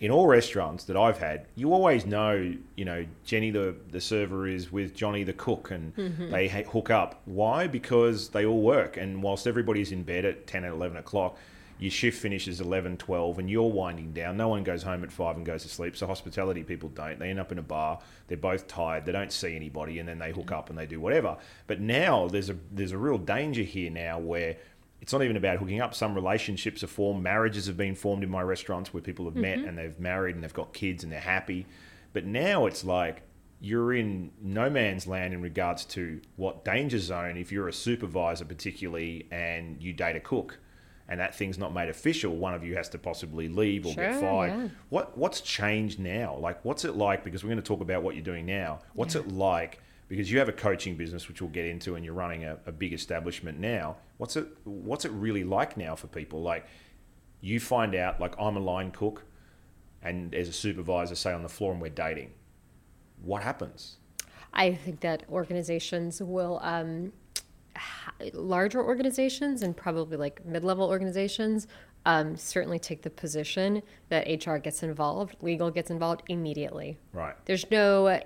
in 0.00 0.10
all 0.10 0.26
restaurants 0.26 0.84
that 0.84 0.96
I've 0.96 1.18
had, 1.18 1.46
you 1.54 1.72
always 1.72 2.04
know, 2.04 2.54
you 2.76 2.84
know, 2.84 3.06
Jenny 3.24 3.50
the, 3.50 3.76
the 3.90 4.00
server 4.00 4.46
is 4.46 4.72
with 4.72 4.94
Johnny 4.94 5.22
the 5.22 5.32
cook 5.32 5.70
and 5.70 5.94
mm-hmm. 5.96 6.30
they 6.30 6.48
hook 6.48 6.90
up. 6.90 7.20
Why? 7.24 7.66
Because 7.66 8.28
they 8.28 8.44
all 8.44 8.60
work. 8.60 8.96
And 8.96 9.22
whilst 9.22 9.46
everybody's 9.46 9.92
in 9.92 10.02
bed 10.02 10.24
at 10.24 10.46
10 10.46 10.64
and 10.64 10.74
11 10.74 10.96
o'clock, 10.96 11.38
your 11.78 11.90
shift 11.90 12.20
finishes 12.20 12.60
11, 12.60 12.98
12, 12.98 13.38
and 13.38 13.50
you're 13.50 13.70
winding 13.70 14.12
down. 14.12 14.36
No 14.36 14.48
one 14.48 14.64
goes 14.64 14.82
home 14.82 15.04
at 15.04 15.12
5 15.12 15.36
and 15.36 15.44
goes 15.46 15.62
to 15.62 15.68
sleep. 15.68 15.96
So 15.96 16.06
hospitality 16.06 16.62
people 16.62 16.88
don't. 16.88 17.18
They 17.18 17.30
end 17.30 17.40
up 17.40 17.52
in 17.52 17.58
a 17.58 17.62
bar. 17.62 18.00
They're 18.28 18.36
both 18.36 18.66
tired. 18.66 19.04
They 19.06 19.12
don't 19.12 19.32
see 19.32 19.56
anybody, 19.56 19.98
and 19.98 20.08
then 20.08 20.18
they 20.18 20.32
hook 20.32 20.52
up 20.52 20.70
and 20.70 20.78
they 20.78 20.86
do 20.86 21.00
whatever. 21.00 21.36
But 21.66 21.80
now 21.80 22.28
there's 22.28 22.50
a 22.50 22.56
there's 22.70 22.92
a 22.92 22.98
real 22.98 23.18
danger 23.18 23.62
here 23.62 23.90
now 23.90 24.18
where– 24.18 24.56
it's 25.04 25.12
not 25.12 25.22
even 25.22 25.36
about 25.36 25.58
hooking 25.58 25.82
up. 25.82 25.94
Some 25.94 26.14
relationships 26.14 26.82
are 26.82 26.86
formed. 26.86 27.22
Marriages 27.22 27.66
have 27.66 27.76
been 27.76 27.94
formed 27.94 28.24
in 28.24 28.30
my 28.30 28.40
restaurants 28.40 28.94
where 28.94 29.02
people 29.02 29.26
have 29.26 29.34
mm-hmm. 29.34 29.42
met 29.42 29.58
and 29.58 29.76
they've 29.76 30.00
married 30.00 30.34
and 30.34 30.42
they've 30.42 30.54
got 30.54 30.72
kids 30.72 31.04
and 31.04 31.12
they're 31.12 31.20
happy. 31.20 31.66
But 32.14 32.24
now 32.24 32.64
it's 32.64 32.84
like 32.84 33.20
you're 33.60 33.92
in 33.92 34.30
no 34.40 34.70
man's 34.70 35.06
land 35.06 35.34
in 35.34 35.42
regards 35.42 35.84
to 35.84 36.22
what 36.36 36.64
danger 36.64 36.98
zone 36.98 37.36
if 37.36 37.52
you're 37.52 37.68
a 37.68 37.72
supervisor, 37.72 38.46
particularly, 38.46 39.28
and 39.30 39.76
you 39.82 39.92
date 39.92 40.16
a 40.16 40.20
cook. 40.20 40.58
And 41.08 41.20
that 41.20 41.34
thing's 41.34 41.58
not 41.58 41.74
made 41.74 41.90
official. 41.90 42.34
One 42.34 42.54
of 42.54 42.64
you 42.64 42.76
has 42.76 42.88
to 42.90 42.98
possibly 42.98 43.48
leave 43.48 43.84
or 43.84 43.92
sure, 43.92 44.10
get 44.10 44.20
fired. 44.20 44.58
Yeah. 44.58 44.68
What 44.88 45.18
what's 45.18 45.42
changed 45.42 46.00
now? 46.00 46.36
Like, 46.36 46.64
what's 46.64 46.84
it 46.84 46.96
like? 46.96 47.24
Because 47.24 47.44
we're 47.44 47.50
going 47.50 47.62
to 47.62 47.66
talk 47.66 47.82
about 47.82 48.02
what 48.02 48.14
you're 48.14 48.24
doing 48.24 48.46
now. 48.46 48.80
What's 48.94 49.14
yeah. 49.14 49.20
it 49.20 49.28
like 49.28 49.80
because 50.08 50.30
you 50.30 50.38
have 50.38 50.48
a 50.48 50.52
coaching 50.52 50.96
business 50.96 51.28
which 51.28 51.40
we'll 51.40 51.50
get 51.50 51.64
into 51.64 51.94
and 51.96 52.04
you're 52.04 52.14
running 52.14 52.44
a, 52.44 52.58
a, 52.66 52.72
big 52.72 52.92
establishment 52.92 53.58
now 53.58 53.96
what's 54.18 54.36
it 54.36 54.46
what's 54.64 55.04
it 55.04 55.12
really 55.12 55.44
like 55.44 55.76
now 55.76 55.94
for 55.94 56.06
people 56.08 56.42
like 56.42 56.66
you 57.40 57.58
find 57.58 57.94
out 57.94 58.20
like 58.20 58.34
i'm 58.38 58.56
a 58.56 58.60
line 58.60 58.90
cook 58.90 59.24
and 60.02 60.34
as 60.34 60.48
a 60.48 60.52
supervisor 60.52 61.14
say 61.14 61.32
on 61.32 61.42
the 61.42 61.48
floor 61.48 61.72
and 61.72 61.80
we're 61.80 61.88
dating 61.88 62.30
what 63.22 63.42
happens 63.42 63.96
i 64.52 64.72
think 64.72 65.00
that 65.00 65.22
organizations 65.30 66.22
will 66.22 66.60
um, 66.62 67.12
larger 68.32 68.82
organizations 68.82 69.62
and 69.62 69.76
probably 69.76 70.16
like 70.16 70.44
mid-level 70.44 70.88
organizations 70.88 71.66
um, 72.06 72.36
certainly 72.36 72.78
take 72.78 73.02
the 73.02 73.10
position 73.10 73.82
that 74.08 74.26
hr 74.46 74.56
gets 74.56 74.82
involved 74.82 75.36
legal 75.40 75.70
gets 75.70 75.90
involved 75.90 76.22
immediately 76.28 76.98
right 77.12 77.34
there's 77.46 77.70
no 77.70 78.20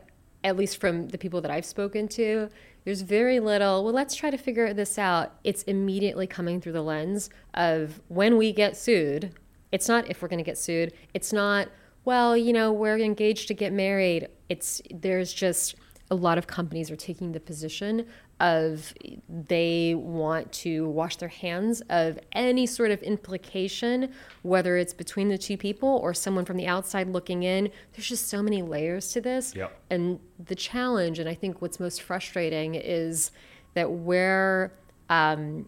at 0.44 0.56
least 0.56 0.80
from 0.80 1.08
the 1.08 1.18
people 1.18 1.40
that 1.40 1.50
I've 1.50 1.64
spoken 1.64 2.08
to, 2.08 2.48
there's 2.84 3.02
very 3.02 3.40
little, 3.40 3.84
well, 3.84 3.92
let's 3.92 4.14
try 4.14 4.30
to 4.30 4.38
figure 4.38 4.72
this 4.72 4.98
out. 4.98 5.34
It's 5.44 5.62
immediately 5.64 6.26
coming 6.26 6.60
through 6.60 6.72
the 6.72 6.82
lens 6.82 7.28
of 7.54 8.00
when 8.08 8.36
we 8.36 8.52
get 8.52 8.76
sued. 8.76 9.32
It's 9.72 9.88
not 9.88 10.08
if 10.08 10.22
we're 10.22 10.28
going 10.28 10.38
to 10.38 10.44
get 10.44 10.56
sued. 10.56 10.92
It's 11.12 11.32
not, 11.32 11.68
well, 12.04 12.36
you 12.36 12.52
know, 12.52 12.72
we're 12.72 12.98
engaged 12.98 13.48
to 13.48 13.54
get 13.54 13.72
married. 13.72 14.28
It's, 14.48 14.80
there's 14.90 15.32
just, 15.32 15.74
a 16.10 16.14
lot 16.14 16.38
of 16.38 16.46
companies 16.46 16.90
are 16.90 16.96
taking 16.96 17.32
the 17.32 17.40
position 17.40 18.06
of 18.40 18.94
they 19.28 19.94
want 19.96 20.52
to 20.52 20.88
wash 20.88 21.16
their 21.16 21.28
hands 21.28 21.80
of 21.90 22.18
any 22.32 22.66
sort 22.66 22.90
of 22.90 23.02
implication, 23.02 24.12
whether 24.42 24.76
it's 24.76 24.94
between 24.94 25.28
the 25.28 25.38
two 25.38 25.56
people 25.56 25.88
or 25.88 26.14
someone 26.14 26.44
from 26.44 26.56
the 26.56 26.66
outside 26.66 27.08
looking 27.08 27.42
in. 27.42 27.70
There's 27.92 28.08
just 28.08 28.28
so 28.28 28.42
many 28.42 28.62
layers 28.62 29.12
to 29.12 29.20
this. 29.20 29.54
Yep. 29.54 29.76
And 29.90 30.20
the 30.46 30.54
challenge, 30.54 31.18
and 31.18 31.28
I 31.28 31.34
think 31.34 31.60
what's 31.60 31.80
most 31.80 32.02
frustrating, 32.02 32.76
is 32.76 33.32
that 33.74 33.90
we're 33.90 34.72
um, 35.10 35.66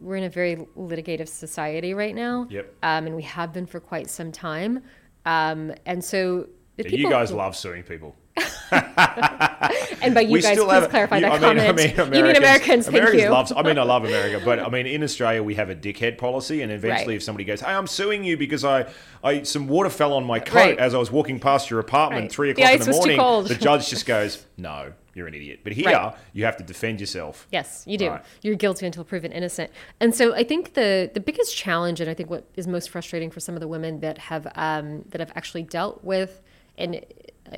we're 0.00 0.16
in 0.16 0.24
a 0.24 0.30
very 0.30 0.56
litigative 0.76 1.28
society 1.28 1.94
right 1.94 2.14
now. 2.14 2.46
Yep. 2.50 2.74
Um, 2.82 3.06
and 3.06 3.16
we 3.16 3.22
have 3.22 3.52
been 3.52 3.66
for 3.66 3.80
quite 3.80 4.10
some 4.10 4.32
time. 4.32 4.82
Um, 5.24 5.72
and 5.86 6.04
so 6.04 6.48
yeah, 6.76 6.88
you 6.88 7.08
guys 7.08 7.30
love 7.30 7.56
suing 7.56 7.82
people. 7.82 8.16
and 8.72 10.14
by 10.14 10.22
you 10.22 10.32
we 10.32 10.40
guys, 10.40 10.56
please 10.56 10.70
have, 10.70 10.88
clarify 10.88 11.16
you, 11.16 11.22
that 11.22 11.32
I 11.32 11.54
mean, 11.54 11.64
comment. 11.64 11.68
I 11.68 11.72
mean, 11.72 11.90
Americans, 11.92 12.16
you 12.16 12.24
mean 12.24 12.36
Americans, 12.36 12.84
thank 12.86 12.96
Americans 12.96 13.22
you. 13.22 13.28
Loves, 13.28 13.52
I 13.54 13.62
mean, 13.62 13.78
I 13.78 13.82
love 13.82 14.04
America, 14.06 14.42
but 14.42 14.58
I 14.58 14.68
mean, 14.70 14.86
in 14.86 15.02
Australia, 15.02 15.42
we 15.42 15.54
have 15.56 15.68
a 15.68 15.74
dickhead 15.74 16.16
policy, 16.16 16.62
and 16.62 16.72
eventually, 16.72 17.14
right. 17.14 17.16
if 17.16 17.22
somebody 17.22 17.44
goes, 17.44 17.60
"Hey, 17.60 17.72
I'm 17.72 17.86
suing 17.86 18.24
you 18.24 18.38
because 18.38 18.64
I, 18.64 18.90
I 19.22 19.42
some 19.42 19.68
water 19.68 19.90
fell 19.90 20.14
on 20.14 20.24
my 20.24 20.38
coat 20.38 20.54
right. 20.54 20.78
as 20.78 20.94
I 20.94 20.98
was 20.98 21.10
walking 21.10 21.40
past 21.40 21.68
your 21.68 21.80
apartment 21.80 22.22
right. 22.22 22.32
three 22.32 22.50
o'clock 22.50 22.68
the 22.68 22.74
in 22.74 22.80
the 22.80 23.16
morning," 23.16 23.48
the 23.48 23.54
judge 23.54 23.90
just 23.90 24.06
goes, 24.06 24.46
"No, 24.56 24.94
you're 25.12 25.26
an 25.26 25.34
idiot." 25.34 25.60
But 25.62 25.74
here, 25.74 26.14
you 26.32 26.46
have 26.46 26.56
to 26.56 26.64
defend 26.64 27.00
yourself. 27.00 27.46
Yes, 27.52 27.84
you 27.86 27.98
do. 27.98 28.16
You're 28.40 28.56
guilty 28.56 28.86
until 28.86 29.04
proven 29.04 29.30
innocent. 29.30 29.70
And 30.00 30.14
so, 30.14 30.34
I 30.34 30.42
think 30.42 30.72
the 30.72 31.10
the 31.12 31.20
biggest 31.20 31.54
challenge, 31.54 32.00
and 32.00 32.08
I 32.08 32.14
think 32.14 32.30
what 32.30 32.46
is 32.56 32.66
most 32.66 32.88
frustrating 32.88 33.30
for 33.30 33.40
some 33.40 33.54
of 33.54 33.60
the 33.60 33.68
women 33.68 34.00
that 34.00 34.16
have 34.16 34.46
um, 34.54 35.04
that 35.10 35.20
have 35.20 35.32
actually 35.36 35.64
dealt 35.64 36.02
with 36.02 36.40
and 36.78 37.04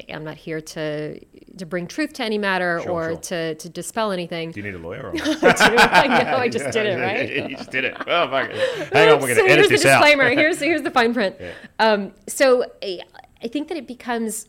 I'm 0.09 0.25
not 0.25 0.37
here 0.37 0.61
to 0.61 1.19
to 1.19 1.67
bring 1.67 1.87
truth 1.87 2.15
to 2.15 2.25
any 2.25 2.39
matter 2.39 2.81
sure, 2.83 2.93
or 2.93 3.11
sure. 3.11 3.17
to 3.17 3.55
to 3.55 3.69
dispel 3.69 4.13
anything. 4.13 4.51
Do 4.51 4.61
you 4.61 4.67
need 4.67 4.75
a 4.75 4.79
lawyer? 4.79 5.11
Or? 5.11 5.15
I 5.17 6.23
know, 6.25 6.37
I 6.37 6.49
just 6.49 6.71
did 6.71 6.87
it, 6.87 7.01
right? 7.01 7.51
you 7.51 7.57
just 7.57 7.71
did 7.71 7.85
it. 7.85 7.97
Oh, 8.01 8.29
fuck 8.29 8.51
it. 8.51 8.89
Hang 8.93 9.11
on, 9.11 9.21
we're 9.21 9.35
going 9.35 9.35
to 9.35 9.35
so 9.37 9.47
edit 9.47 9.47
this 9.47 9.47
out. 9.47 9.59
Here's 9.59 9.69
the 9.69 9.89
disclaimer. 9.89 10.31
here's 10.31 10.61
here's 10.61 10.83
the 10.83 10.91
fine 10.91 11.15
print. 11.15 11.37
Yeah. 11.41 11.53
Um, 11.79 12.13
so 12.27 12.65
I, 12.83 13.01
I 13.43 13.49
think 13.49 13.69
that 13.69 13.77
it 13.77 13.87
becomes 13.87 14.49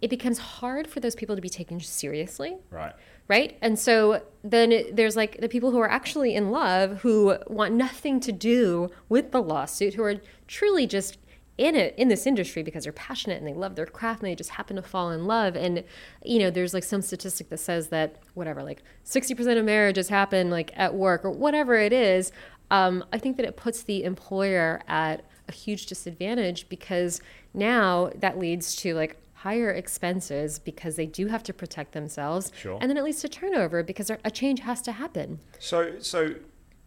it 0.00 0.10
becomes 0.10 0.38
hard 0.38 0.86
for 0.86 1.00
those 1.00 1.14
people 1.14 1.34
to 1.34 1.42
be 1.42 1.48
taken 1.48 1.80
seriously. 1.80 2.56
Right. 2.70 2.92
Right. 3.26 3.56
And 3.62 3.78
so 3.78 4.22
then 4.42 4.84
there's 4.92 5.16
like 5.16 5.40
the 5.40 5.48
people 5.48 5.70
who 5.70 5.78
are 5.78 5.90
actually 5.90 6.34
in 6.34 6.50
love 6.50 7.00
who 7.00 7.38
want 7.46 7.72
nothing 7.72 8.20
to 8.20 8.32
do 8.32 8.90
with 9.08 9.32
the 9.32 9.40
lawsuit, 9.40 9.94
who 9.94 10.02
are 10.02 10.16
truly 10.46 10.86
just 10.86 11.16
in 11.56 11.76
it 11.76 11.94
in 11.96 12.08
this 12.08 12.26
industry 12.26 12.62
because 12.62 12.84
they're 12.84 12.92
passionate 12.92 13.38
and 13.38 13.46
they 13.46 13.54
love 13.54 13.76
their 13.76 13.86
craft 13.86 14.22
and 14.22 14.30
they 14.30 14.34
just 14.34 14.50
happen 14.50 14.76
to 14.76 14.82
fall 14.82 15.10
in 15.10 15.26
love. 15.26 15.56
And 15.56 15.84
you 16.24 16.38
know 16.38 16.50
there's 16.50 16.74
like 16.74 16.84
some 16.84 17.02
statistic 17.02 17.48
that 17.50 17.58
says 17.58 17.88
that 17.88 18.22
whatever 18.34 18.62
like 18.62 18.82
60% 19.04 19.58
of 19.58 19.64
marriages 19.64 20.08
happen 20.08 20.50
like 20.50 20.72
at 20.76 20.94
work 20.94 21.24
or 21.24 21.30
whatever 21.30 21.74
it 21.76 21.92
is. 21.92 22.32
Um, 22.70 23.04
i 23.12 23.18
think 23.18 23.36
that 23.36 23.44
it 23.44 23.58
puts 23.58 23.82
the 23.82 24.04
employer 24.04 24.80
at 24.88 25.26
a 25.48 25.52
huge 25.52 25.84
disadvantage 25.84 26.66
because 26.70 27.20
now 27.52 28.10
that 28.16 28.38
leads 28.38 28.74
to 28.76 28.94
like 28.94 29.18
higher 29.34 29.70
expenses 29.70 30.58
because 30.58 30.96
they 30.96 31.04
do 31.04 31.26
have 31.26 31.42
to 31.42 31.52
protect 31.52 31.92
themselves 31.92 32.50
sure. 32.56 32.78
and 32.80 32.88
then 32.88 32.96
it 32.96 33.04
leads 33.04 33.20
to 33.20 33.28
turnover 33.28 33.82
because 33.82 34.10
a 34.10 34.30
change 34.30 34.60
has 34.60 34.80
to 34.80 34.92
happen. 34.92 35.38
So 35.58 35.98
so 36.00 36.34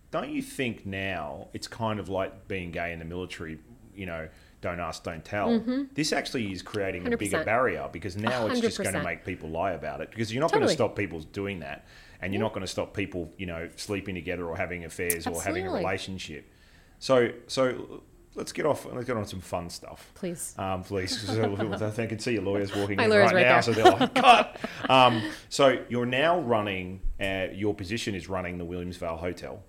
don't 0.10 0.30
you 0.30 0.42
think 0.42 0.84
now 0.86 1.50
it's 1.54 1.68
kind 1.68 2.00
of 2.00 2.10
like 2.10 2.48
being 2.48 2.72
gay 2.72 2.92
in 2.92 3.00
the 3.00 3.06
military 3.06 3.60
you 3.94 4.08
know 4.08 4.28
don't 4.62 4.80
ask, 4.80 5.04
don't 5.04 5.24
tell. 5.24 5.50
Mm-hmm. 5.50 5.84
This 5.94 6.12
actually 6.12 6.52
is 6.52 6.62
creating 6.62 7.04
100%. 7.04 7.14
a 7.14 7.18
bigger 7.18 7.44
barrier 7.44 7.90
because 7.92 8.18
now 8.18 8.48
it's 8.48 8.60
100%. 8.60 8.62
just 8.62 8.82
going 8.82 8.94
to 8.94 9.04
make 9.04 9.24
people 9.24 9.50
lie 9.50 9.72
about 9.72 10.02
it 10.02 10.10
because 10.10 10.34
you're 10.34 10.42
not 10.42 10.48
totally. 10.50 10.62
going 10.62 10.70
to 10.70 10.74
stop 10.74 10.96
people 10.96 11.20
doing 11.20 11.60
that, 11.60 11.86
and 12.22 12.34
you're 12.34 12.40
yeah. 12.40 12.46
not 12.46 12.54
going 12.54 12.62
to 12.62 12.68
stop 12.68 12.94
people, 12.94 13.32
you 13.38 13.46
know, 13.46 13.70
sleeping 13.76 14.16
together 14.16 14.48
or 14.48 14.58
having 14.58 14.86
affairs 14.86 15.28
Absolutely. 15.28 15.40
or 15.40 15.44
having 15.44 15.68
a 15.68 15.72
relationship. 15.72 16.52
So, 17.00 17.32
so 17.46 18.02
let's 18.38 18.52
get 18.52 18.66
off. 18.66 18.86
Let's 18.86 19.06
get 19.06 19.18
on 19.18 19.26
some 19.26 19.42
fun 19.42 19.70
stuff, 19.70 20.12
please. 20.16 20.56
Um, 20.58 20.84
please, 20.84 21.30
I 21.30 21.36
can 22.08 22.20
see 22.20 22.34
your 22.34 22.44
lawyers 22.44 22.74
walking 22.74 23.00
in 23.00 23.10
right, 23.10 23.34
right, 23.34 23.46
now, 23.46 23.62
so 23.62 23.74
they're 23.74 23.86
like, 23.86 24.14
"Cut." 24.14 24.58
Um, 24.90 25.22
so 25.50 25.84
you're 25.90 26.06
now 26.06 26.40
running. 26.40 27.02
Uh, 27.20 27.48
your 27.52 27.74
position 27.74 28.16
is 28.16 28.30
running 28.30 28.58
the 28.58 28.64
Williams 28.64 28.96
Vale 28.96 29.18
Hotel. 29.18 29.62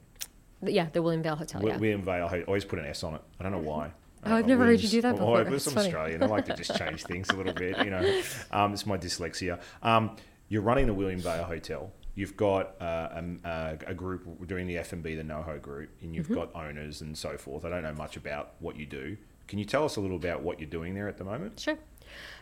Yeah, 0.63 0.89
the 0.93 1.03
William 1.03 1.23
Vale 1.23 1.37
Hotel. 1.37 1.61
W- 1.61 2.05
yeah. 2.05 2.45
Always 2.47 2.65
put 2.65 2.79
an 2.79 2.85
S 2.85 3.03
on 3.03 3.15
it. 3.15 3.23
I 3.41 3.43
don't 3.43 3.53
know 3.53 3.59
why. 3.59 3.93
Oh, 4.25 4.35
I've 4.35 4.47
never 4.47 4.65
heard 4.65 4.81
you 4.81 4.89
do 4.89 5.03
that 5.03 5.13
before. 5.17 5.39
I 5.39 5.43
was 5.43 5.65
That's. 5.65 5.77
Australian. 5.77 6.23
I 6.23 6.27
like 6.27 6.45
to 6.47 6.55
just 6.55 6.77
change 6.77 7.05
things 7.05 7.29
a 7.31 7.37
little 7.37 7.53
bit. 7.55 7.79
You 7.79 7.91
know, 7.91 8.23
um, 8.51 8.73
it's 8.73 8.87
my 8.87 8.99
dyslexia. 8.99 9.61
Um, 9.83 10.17
you're 10.49 10.63
running 10.63 10.87
the 10.87 10.95
William 10.95 11.21
Vale 11.21 11.45
Hotel. 11.45 11.91
You've 12.15 12.37
got 12.37 12.75
uh, 12.81 13.09
um, 13.13 13.39
uh, 13.45 13.75
a 13.87 13.95
group 13.95 14.47
doing 14.49 14.67
the 14.67 14.77
F 14.79 14.93
and 14.93 15.03
B, 15.03 15.15
the 15.15 15.23
NoHo 15.23 15.61
group, 15.63 15.91
and 16.01 16.09
Mm-hmm. 16.11 16.15
you've 16.15 16.29
got 16.35 16.55
owners 16.55 17.01
and 17.01 17.17
so 17.17 17.37
forth. 17.39 17.65
I 17.65 17.71
don't 17.71 17.83
know 17.83 17.95
much 17.95 18.17
about 18.17 18.55
what 18.59 18.77
you 18.77 18.87
do. 18.87 19.17
Can 19.47 19.59
you 19.59 19.65
tell 19.65 19.85
us 19.85 19.97
a 19.97 20.01
little 20.01 20.17
about 20.17 20.43
what 20.43 20.59
you're 20.61 20.69
doing 20.69 20.95
there 20.95 21.09
at 21.09 21.17
the 21.17 21.25
moment? 21.25 21.61
Sure. 21.61 21.79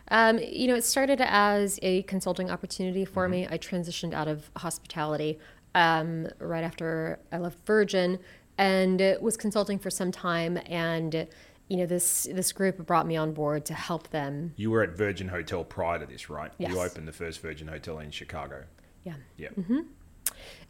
Um, 0.09 0.39
you 0.39 0.67
know, 0.67 0.75
it 0.75 0.83
started 0.83 1.21
as 1.21 1.77
a 1.83 2.01
consulting 2.03 2.49
opportunity 2.49 3.05
for 3.05 3.23
Mm-hmm. 3.25 3.31
me. 3.31 3.47
I 3.51 3.57
transitioned 3.57 4.13
out 4.13 4.27
of 4.27 4.49
hospitality 4.57 5.37
um, 5.75 6.27
right 6.39 6.63
after 6.63 7.19
I 7.31 7.37
left 7.37 7.59
Virgin 7.65 8.17
and 8.57 8.99
uh, 9.01 9.15
was 9.21 9.37
consulting 9.37 9.77
for 9.77 9.89
some 9.91 10.11
time. 10.11 10.57
And 10.65 11.27
you 11.67 11.77
know, 11.77 11.85
this 11.85 12.27
this 12.31 12.51
group 12.51 12.85
brought 12.85 13.05
me 13.05 13.15
on 13.15 13.33
board 13.33 13.65
to 13.65 13.73
help 13.73 14.09
them. 14.09 14.53
You 14.55 14.71
were 14.71 14.83
at 14.83 14.91
Virgin 14.91 15.27
Hotel 15.27 15.63
prior 15.63 15.99
to 15.99 16.05
this, 16.05 16.29
right? 16.29 16.51
Yes. 16.57 16.71
You 16.71 16.81
opened 16.81 17.07
the 17.07 17.13
first 17.13 17.41
Virgin 17.41 17.67
Hotel 17.67 17.99
in 17.99 18.11
Chicago. 18.11 18.63
Yeah. 19.03 19.15
Yeah. 19.37 19.49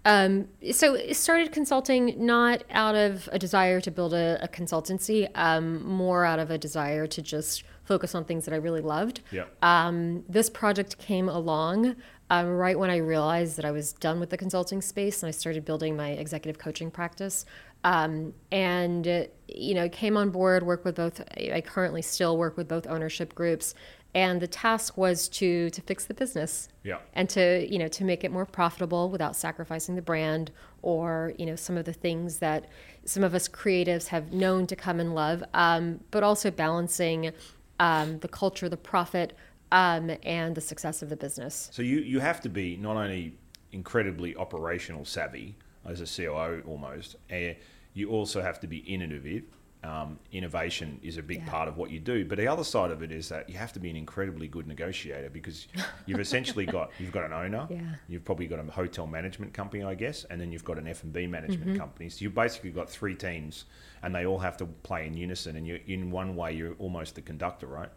Um, 0.06 0.48
so 0.72 0.98
started 1.12 1.52
consulting 1.52 2.26
not 2.26 2.64
out 2.72 2.96
of 2.96 3.28
a 3.32 3.40
desire 3.40 3.82
to 3.82 3.92
build 3.92 4.14
a, 4.14 4.40
a 4.42 4.48
consultancy, 4.48 5.30
um, 5.36 5.84
more 5.86 6.24
out 6.24 6.40
of 6.40 6.50
a 6.50 6.58
desire 6.58 7.08
to 7.08 7.22
just 7.22 7.64
focus 7.84 8.16
on 8.16 8.24
things 8.24 8.46
that 8.46 8.54
I 8.54 8.58
really 8.58 8.82
loved. 8.82 9.22
Yeah. 9.32 9.46
Um, 9.62 10.24
this 10.30 10.50
project 10.50 10.98
came 10.98 11.28
along 11.28 11.96
um, 12.30 12.48
right 12.48 12.78
when 12.78 12.90
I 12.90 12.98
realized 12.98 13.58
that 13.58 13.66
I 13.66 13.72
was 13.72 13.94
done 13.94 14.20
with 14.20 14.30
the 14.30 14.38
consulting 14.38 14.82
space 14.82 15.24
and 15.24 15.28
I 15.28 15.32
started 15.32 15.66
building 15.66 15.96
my 15.96 16.12
executive 16.12 16.60
coaching 16.60 16.92
practice. 16.92 17.46
Um, 17.88 18.34
and, 18.52 19.08
uh, 19.08 19.24
you 19.48 19.74
know, 19.74 19.88
came 19.88 20.18
on 20.18 20.30
board, 20.30 20.64
work 20.64 20.84
with 20.84 20.96
both, 20.96 21.22
I 21.38 21.62
currently 21.62 22.02
still 22.02 22.38
work 22.38 22.58
with 22.58 22.68
both 22.68 22.86
ownership 22.88 23.34
groups. 23.34 23.74
And 24.14 24.42
the 24.42 24.48
task 24.48 24.98
was 24.98 25.30
to, 25.30 25.70
to 25.70 25.82
fix 25.82 26.04
the 26.06 26.14
business 26.14 26.68
Yeah. 26.84 26.98
and 27.14 27.30
to 27.30 27.66
you 27.72 27.78
know 27.78 27.88
to 27.90 28.04
make 28.04 28.24
it 28.24 28.32
more 28.32 28.46
profitable 28.46 29.10
without 29.10 29.36
sacrificing 29.36 29.96
the 29.96 30.02
brand 30.02 30.52
or 30.82 31.34
you 31.38 31.46
know 31.46 31.56
some 31.56 31.78
of 31.78 31.86
the 31.86 31.94
things 31.94 32.40
that 32.40 32.66
some 33.06 33.24
of 33.24 33.36
us 33.36 33.48
creatives 33.48 34.08
have 34.08 34.34
known 34.34 34.66
to 34.68 34.76
come 34.76 35.00
and 35.00 35.14
love 35.14 35.44
um, 35.54 36.00
but 36.10 36.24
also 36.24 36.50
balancing 36.50 37.32
um, 37.80 38.18
the 38.20 38.28
culture 38.28 38.68
the 38.70 38.78
profit 38.78 39.38
um, 39.72 40.10
and 40.24 40.56
the 40.56 40.62
success 40.62 41.02
of 41.04 41.10
the 41.10 41.18
business 41.18 41.70
So 41.74 41.82
you, 41.84 41.98
you 42.00 42.20
have 42.20 42.40
to 42.42 42.50
be 42.50 42.76
not 42.78 42.96
only 42.98 43.36
incredibly 43.72 44.36
operational 44.36 45.06
savvy 45.06 45.58
as 45.86 46.02
a 46.02 46.06
COO 46.06 46.64
almost, 46.68 47.18
uh, 47.32 47.54
you 47.98 48.10
also 48.12 48.42
have 48.42 48.60
to 48.62 48.68
be 48.68 48.78
innovative. 48.78 49.44
Um, 49.84 50.20
innovation 50.32 51.00
is 51.04 51.18
a 51.18 51.22
big 51.24 51.38
Yeah. 51.40 51.50
part 51.50 51.68
of 51.68 51.78
what 51.78 51.92
you 51.92 52.00
do, 52.00 52.26
but 52.26 52.38
the 52.38 52.48
other 52.48 52.64
side 52.64 52.92
of 52.92 53.02
it 53.04 53.12
is 53.12 53.30
that 53.30 53.48
you 53.50 53.58
have 53.58 53.72
to 53.74 53.80
be 53.80 53.90
an 53.90 53.96
incredibly 53.96 54.48
good 54.48 54.68
negotiator 54.68 55.30
because 55.30 55.68
you've 56.08 56.20
essentially 56.20 56.66
got 56.66 56.92
you've 57.00 57.12
got 57.12 57.24
an 57.26 57.32
owner, 57.34 57.68
Yeah. 57.70 57.82
you've 58.10 58.26
probably 58.26 58.48
got 58.48 58.60
a 58.60 58.64
hotel 58.72 59.06
management 59.08 59.54
company, 59.54 59.84
I 59.84 59.94
guess, 59.96 60.24
and 60.26 60.42
then 60.42 60.52
you've 60.52 60.66
got 60.66 60.78
an 60.78 60.88
F 60.88 61.04
and 61.04 61.14
B 61.14 61.26
management 61.28 61.70
Mm-hmm. 61.70 61.78
company. 61.80 62.10
So 62.10 62.24
you've 62.24 62.36
basically 62.36 62.72
got 62.72 62.90
three 62.90 63.16
teams, 63.16 63.66
and 64.04 64.14
they 64.14 64.26
all 64.26 64.40
have 64.40 64.58
to 64.58 64.66
play 64.66 65.06
in 65.08 65.16
unison. 65.16 65.56
And 65.56 65.66
you, 65.66 65.80
in 65.88 66.12
one 66.12 66.36
way, 66.36 66.54
you're 66.54 66.74
almost 66.80 67.16
the 67.16 67.22
conductor, 67.22 67.68
right? 67.68 67.90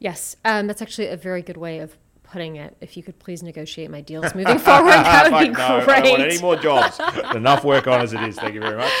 yes 0.00 0.36
um, 0.44 0.68
that's 0.68 0.80
actually 0.80 1.08
a 1.08 1.16
very 1.16 1.42
good 1.42 1.56
way 1.56 1.80
of 1.80 1.98
putting 2.30 2.56
it 2.56 2.76
if 2.80 2.96
you 2.96 3.02
could 3.02 3.18
please 3.18 3.42
negotiate 3.42 3.90
my 3.90 4.00
deals 4.00 4.34
moving 4.34 4.58
forward 4.58 4.90
that 4.90 5.32
would 5.32 5.40
be 5.40 5.48
no, 5.58 5.84
great 5.84 5.96
I 5.96 6.00
don't 6.00 6.10
want 6.10 6.22
any 6.22 6.40
more 6.40 6.56
jobs. 6.56 7.00
Enough 7.34 7.64
work 7.64 7.86
on 7.86 8.00
as 8.00 8.12
it 8.12 8.22
is. 8.22 8.36
Thank 8.36 8.54
you 8.54 8.60
very 8.60 8.76
much. 8.76 8.92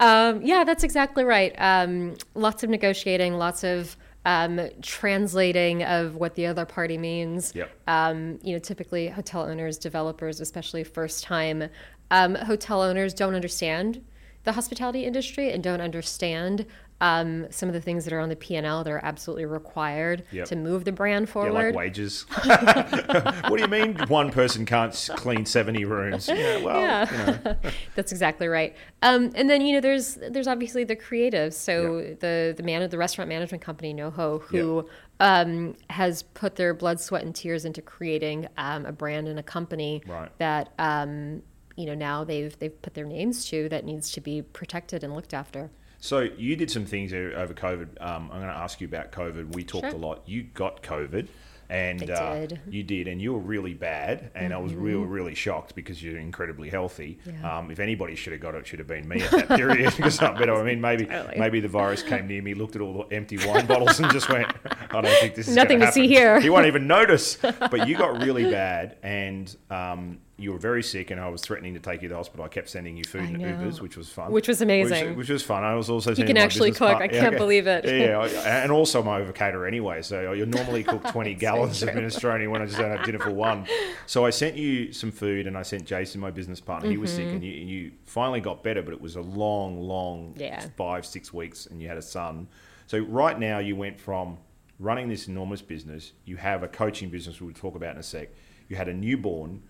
Um, 0.00 0.42
yeah, 0.42 0.64
that's 0.64 0.84
exactly 0.84 1.24
right. 1.24 1.54
Um, 1.58 2.14
lots 2.34 2.62
of 2.62 2.70
negotiating, 2.70 3.34
lots 3.34 3.64
of 3.64 3.96
um, 4.24 4.60
translating 4.82 5.82
of 5.84 6.16
what 6.16 6.34
the 6.34 6.46
other 6.46 6.64
party 6.64 6.98
means. 6.98 7.52
Yep. 7.54 7.70
Um, 7.86 8.38
you 8.42 8.52
know, 8.52 8.58
typically 8.58 9.08
hotel 9.08 9.42
owners, 9.42 9.78
developers, 9.78 10.40
especially 10.40 10.84
first 10.84 11.24
time 11.24 11.68
um, 12.10 12.34
hotel 12.34 12.82
owners, 12.82 13.14
don't 13.14 13.34
understand 13.34 14.04
the 14.44 14.52
hospitality 14.52 15.04
industry 15.04 15.50
and 15.50 15.62
don't 15.62 15.80
understand 15.80 16.66
um, 17.00 17.46
some 17.50 17.68
of 17.68 17.72
the 17.74 17.80
things 17.80 18.04
that 18.04 18.12
are 18.14 18.20
on 18.20 18.28
the 18.28 18.36
P 18.36 18.54
and 18.56 18.64
L 18.66 18.84
that 18.84 18.90
are 18.90 19.04
absolutely 19.04 19.44
required 19.46 20.22
Yep. 20.30 20.46
to 20.48 20.56
move 20.56 20.84
the 20.84 20.92
brand 20.92 21.26
Yeah, 21.26 21.32
forward. 21.32 21.52
like 21.52 21.74
wages. 21.74 22.24
what 22.44 23.56
do 23.56 23.60
you 23.60 23.68
mean 23.68 23.96
one 24.08 24.30
person 24.30 24.64
can't 24.64 24.92
clean 25.16 25.44
70 25.44 25.84
rooms? 25.84 26.28
Yeah, 26.28 26.58
well, 26.64 26.80
Yeah. 26.80 27.10
you 27.10 27.26
know. 27.50 27.56
That's 27.94 28.12
exactly 28.12 28.46
right. 28.48 28.74
Um, 29.02 29.30
and 29.34 29.50
then 29.50 29.60
you 29.60 29.74
know, 29.74 29.80
there's 29.80 30.14
there's 30.30 30.46
obviously 30.48 30.84
the 30.84 30.96
creatives. 30.96 31.54
So 31.54 32.16
the 32.20 32.54
the 32.56 32.62
man 32.62 32.82
of 32.82 32.90
the 32.90 32.98
restaurant 32.98 33.28
management 33.28 33.62
company 33.62 33.92
NoHo, 33.92 34.42
who 34.42 34.88
um, 35.20 35.74
has 35.90 36.22
put 36.22 36.56
their 36.56 36.74
blood, 36.74 37.00
sweat, 37.00 37.22
and 37.24 37.34
tears 37.34 37.64
into 37.64 37.82
creating 37.82 38.48
um, 38.56 38.86
a 38.86 38.92
brand 38.92 39.28
and 39.28 39.38
a 39.38 39.42
company 39.42 40.02
Right. 40.06 40.30
that 40.38 40.72
um, 40.78 41.42
you 41.76 41.86
know 41.86 41.94
now 41.94 42.24
they've 42.24 42.56
they've 42.60 42.80
put 42.82 42.94
their 42.94 43.04
names 43.06 43.44
to 43.46 43.68
that 43.68 43.84
needs 43.84 44.10
to 44.12 44.20
be 44.20 44.42
protected 44.42 45.02
and 45.04 45.14
looked 45.14 45.34
after. 45.34 45.70
So 46.04 46.20
you 46.36 46.54
did 46.54 46.70
some 46.70 46.84
things 46.84 47.14
over 47.14 47.54
COVID. 47.54 47.98
Um, 47.98 48.28
I'm 48.30 48.40
going 48.40 48.52
to 48.52 48.58
ask 48.58 48.78
you 48.78 48.86
about 48.86 49.10
COVID. 49.10 49.54
We 49.54 49.64
talked 49.64 49.86
Sure. 49.86 49.94
a 49.94 49.96
lot. 49.96 50.20
You 50.26 50.42
got 50.42 50.82
COVID, 50.82 51.28
and 51.70 52.10
I 52.10 52.14
uh, 52.14 52.46
you 52.68 52.82
did, 52.82 53.08
and 53.08 53.22
you 53.22 53.32
were 53.32 53.38
really 53.38 53.72
bad. 53.72 54.30
And 54.34 54.52
I 54.52 54.58
was 54.58 54.74
really, 54.74 55.06
really 55.06 55.34
shocked 55.34 55.74
because 55.74 56.02
you're 56.02 56.18
incredibly 56.18 56.68
healthy. 56.68 57.18
Mm-hmm. 57.26 57.42
Yeah. 57.42 57.58
Um, 57.58 57.70
if 57.70 57.80
anybody 57.80 58.16
should 58.16 58.34
have 58.34 58.42
got 58.42 58.54
it, 58.54 58.58
it 58.58 58.66
should 58.66 58.80
have 58.80 58.88
been 58.88 59.08
me 59.08 59.22
at 59.22 59.30
that 59.30 59.48
period. 59.56 59.92
because 59.96 60.20
I 60.20 60.34
bet 60.38 60.50
I 60.50 60.62
mean 60.62 60.78
maybe 60.78 61.06
Totally. 61.06 61.38
maybe 61.38 61.60
the 61.60 61.68
virus 61.68 62.02
came 62.02 62.28
near 62.28 62.42
me, 62.42 62.52
looked 62.52 62.76
at 62.76 62.82
all 62.82 63.06
the 63.08 63.16
empty 63.16 63.38
wine 63.38 63.64
bottles, 63.64 63.98
and 63.98 64.12
just 64.12 64.28
went, 64.28 64.52
"I 64.90 65.00
don't 65.00 65.06
think 65.20 65.34
this 65.34 65.48
is 65.48 65.56
Nothing 65.56 65.80
to 65.80 65.90
see 65.90 66.06
here. 66.06 66.38
He 66.38 66.50
won't 66.50 66.66
even 66.66 66.86
notice. 66.98 67.38
But 67.40 67.88
you 67.88 67.96
got 67.96 68.22
really 68.22 68.44
bad, 68.50 68.98
and 69.02 69.56
um, 69.70 70.18
you 70.36 70.50
were 70.52 70.58
very 70.58 70.82
sick, 70.82 71.12
and 71.12 71.20
I 71.20 71.28
was 71.28 71.40
threatening 71.42 71.74
to 71.74 71.80
take 71.80 72.02
you 72.02 72.08
to 72.08 72.12
the 72.14 72.16
hospital. 72.16 72.44
I 72.44 72.48
kept 72.48 72.68
sending 72.68 72.96
you 72.96 73.04
food 73.04 73.20
I 73.22 73.24
and 73.26 73.38
know. 73.38 73.46
Ubers, 73.52 73.80
which 73.80 73.96
was 73.96 74.08
fun. 74.08 74.32
Which 74.32 74.48
was 74.48 74.60
amazing. 74.62 75.16
Which, 75.16 75.28
was 75.28 75.44
fun. 75.44 75.62
I 75.62 75.74
was 75.76 75.88
also 75.88 76.12
sending 76.12 76.34
can 76.34 76.42
actually 76.42 76.70
cook. 76.72 76.78
part- 76.98 77.02
I 77.02 77.06
can't 77.08 77.36
believe 77.36 77.68
it. 77.68 77.84
Yeah, 77.84 78.26
yeah, 78.26 78.62
and 78.64 78.72
also 78.72 79.00
I'm 79.00 79.06
over 79.06 79.32
caterer 79.32 79.66
anyway. 79.66 80.02
So 80.02 80.32
you 80.32 80.44
normally 80.46 80.82
cook 80.82 81.04
20 81.12 81.34
gallons 81.34 81.82
of 81.84 81.90
minestrone 81.90 82.50
when 82.50 82.62
I 82.62 82.66
just 82.66 82.78
don't 82.78 82.90
have 82.96 83.06
dinner 83.06 83.20
for 83.20 83.30
one. 83.30 83.66
So 84.06 84.26
I 84.26 84.30
sent 84.30 84.56
you 84.56 84.92
some 84.92 85.12
food, 85.12 85.46
and 85.46 85.56
I 85.56 85.62
sent 85.62 85.84
Jason, 85.84 86.20
my 86.20 86.32
business 86.32 86.58
partner. 86.60 86.90
He 86.90 86.96
was 86.96 87.12
sick, 87.12 87.24
Mm-hmm. 87.26 87.34
and 87.36 87.44
you, 87.44 87.52
you 87.52 87.92
finally 88.04 88.40
got 88.40 88.62
better, 88.64 88.82
but 88.82 88.92
it 88.92 89.00
was 89.00 89.14
a 89.16 89.20
long, 89.22 89.80
long 89.80 90.34
Yeah. 90.36 90.66
five, 90.76 91.06
six 91.06 91.32
weeks, 91.32 91.66
and 91.66 91.80
you 91.80 91.86
had 91.88 91.96
a 91.96 92.02
son. 92.02 92.48
So 92.88 92.98
right 92.98 93.38
now 93.38 93.60
you 93.60 93.76
went 93.76 94.00
from 94.00 94.38
running 94.80 95.08
this 95.08 95.28
enormous 95.28 95.62
business. 95.62 96.10
You 96.24 96.36
have 96.38 96.64
a 96.64 96.68
coaching 96.68 97.08
business 97.08 97.40
we'll 97.40 97.54
talk 97.54 97.76
about 97.76 97.92
in 97.94 97.98
a 97.98 98.02
sec. 98.02 98.30
You 98.68 98.74
had 98.76 98.88
a 98.88 98.92
newborn. 98.92 99.62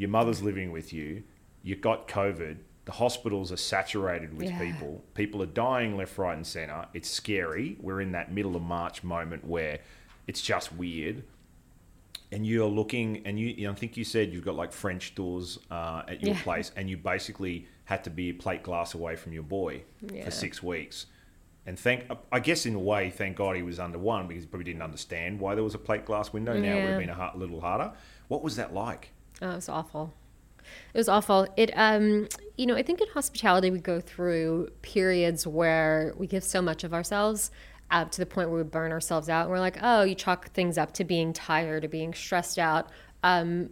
Your 0.00 0.08
mother's 0.08 0.42
living 0.42 0.72
with 0.72 0.94
you. 0.94 1.24
You 1.62 1.76
got 1.76 2.08
COVID. 2.08 2.56
The 2.86 2.92
hospitals 2.92 3.52
are 3.52 3.58
saturated 3.58 4.32
with 4.32 4.48
Yeah. 4.48 4.58
people. 4.58 5.04
People 5.12 5.42
are 5.42 5.46
dying 5.46 5.94
left, 5.94 6.16
right, 6.16 6.34
and 6.34 6.46
center. 6.46 6.86
It's 6.94 7.10
scary. 7.10 7.76
We're 7.78 8.00
in 8.00 8.12
that 8.12 8.32
middle 8.32 8.56
of 8.56 8.62
March 8.62 9.04
moment 9.04 9.44
where 9.46 9.80
it's 10.26 10.40
just 10.40 10.72
weird. 10.72 11.22
And 12.32 12.46
you're 12.46 12.66
looking, 12.66 13.20
and 13.26 13.38
you, 13.38 13.48
you 13.48 13.66
know, 13.66 13.72
I 13.72 13.74
think 13.74 13.98
you 13.98 14.04
said 14.04 14.32
you've 14.32 14.44
got 14.44 14.54
like 14.54 14.72
French 14.72 15.14
doors 15.14 15.58
uh, 15.70 16.04
at 16.08 16.22
your 16.22 16.34
Yeah. 16.34 16.42
place, 16.42 16.72
and 16.76 16.88
you 16.88 16.96
basically 16.96 17.66
had 17.84 18.02
to 18.04 18.10
be 18.10 18.30
a 18.30 18.34
plate 18.34 18.62
glass 18.62 18.94
away 18.94 19.16
from 19.16 19.34
your 19.34 19.42
boy 19.42 19.82
Yeah. 20.00 20.24
for 20.24 20.30
six 20.30 20.62
weeks. 20.62 21.06
And 21.66 21.78
thank, 21.78 22.06
I 22.32 22.40
guess 22.40 22.64
in 22.64 22.74
a 22.74 22.78
way, 22.78 23.10
thank 23.10 23.36
God 23.36 23.54
he 23.54 23.62
was 23.62 23.78
under 23.78 23.98
one 23.98 24.26
because 24.28 24.44
he 24.44 24.48
probably 24.48 24.64
didn't 24.64 24.80
understand 24.82 25.40
why 25.40 25.54
there 25.54 25.62
was 25.62 25.74
a 25.74 25.78
plate 25.78 26.06
glass 26.06 26.32
window. 26.32 26.58
Now 26.58 26.78
it 26.78 26.80
would 26.84 26.90
have 26.92 27.00
been 27.00 27.10
a 27.10 27.36
little 27.36 27.60
harder. 27.60 27.92
What 28.28 28.42
was 28.42 28.56
that 28.56 28.72
like? 28.72 29.10
Oh, 29.42 29.50
it 29.50 29.54
was 29.56 29.68
awful. 29.68 30.14
It 30.94 30.98
was 30.98 31.08
awful. 31.08 31.46
It, 31.56 31.70
um, 31.74 32.28
you 32.56 32.66
know, 32.66 32.76
I 32.76 32.82
think 32.82 33.00
in 33.00 33.08
hospitality 33.08 33.70
we 33.70 33.78
go 33.78 34.00
through 34.00 34.70
periods 34.82 35.46
where 35.46 36.14
we 36.16 36.26
give 36.26 36.44
so 36.44 36.60
much 36.62 36.84
of 36.84 36.92
ourselves 36.94 37.50
uh, 37.90 38.04
to 38.04 38.18
the 38.20 38.26
point 38.26 38.50
where 38.50 38.58
we 38.62 38.68
burn 38.68 38.92
ourselves 38.92 39.28
out, 39.28 39.42
and 39.42 39.50
we're 39.50 39.58
like, 39.58 39.78
oh, 39.82 40.02
you 40.02 40.14
chalk 40.14 40.50
things 40.52 40.78
up 40.78 40.92
to 40.94 41.04
being 41.04 41.32
tired 41.32 41.84
or 41.84 41.88
being 41.88 42.14
stressed 42.14 42.58
out. 42.58 42.88
Um, 43.24 43.70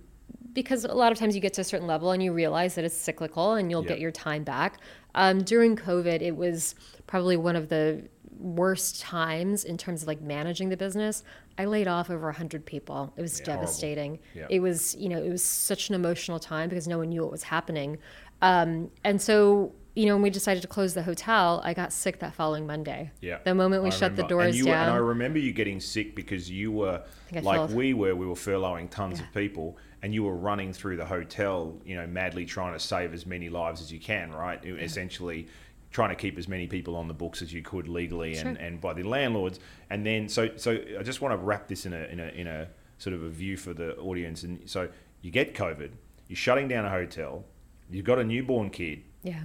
because 0.53 0.85
a 0.85 0.95
lot 0.95 1.13
of 1.13 1.19
times 1.19 1.35
you 1.37 1.41
get 1.41 1.53
to 1.55 1.61
a 1.61 1.65
certain 1.65 1.87
level 1.87 2.11
and 2.11 2.23
you 2.23 2.33
realize 2.33 2.75
that 2.75 2.85
it's 2.85 2.97
cyclical 2.97 3.53
and 3.55 3.71
you'll 3.71 3.83
Yeah. 3.83 3.91
get 3.91 4.01
your 4.01 4.11
time 4.11 4.43
back. 4.43 4.79
Um, 5.15 5.43
during 5.43 5.77
COVID, 5.77 6.21
it 6.21 6.37
was 6.37 6.75
probably 7.07 7.37
one 7.37 7.55
of 7.55 7.69
the 7.69 8.03
worst 8.41 9.01
times 9.01 9.65
in 9.65 9.77
terms 9.77 10.03
of 10.03 10.09
like 10.09 10.21
managing 10.21 10.69
the 10.69 10.77
business. 10.77 11.23
I 11.59 11.65
laid 11.65 11.89
off 11.89 12.09
over 12.09 12.27
100 12.27 12.65
people. 12.65 13.13
It 13.17 13.21
was 13.23 13.41
Yeah, 13.41 13.47
devastating. 13.47 14.21
Yeah. 14.35 14.47
It 14.49 14.61
was, 14.61 14.95
you 14.97 15.09
know, 15.09 15.19
it 15.23 15.29
was 15.29 15.43
such 15.43 15.89
an 15.89 15.97
emotional 15.97 16.39
time 16.39 16.69
because 16.69 16.87
no 16.87 16.99
one 16.99 17.09
knew 17.09 17.23
what 17.23 17.33
was 17.33 17.43
happening. 17.43 17.99
Um, 18.41 18.91
and 19.03 19.21
so, 19.21 19.73
you 19.97 20.07
know, 20.07 20.15
when 20.15 20.23
we 20.23 20.31
decided 20.31 20.63
to 20.63 20.69
close 20.69 20.95
the 20.95 21.03
hotel, 21.03 21.61
I 21.65 21.75
got 21.75 21.93
sick 21.93 22.21
that 22.21 22.33
following 22.35 22.65
Monday. 22.69 23.11
Yeah. 23.21 23.39
The 23.45 23.57
moment 23.57 23.83
we 23.83 23.89
I 23.89 23.91
shut 23.91 24.15
the 24.15 24.23
remember. 24.23 24.29
doors 24.29 24.47
and 24.47 24.55
you 24.57 24.65
were- 24.67 24.71
down. 24.71 24.87
and 24.89 24.93
I 24.93 24.99
remember 24.99 25.41
you 25.41 25.53
getting 25.53 25.81
sick 25.81 26.15
because 26.15 26.49
you 26.49 26.71
were 26.71 27.03
like 27.43 27.71
we 27.71 27.93
were. 27.93 28.15
We 28.15 28.25
were 28.27 28.35
furloughing 28.37 28.89
tons 28.91 29.19
of 29.19 29.27
people, 29.35 29.77
and 30.03 30.15
you 30.15 30.23
were 30.23 30.37
running 30.37 30.73
through 30.73 30.97
the 30.99 31.05
hotel, 31.07 31.77
you 31.85 31.97
know, 31.97 32.07
madly 32.07 32.45
trying 32.47 32.75
to 32.75 32.79
save 32.79 33.13
as 33.13 33.27
many 33.27 33.49
lives 33.49 33.81
as 33.83 33.91
you 33.93 33.99
can. 33.99 34.31
Right? 34.31 34.65
It- 34.65 34.81
Essentially, 34.81 35.49
trying 35.91 36.11
to 36.11 36.15
keep 36.15 36.37
as 36.39 36.49
many 36.49 36.67
people 36.67 36.95
on 36.97 37.09
the 37.09 37.15
books 37.15 37.41
as 37.43 37.53
you 37.53 37.63
could 37.63 37.89
legally 37.89 38.37
and, 38.37 38.57
Sure. 38.59 38.67
and 38.67 38.81
by 38.81 38.93
the 38.93 39.03
landlords. 39.03 39.59
And 39.91 40.05
then 40.05 40.29
so 40.29 40.51
so 40.57 40.79
I 40.99 41.03
just 41.03 41.21
want 41.23 41.33
to 41.33 41.39
wrap 41.45 41.67
this 41.69 41.87
in 41.87 41.93
a 41.93 42.05
in 42.05 42.21
a 42.21 42.29
in 42.29 42.47
a 42.47 42.69
sort 42.99 43.15
of 43.15 43.23
a 43.23 43.29
view 43.29 43.57
for 43.57 43.73
the 43.75 43.97
audience. 43.97 44.43
And 44.43 44.69
so 44.69 44.89
you 45.23 45.31
get 45.31 45.55
COVID, 45.55 45.91
you're 46.29 46.37
shutting 46.37 46.69
down 46.69 46.85
a 46.85 46.91
hotel, 46.91 47.45
you've 47.91 48.05
got 48.05 48.19
a 48.19 48.25
newborn 48.25 48.71
kid, 48.71 49.03
Yeah. 49.23 49.41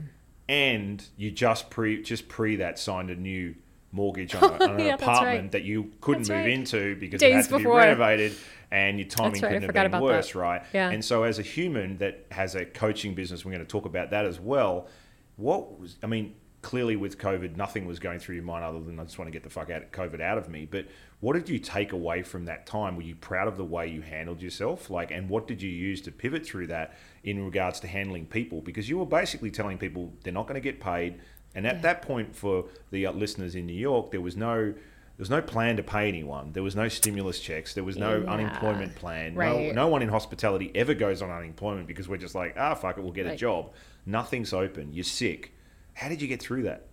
and 0.49 1.03
you 1.17 1.31
just 1.31 1.69
pre 1.69 2.01
just 2.01 2.27
pre 2.27 2.57
that 2.57 2.77
signed 2.79 3.09
a 3.09 3.15
new 3.15 3.55
mortgage 3.91 4.35
on, 4.35 4.43
a, 4.43 4.63
on 4.63 4.71
an 4.71 4.79
Yeah, 4.79 4.95
apartment 4.95 5.41
right. 5.43 5.51
that 5.53 5.63
you 5.63 5.91
couldn't 6.01 6.23
That's 6.23 6.29
move 6.31 6.39
right. 6.45 6.49
into 6.49 6.95
because 6.97 7.19
Days 7.21 7.31
it 7.31 7.35
had 7.35 7.43
to 7.45 7.57
before. 7.57 7.73
be 7.73 7.77
renovated 7.77 8.33
and 8.71 8.97
your 8.99 9.07
timing 9.07 9.33
right, 9.33 9.49
couldn't 9.49 9.61
have 9.63 9.73
been 9.73 9.85
about 9.85 9.99
that. 9.99 10.03
worse, 10.03 10.33
right? 10.35 10.63
Yeah. 10.73 10.89
And 10.89 11.05
so 11.05 11.23
as 11.23 11.37
a 11.37 11.43
human 11.43 11.97
that 11.99 12.25
has 12.31 12.55
a 12.55 12.65
coaching 12.65 13.13
business, 13.13 13.45
we're 13.45 13.51
going 13.51 13.63
to 13.63 13.69
talk 13.69 13.85
about 13.85 14.09
that 14.09 14.25
as 14.25 14.39
well. 14.39 14.87
What 15.35 15.79
was 15.79 15.97
I 16.03 16.07
mean, 16.07 16.35
clearly 16.61 16.95
with 16.95 17.17
COVID, 17.17 17.55
nothing 17.57 17.85
was 17.85 17.99
going 17.99 18.19
through 18.19 18.35
your 18.35 18.43
mind 18.43 18.63
other 18.63 18.79
than 18.79 18.99
I 18.99 19.03
just 19.03 19.17
want 19.17 19.27
to 19.27 19.31
get 19.33 19.43
the 19.43 19.49
fuck 19.49 19.69
out 19.69 19.83
of 19.83 19.91
COVID 19.91 20.21
out 20.21 20.37
of 20.37 20.47
me. 20.49 20.65
But 20.69 20.87
what 21.19 21.33
did 21.33 21.49
you 21.49 21.59
take 21.59 21.91
away 21.91 22.21
from 22.23 22.45
that 22.45 22.65
time? 22.65 22.95
Were 22.95 23.01
you 23.01 23.15
proud 23.15 23.47
of 23.47 23.57
the 23.57 23.65
way 23.65 23.87
you 23.87 24.01
handled 24.01 24.41
yourself? 24.41 24.89
Like, 24.89 25.11
and 25.11 25.29
what 25.29 25.47
did 25.47 25.61
you 25.61 25.69
use 25.69 26.01
to 26.01 26.11
pivot 26.11 26.45
through 26.45 26.67
that 26.67 26.95
in 27.23 27.43
regards 27.43 27.79
to 27.81 27.87
handling 27.87 28.25
people? 28.25 28.61
Because 28.61 28.89
you 28.89 28.97
were 28.97 29.05
basically 29.05 29.51
telling 29.51 29.77
people 29.77 30.13
they're 30.23 30.33
not 30.33 30.47
going 30.47 30.55
to 30.55 30.61
get 30.61 30.79
paid. 30.79 31.19
And 31.55 31.67
at 31.67 31.75
Yeah. 31.75 31.81
that 31.81 32.01
point, 32.01 32.35
for 32.35 32.65
the 32.91 33.05
uh, 33.05 33.11
listeners 33.11 33.55
in 33.55 33.65
New 33.65 33.73
York, 33.73 34.11
there 34.11 34.21
was 34.21 34.35
no. 34.37 34.73
There 35.15 35.21
was 35.21 35.29
no 35.29 35.41
plan 35.43 35.77
to 35.77 35.83
pay 35.83 36.07
anyone. 36.07 36.53
There 36.53 36.63
was 36.63 36.75
no 36.75 36.87
stimulus 36.87 37.39
checks. 37.39 37.75
There 37.75 37.83
was 37.83 37.97
no 37.97 38.21
Yeah. 38.21 38.31
unemployment 38.31 38.95
plan. 38.95 39.35
Right. 39.35 39.67
No, 39.67 39.83
no 39.83 39.87
one 39.87 40.01
in 40.01 40.09
hospitality 40.09 40.71
ever 40.73 40.95
goes 40.95 41.21
on 41.21 41.29
unemployment 41.29 41.85
because 41.87 42.09
we're 42.09 42.17
just 42.17 42.33
like, 42.33 42.55
ah, 42.57 42.73
fuck 42.73 42.97
it, 42.97 43.01
we'll 43.01 43.11
get 43.13 43.27
a 43.27 43.35
job. 43.35 43.71
Nothing's 44.07 44.53
open. 44.53 44.91
You're 44.91 45.03
sick. 45.03 45.53
How 45.93 46.09
did 46.09 46.21
you 46.21 46.27
get 46.27 46.41
through 46.41 46.63
that? 46.63 46.87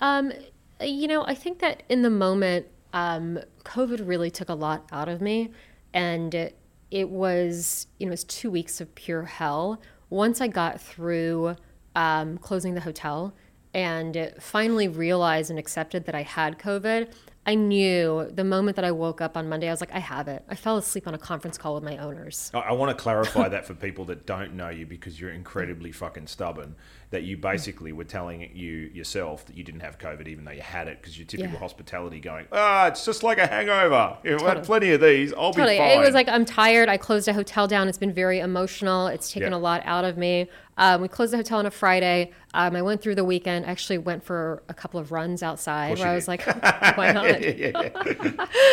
Um, 0.00 0.32
you 0.80 1.08
know, 1.08 1.24
I 1.24 1.34
think 1.34 1.58
that 1.58 1.82
in 1.88 2.02
the 2.02 2.10
moment, 2.10 2.66
um, 2.92 3.40
COVID 3.64 4.06
really 4.06 4.30
took 4.30 4.48
a 4.48 4.54
lot 4.54 4.88
out 4.92 5.08
of 5.08 5.20
me, 5.20 5.50
and 5.92 6.52
it 6.90 7.08
was, 7.10 7.88
you 7.98 8.06
know, 8.06 8.10
it 8.10 8.12
was 8.12 8.24
two 8.24 8.50
weeks 8.50 8.80
of 8.80 8.94
pure 8.94 9.24
hell. 9.24 9.82
Once 10.08 10.40
I 10.40 10.46
got 10.46 10.80
through 10.80 11.56
um, 11.96 12.38
closing 12.38 12.74
the 12.74 12.80
hotel 12.80 13.34
and 13.74 14.32
finally 14.38 14.88
realized 14.88 15.50
and 15.50 15.58
accepted 15.58 16.06
that 16.06 16.14
I 16.14 16.22
had 16.22 16.58
COVID, 16.58 17.12
I 17.46 17.54
knew 17.54 18.28
the 18.30 18.44
moment 18.44 18.76
that 18.76 18.84
I 18.84 18.90
woke 18.90 19.22
up 19.22 19.34
on 19.34 19.48
Monday, 19.48 19.68
I 19.68 19.70
was 19.70 19.80
like, 19.80 19.94
I 19.94 20.00
have 20.00 20.28
it. 20.28 20.44
I 20.50 20.54
fell 20.54 20.76
asleep 20.76 21.08
on 21.08 21.14
a 21.14 21.18
conference 21.18 21.56
call 21.56 21.74
with 21.74 21.82
my 21.82 21.96
owners. 21.96 22.50
I, 22.52 22.58
I 22.58 22.72
want 22.72 22.96
to 22.96 23.02
clarify 23.02 23.48
that 23.48 23.64
for 23.64 23.72
people 23.74 24.04
that 24.06 24.26
don't 24.26 24.54
know 24.54 24.68
you 24.68 24.84
because 24.84 25.18
you're 25.18 25.30
incredibly 25.30 25.90
fucking 25.90 26.26
stubborn. 26.26 26.76
That 27.10 27.22
you 27.22 27.38
basically 27.38 27.92
were 27.92 28.04
telling 28.04 28.50
you 28.54 28.90
yourself 28.92 29.46
that 29.46 29.56
you 29.56 29.64
didn't 29.64 29.80
have 29.80 29.98
COVID 29.98 30.28
even 30.28 30.44
though 30.44 30.50
you 30.50 30.60
had 30.60 30.88
it 30.88 31.00
because 31.00 31.18
you're 31.18 31.26
typical 31.26 31.54
Yeah. 31.54 31.58
hospitality 31.60 32.20
going, 32.20 32.44
ah, 32.52 32.88
it's 32.88 33.02
just 33.06 33.22
like 33.22 33.38
a 33.38 33.46
hangover. 33.46 34.18
You've 34.22 34.42
had 34.42 34.62
plenty 34.62 34.90
of 34.92 35.00
these. 35.00 35.32
I'll 35.32 35.54
Totally. 35.54 35.76
be 35.76 35.78
fine. 35.78 35.98
It 35.98 36.00
was 36.04 36.12
like 36.12 36.28
I'm 36.28 36.44
tired. 36.44 36.90
I 36.90 36.98
closed 36.98 37.26
a 37.26 37.32
hotel 37.32 37.66
down. 37.66 37.88
It's 37.88 37.96
been 37.96 38.12
very 38.12 38.40
emotional. 38.40 39.06
It's 39.06 39.32
taken 39.32 39.52
Yeah. 39.52 39.56
a 39.56 39.60
lot 39.60 39.80
out 39.86 40.04
of 40.04 40.18
me. 40.18 40.50
Um, 40.76 41.00
we 41.00 41.08
closed 41.08 41.32
the 41.32 41.38
hotel 41.38 41.58
on 41.60 41.64
a 41.64 41.70
Friday. 41.70 42.30
Um, 42.52 42.76
I 42.76 42.82
went 42.82 43.00
through 43.00 43.14
the 43.14 43.24
weekend. 43.24 43.64
I 43.64 43.70
Actually, 43.70 43.98
went 43.98 44.22
for 44.22 44.62
a 44.68 44.74
couple 44.74 45.00
of 45.00 45.10
runs 45.10 45.42
outside 45.42 45.98
where 45.98 46.08
I 46.08 46.14
was 46.14 46.28
like, 46.28 46.42
why 46.98 47.10
not? 47.12 47.24
yeah, 47.24 47.48
yeah, 47.56 47.70
yeah. 47.72 48.02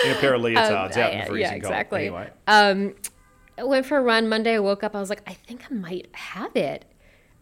in 0.05 0.11
a 0.11 0.19
pair 0.19 0.33
of 0.33 0.41
leotards 0.47 0.97
out 0.97 0.97
in 0.97 0.99
Um, 0.99 1.11
yeah, 1.13 1.21
the 1.23 1.29
freezing 1.31 1.51
yeah, 1.51 1.53
exactly. 1.55 2.09
cold. 2.09 2.27
Anyway, 2.47 2.93
I 3.57 3.63
went 3.63 3.85
for 3.85 3.97
a 3.97 4.01
run 4.01 4.27
Monday. 4.27 4.55
I 4.55 4.59
woke 4.59 4.83
up. 4.83 4.93
I 4.95 4.99
was 4.99 5.09
like, 5.09 5.21
I 5.25 5.33
think 5.33 5.61
I 5.71 5.73
might 5.73 6.07
have 6.13 6.53
it. 6.57 6.83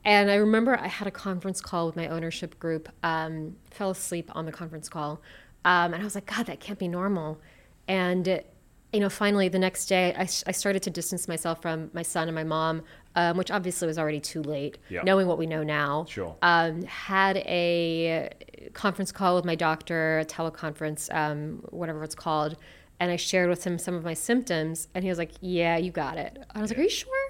And 0.05 0.29
I 0.29 0.35
remember 0.35 0.77
I 0.79 0.87
had 0.87 1.07
a 1.07 1.11
conference 1.11 1.61
call 1.61 1.85
with 1.87 1.95
my 1.95 2.07
ownership 2.07 2.59
group. 2.59 2.89
Um, 3.03 3.55
fell 3.71 3.89
asleep 3.91 4.29
on 4.35 4.45
the 4.45 4.51
conference 4.51 4.89
call, 4.89 5.21
um, 5.65 5.93
and 5.93 6.01
I 6.01 6.03
was 6.03 6.15
like, 6.15 6.25
God, 6.25 6.45
that 6.47 6.59
can't 6.59 6.79
be 6.79 6.87
normal. 6.87 7.39
And 7.87 8.43
you 8.91 8.99
know, 8.99 9.09
finally 9.09 9.49
the 9.49 9.57
next 9.57 9.87
day, 9.87 10.13
I 10.15 10.25
started 10.25 10.83
to 10.83 10.91
distance 10.91 11.27
myself 11.27 11.63
from 11.63 11.89
my 11.93 12.03
son 12.03 12.27
and 12.27 12.35
my 12.35 12.43
mom, 12.43 12.83
um, 13.15 13.37
which 13.37 13.49
obviously 13.49 13.87
was 13.87 13.97
already 13.97 14.19
too 14.19 14.43
late, 14.43 14.77
Yeah. 14.89 15.01
knowing 15.01 15.25
what 15.25 15.39
we 15.39 15.47
know 15.47 15.63
now. 15.63 16.05
Sure. 16.07 16.35
Um, 16.43 16.83
had 16.83 17.37
a 17.37 18.29
conference 18.73 19.11
call 19.11 19.35
with 19.35 19.45
my 19.45 19.55
doctor, 19.55 20.19
a 20.19 20.25
teleconference, 20.25 21.11
um, 21.11 21.63
whatever 21.71 22.03
it's 22.03 22.13
called, 22.13 22.55
and 22.99 23.09
I 23.09 23.15
shared 23.15 23.49
with 23.49 23.63
him 23.63 23.79
some 23.79 23.95
of 23.95 24.03
my 24.03 24.13
symptoms, 24.13 24.87
and 24.93 25.03
he 25.03 25.09
was 25.09 25.17
like, 25.17 25.31
"Yeah, 25.41 25.75
you 25.77 25.89
got 25.89 26.17
it." 26.19 26.37
I 26.53 26.61
was 26.61 26.69
like, 26.69 26.77
"Are 26.77 26.83
you 26.83 26.89
sure?" 26.89 27.22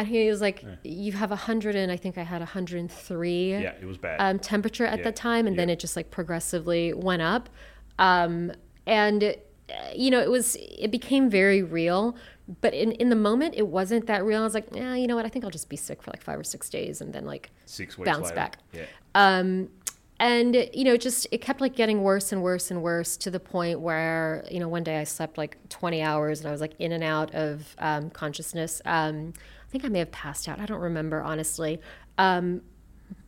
And 0.00 0.08
he 0.08 0.28
was 0.30 0.40
like, 0.40 0.64
"You 0.84 1.12
have 1.12 1.30
a 1.32 1.36
hundred 1.36 1.76
and 1.76 1.90
I 1.92 1.96
think 1.96 2.18
I 2.18 2.22
had 2.22 2.42
a 2.42 2.46
hundred 2.46 2.80
and 2.80 2.90
three 2.90 3.52
yeah, 3.52 3.72
it 3.80 3.84
was 3.86 3.98
bad. 3.98 4.16
um, 4.20 4.38
temperature 4.38 4.84
at 4.86 4.98
Yeah, 4.98 5.04
that 5.04 5.16
time, 5.16 5.46
and 5.46 5.58
then 5.58 5.68
it 5.70 5.78
just 5.78 5.96
like 5.96 6.10
progressively 6.10 6.92
went 6.92 7.22
up. 7.22 7.48
Um, 7.98 8.52
and 8.86 9.22
uh, 9.24 9.32
you 9.94 10.10
know, 10.10 10.20
it 10.20 10.30
was 10.30 10.56
it 10.60 10.90
became 10.90 11.28
very 11.30 11.62
real. 11.62 12.16
But 12.60 12.74
in, 12.74 12.90
in 12.92 13.10
the 13.10 13.16
moment, 13.16 13.54
it 13.56 13.68
wasn't 13.68 14.06
that 14.08 14.24
real. 14.24 14.40
I 14.40 14.44
was 14.44 14.54
like, 14.54 14.66
yeah, 14.74 14.94
you 14.96 15.06
know 15.06 15.14
what? 15.14 15.24
I 15.24 15.28
think 15.28 15.44
I'll 15.44 15.52
just 15.52 15.68
be 15.68 15.76
sick 15.76 16.02
for 16.02 16.10
like 16.10 16.20
five 16.22 16.36
or 16.38 16.42
six 16.42 16.68
days, 16.68 17.00
and 17.00 17.12
then 17.12 17.24
like 17.24 17.50
Six 17.66 17.96
weeks 17.96 18.06
bounce 18.10 18.24
later. 18.24 18.34
back. 18.34 18.58
Yeah. 18.72 18.86
Um, 19.14 19.68
and 20.18 20.54
you 20.74 20.84
know, 20.84 20.94
it 20.94 21.00
just 21.00 21.26
it 21.30 21.38
kept 21.40 21.60
like 21.60 21.74
getting 21.76 22.02
worse 22.02 22.32
and 22.32 22.42
worse 22.42 22.70
and 22.70 22.82
worse 22.82 23.16
to 23.18 23.30
the 23.30 23.40
point 23.40 23.80
where 23.80 24.44
you 24.50 24.58
know 24.60 24.68
one 24.68 24.82
day 24.82 24.98
I 24.98 25.04
slept 25.04 25.38
like 25.38 25.56
20 25.68 26.02
hours 26.02 26.40
and 26.40 26.48
I 26.48 26.52
was 26.52 26.60
like 26.60 26.74
in 26.78 26.92
and 26.92 27.04
out 27.04 27.32
of 27.34 27.74
um, 27.78 28.10
consciousness. 28.10 28.82
Um, 28.84 29.32
think 29.70 29.84
I 29.84 29.88
may 29.88 30.00
have 30.00 30.12
passed 30.12 30.48
out. 30.48 30.58
I 30.60 30.66
don't 30.66 30.80
remember 30.80 31.22
honestly. 31.22 31.80
Um, 32.18 32.62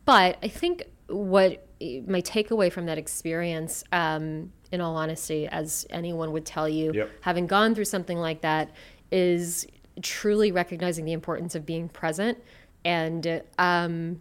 but 0.05 0.37
I 0.43 0.47
think 0.47 0.83
what 1.07 1.65
my 1.81 2.21
takeaway 2.21 2.71
from 2.71 2.85
that 2.85 2.97
experience, 2.97 3.83
um, 3.91 4.51
in 4.71 4.81
all 4.81 4.95
honesty, 4.95 5.47
as 5.47 5.85
anyone 5.89 6.31
would 6.31 6.45
tell 6.45 6.67
you, 6.67 6.91
Yep. 6.93 7.09
having 7.21 7.47
gone 7.47 7.75
through 7.75 7.85
something 7.85 8.17
like 8.17 8.41
that, 8.41 8.71
is 9.11 9.67
truly 10.01 10.51
recognizing 10.51 11.05
the 11.05 11.13
importance 11.13 11.55
of 11.55 11.65
being 11.65 11.87
present 11.87 12.37
and 12.83 13.41
um, 13.59 14.19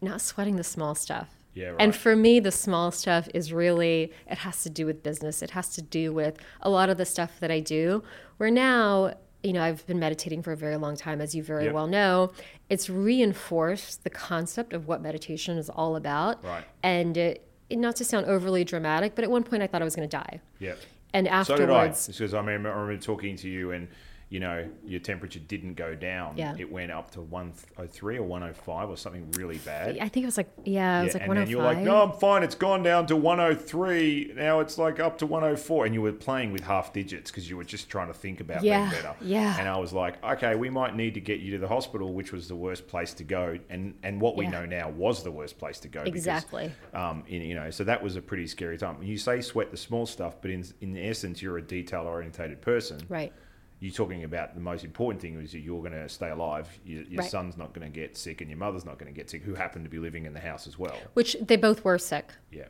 not 0.00 0.20
sweating 0.20 0.56
the 0.56 0.64
small 0.64 0.94
stuff. 0.94 1.34
Yeah, 1.54 1.74
And 1.80 1.94
for 1.96 2.14
me, 2.14 2.38
the 2.38 2.52
small 2.52 2.90
stuff 2.92 3.28
is 3.34 3.52
really, 3.52 4.12
it 4.30 4.38
has 4.38 4.62
to 4.62 4.70
do 4.70 4.86
with 4.86 5.02
business. 5.02 5.42
It 5.42 5.50
has 5.50 5.70
to 5.70 5.82
do 5.82 6.12
with 6.12 6.36
a 6.60 6.70
lot 6.70 6.88
of 6.88 6.98
the 6.98 7.04
stuff 7.06 7.40
that 7.40 7.50
I 7.50 7.58
do. 7.60 8.04
Where 8.36 8.50
now, 8.50 9.14
you 9.42 9.52
know, 9.52 9.62
I've 9.62 9.86
been 9.86 9.98
meditating 10.00 10.42
for 10.42 10.52
a 10.52 10.56
very 10.56 10.76
long 10.76 10.96
time, 10.96 11.20
as 11.20 11.34
you 11.34 11.42
very 11.42 11.64
Yep. 11.66 11.74
well 11.74 11.86
know. 11.86 12.32
It's 12.68 12.90
reinforced 12.90 14.02
the 14.04 14.10
concept 14.10 14.72
of 14.72 14.88
what 14.88 15.00
meditation 15.00 15.58
is 15.58 15.68
all 15.70 15.96
about. 15.96 16.42
Right. 16.44 16.64
And 16.82 17.16
it, 17.16 17.46
not 17.70 17.96
to 17.96 18.04
sound 18.04 18.26
overly 18.26 18.64
dramatic, 18.64 19.14
but 19.14 19.24
at 19.24 19.30
one 19.30 19.44
point 19.44 19.62
I 19.62 19.66
thought 19.66 19.80
I 19.80 19.84
was 19.84 19.94
going 19.94 20.08
to 20.08 20.16
die. 20.16 20.40
Yeah. 20.58 20.74
And 21.14 21.26
So 21.46 21.56
did 21.56 21.70
I. 21.70 21.84
afterwards, 21.84 22.06
Because 22.08 22.34
I 22.34 22.38
remember, 22.40 22.70
I 22.70 22.78
remember 22.80 23.00
talking 23.02 23.36
to 23.36 23.48
you 23.48 23.70
and, 23.72 23.88
you 24.30 24.40
know, 24.40 24.68
your 24.84 25.00
temperature 25.00 25.38
didn't 25.40 25.74
go 25.74 25.94
down. 25.94 26.36
Yeah. 26.36 26.54
It 26.58 26.70
went 26.70 26.92
up 26.92 27.10
to 27.12 27.20
103 27.22 28.18
or 28.18 28.22
105 28.24 28.90
or 28.90 28.96
something 28.96 29.30
really 29.32 29.56
bad. 29.58 29.96
I 30.00 30.08
think 30.08 30.24
it 30.24 30.26
was 30.26 30.36
like, 30.36 30.50
yeah, 30.64 31.00
it 31.00 31.04
was 31.04 31.14
Yeah, 31.14 31.20
like 31.20 31.28
and 31.30 31.38
then 31.38 31.48
you 31.48 31.56
were 31.56 31.64
105. 31.64 31.76
like, 31.76 31.84
no, 31.84 32.02
I'm 32.12 32.18
fine. 32.20 32.42
It's 32.42 32.54
gone 32.54 32.82
down 32.82 33.06
to 33.06 33.16
103. 33.16 34.32
Now 34.36 34.60
it's 34.60 34.78
like 34.78 35.00
up 35.00 35.18
to 35.18 35.26
104. 35.26 35.86
And 35.86 35.94
you 35.94 36.02
were 36.02 36.12
playing 36.12 36.52
with 36.52 36.62
half 36.64 36.92
digits 36.92 37.30
because 37.30 37.48
you 37.48 37.56
were 37.56 37.64
just 37.64 37.88
trying 37.88 38.08
to 38.08 38.14
think 38.14 38.40
about 38.40 38.62
Yeah, 38.62 38.80
being 38.90 39.02
better. 39.02 39.14
yeah. 39.20 39.56
And 39.58 39.68
I 39.68 39.76
was 39.78 39.92
like, 39.92 40.22
okay, 40.22 40.54
we 40.54 40.70
might 40.70 40.94
need 40.94 41.14
to 41.14 41.20
get 41.20 41.40
you 41.40 41.52
to 41.52 41.58
the 41.58 41.68
hospital, 41.68 42.12
which 42.12 42.32
was 42.32 42.48
the 42.48 42.56
worst 42.56 42.86
place 42.86 43.14
to 43.14 43.24
go. 43.24 43.58
And 43.70 43.94
and 44.02 44.20
what 44.20 44.36
we 44.36 44.44
Yeah. 44.44 44.50
know 44.50 44.66
now 44.66 44.90
was 44.90 45.22
the 45.22 45.30
worst 45.32 45.58
place 45.58 45.80
to 45.80 45.88
go. 45.88 46.04
because, 46.04 46.18
Exactly. 46.18 46.70
um, 46.94 47.24
in, 47.28 47.42
you 47.42 47.54
know, 47.54 47.70
so 47.70 47.84
that 47.84 48.02
was 48.02 48.16
a 48.16 48.22
pretty 48.22 48.46
scary 48.46 48.78
time. 48.78 49.02
You 49.02 49.16
say 49.18 49.40
sweat 49.40 49.70
the 49.70 49.76
small 49.76 50.06
stuff, 50.06 50.36
but 50.40 50.50
in 50.50 50.64
in 50.80 50.96
essence, 50.96 51.40
you're 51.42 51.58
a 51.58 51.62
detail 51.62 52.02
orientated 52.02 52.60
person. 52.60 53.00
Right. 53.08 53.32
You're 53.80 53.92
talking 53.92 54.24
about 54.24 54.54
the 54.54 54.60
most 54.60 54.82
important 54.84 55.22
thing 55.22 55.40
is 55.40 55.52
that 55.52 55.60
you're 55.60 55.80
going 55.80 55.92
to 55.92 56.08
stay 56.08 56.30
alive. 56.30 56.68
Your, 56.84 57.02
your 57.04 57.20
Right. 57.22 57.30
son's 57.30 57.56
not 57.56 57.72
going 57.74 57.90
to 57.90 57.94
get 58.00 58.16
sick, 58.16 58.40
and 58.40 58.50
your 58.50 58.58
mother's 58.58 58.84
not 58.84 58.98
going 58.98 59.12
to 59.12 59.16
get 59.16 59.30
sick, 59.30 59.42
who 59.44 59.54
happen 59.54 59.84
to 59.84 59.88
be 59.88 59.98
living 59.98 60.26
in 60.26 60.32
the 60.32 60.40
house 60.40 60.66
as 60.66 60.78
well. 60.78 60.96
Which 61.14 61.36
they 61.40 61.56
both 61.56 61.84
were 61.84 61.98
sick. 61.98 62.32
Yeah. 62.50 62.64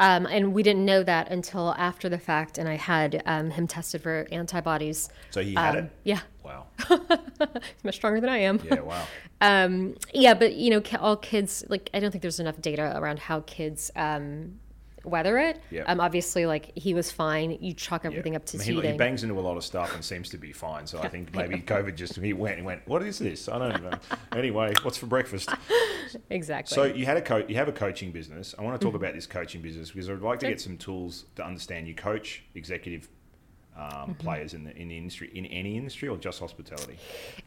Um, 0.00 0.26
and 0.26 0.52
we 0.54 0.62
didn't 0.64 0.84
know 0.84 1.04
that 1.04 1.30
until 1.30 1.72
after 1.78 2.08
the 2.08 2.18
fact, 2.18 2.58
and 2.58 2.68
I 2.68 2.74
had 2.76 3.22
um, 3.26 3.50
him 3.50 3.68
tested 3.68 4.02
for 4.02 4.26
antibodies. 4.32 5.08
So 5.30 5.40
he 5.42 5.54
had 5.54 5.76
Um, 5.76 5.84
it. 5.84 5.90
Yeah, 6.02 6.20
Wow. 6.42 6.66
he's 6.88 7.84
much 7.84 7.94
stronger 7.94 8.20
than 8.20 8.28
I 8.30 8.38
am. 8.38 8.60
Yeah. 8.64 8.80
Wow. 8.80 9.06
Um, 9.40 9.96
yeah, 10.14 10.32
but 10.32 10.54
you 10.54 10.70
know, 10.70 10.82
all 11.00 11.16
kids 11.16 11.64
like 11.68 11.90
I 11.92 12.00
don't 12.00 12.10
think 12.10 12.22
there's 12.22 12.40
enough 12.40 12.62
data 12.62 12.94
around 12.96 13.18
how 13.18 13.40
kids 13.40 13.90
um, 13.94 14.58
weather 15.04 15.38
it. 15.38 15.60
Yeah. 15.70 15.82
Um, 15.84 16.00
obviously, 16.00 16.46
like 16.46 16.72
he 16.76 16.94
was 16.94 17.10
fine. 17.10 17.58
You 17.60 17.72
chuck 17.74 18.02
everything 18.04 18.32
Yeah. 18.32 18.38
up 18.38 18.46
to 18.46 18.56
I 18.56 18.60
mean, 18.66 18.82
he, 18.82 18.88
he 18.92 18.96
bangs 18.96 19.22
into 19.22 19.38
a 19.38 19.40
lot 19.40 19.56
of 19.56 19.64
stuff 19.64 19.94
and 19.94 20.04
seems 20.04 20.28
to 20.30 20.38
be 20.38 20.52
fine. 20.52 20.86
So 20.86 20.98
I 21.00 21.08
think 21.08 21.34
maybe 21.36 21.60
COVID 21.60 21.94
just 21.94 22.16
he 22.16 22.32
went 22.32 22.56
and 22.56 22.64
went. 22.64 22.86
What 22.86 23.02
is 23.02 23.18
this? 23.18 23.48
I 23.48 23.58
don't 23.58 23.82
know. 23.82 23.98
anyway, 24.36 24.72
what's 24.82 24.98
for 24.98 25.06
breakfast? 25.06 25.48
exactly. 26.30 26.74
So 26.74 26.84
you 26.84 27.06
had 27.06 27.16
a 27.16 27.22
co- 27.22 27.44
you 27.48 27.56
have 27.56 27.68
a 27.68 27.72
coaching 27.72 28.10
business. 28.12 28.54
I 28.58 28.62
want 28.62 28.80
to 28.80 28.84
talk 28.84 28.94
about 28.94 29.14
this 29.14 29.26
coaching 29.26 29.60
business 29.62 29.90
because 29.90 30.08
I'd 30.10 30.20
like 30.20 30.40
to 30.40 30.48
get 30.48 30.60
some 30.60 30.76
tools 30.76 31.26
to 31.36 31.44
understand. 31.44 31.88
You 31.88 31.94
coach 31.94 32.44
executive 32.54 33.08
um, 33.76 33.90
Mm-hmm. 33.90 34.12
players 34.14 34.54
in 34.54 34.62
the 34.62 34.76
in 34.76 34.86
the 34.88 34.96
industry, 34.96 35.30
in 35.34 35.46
any 35.46 35.76
industry, 35.76 36.08
or 36.08 36.16
just 36.16 36.38
hospitality? 36.38 36.96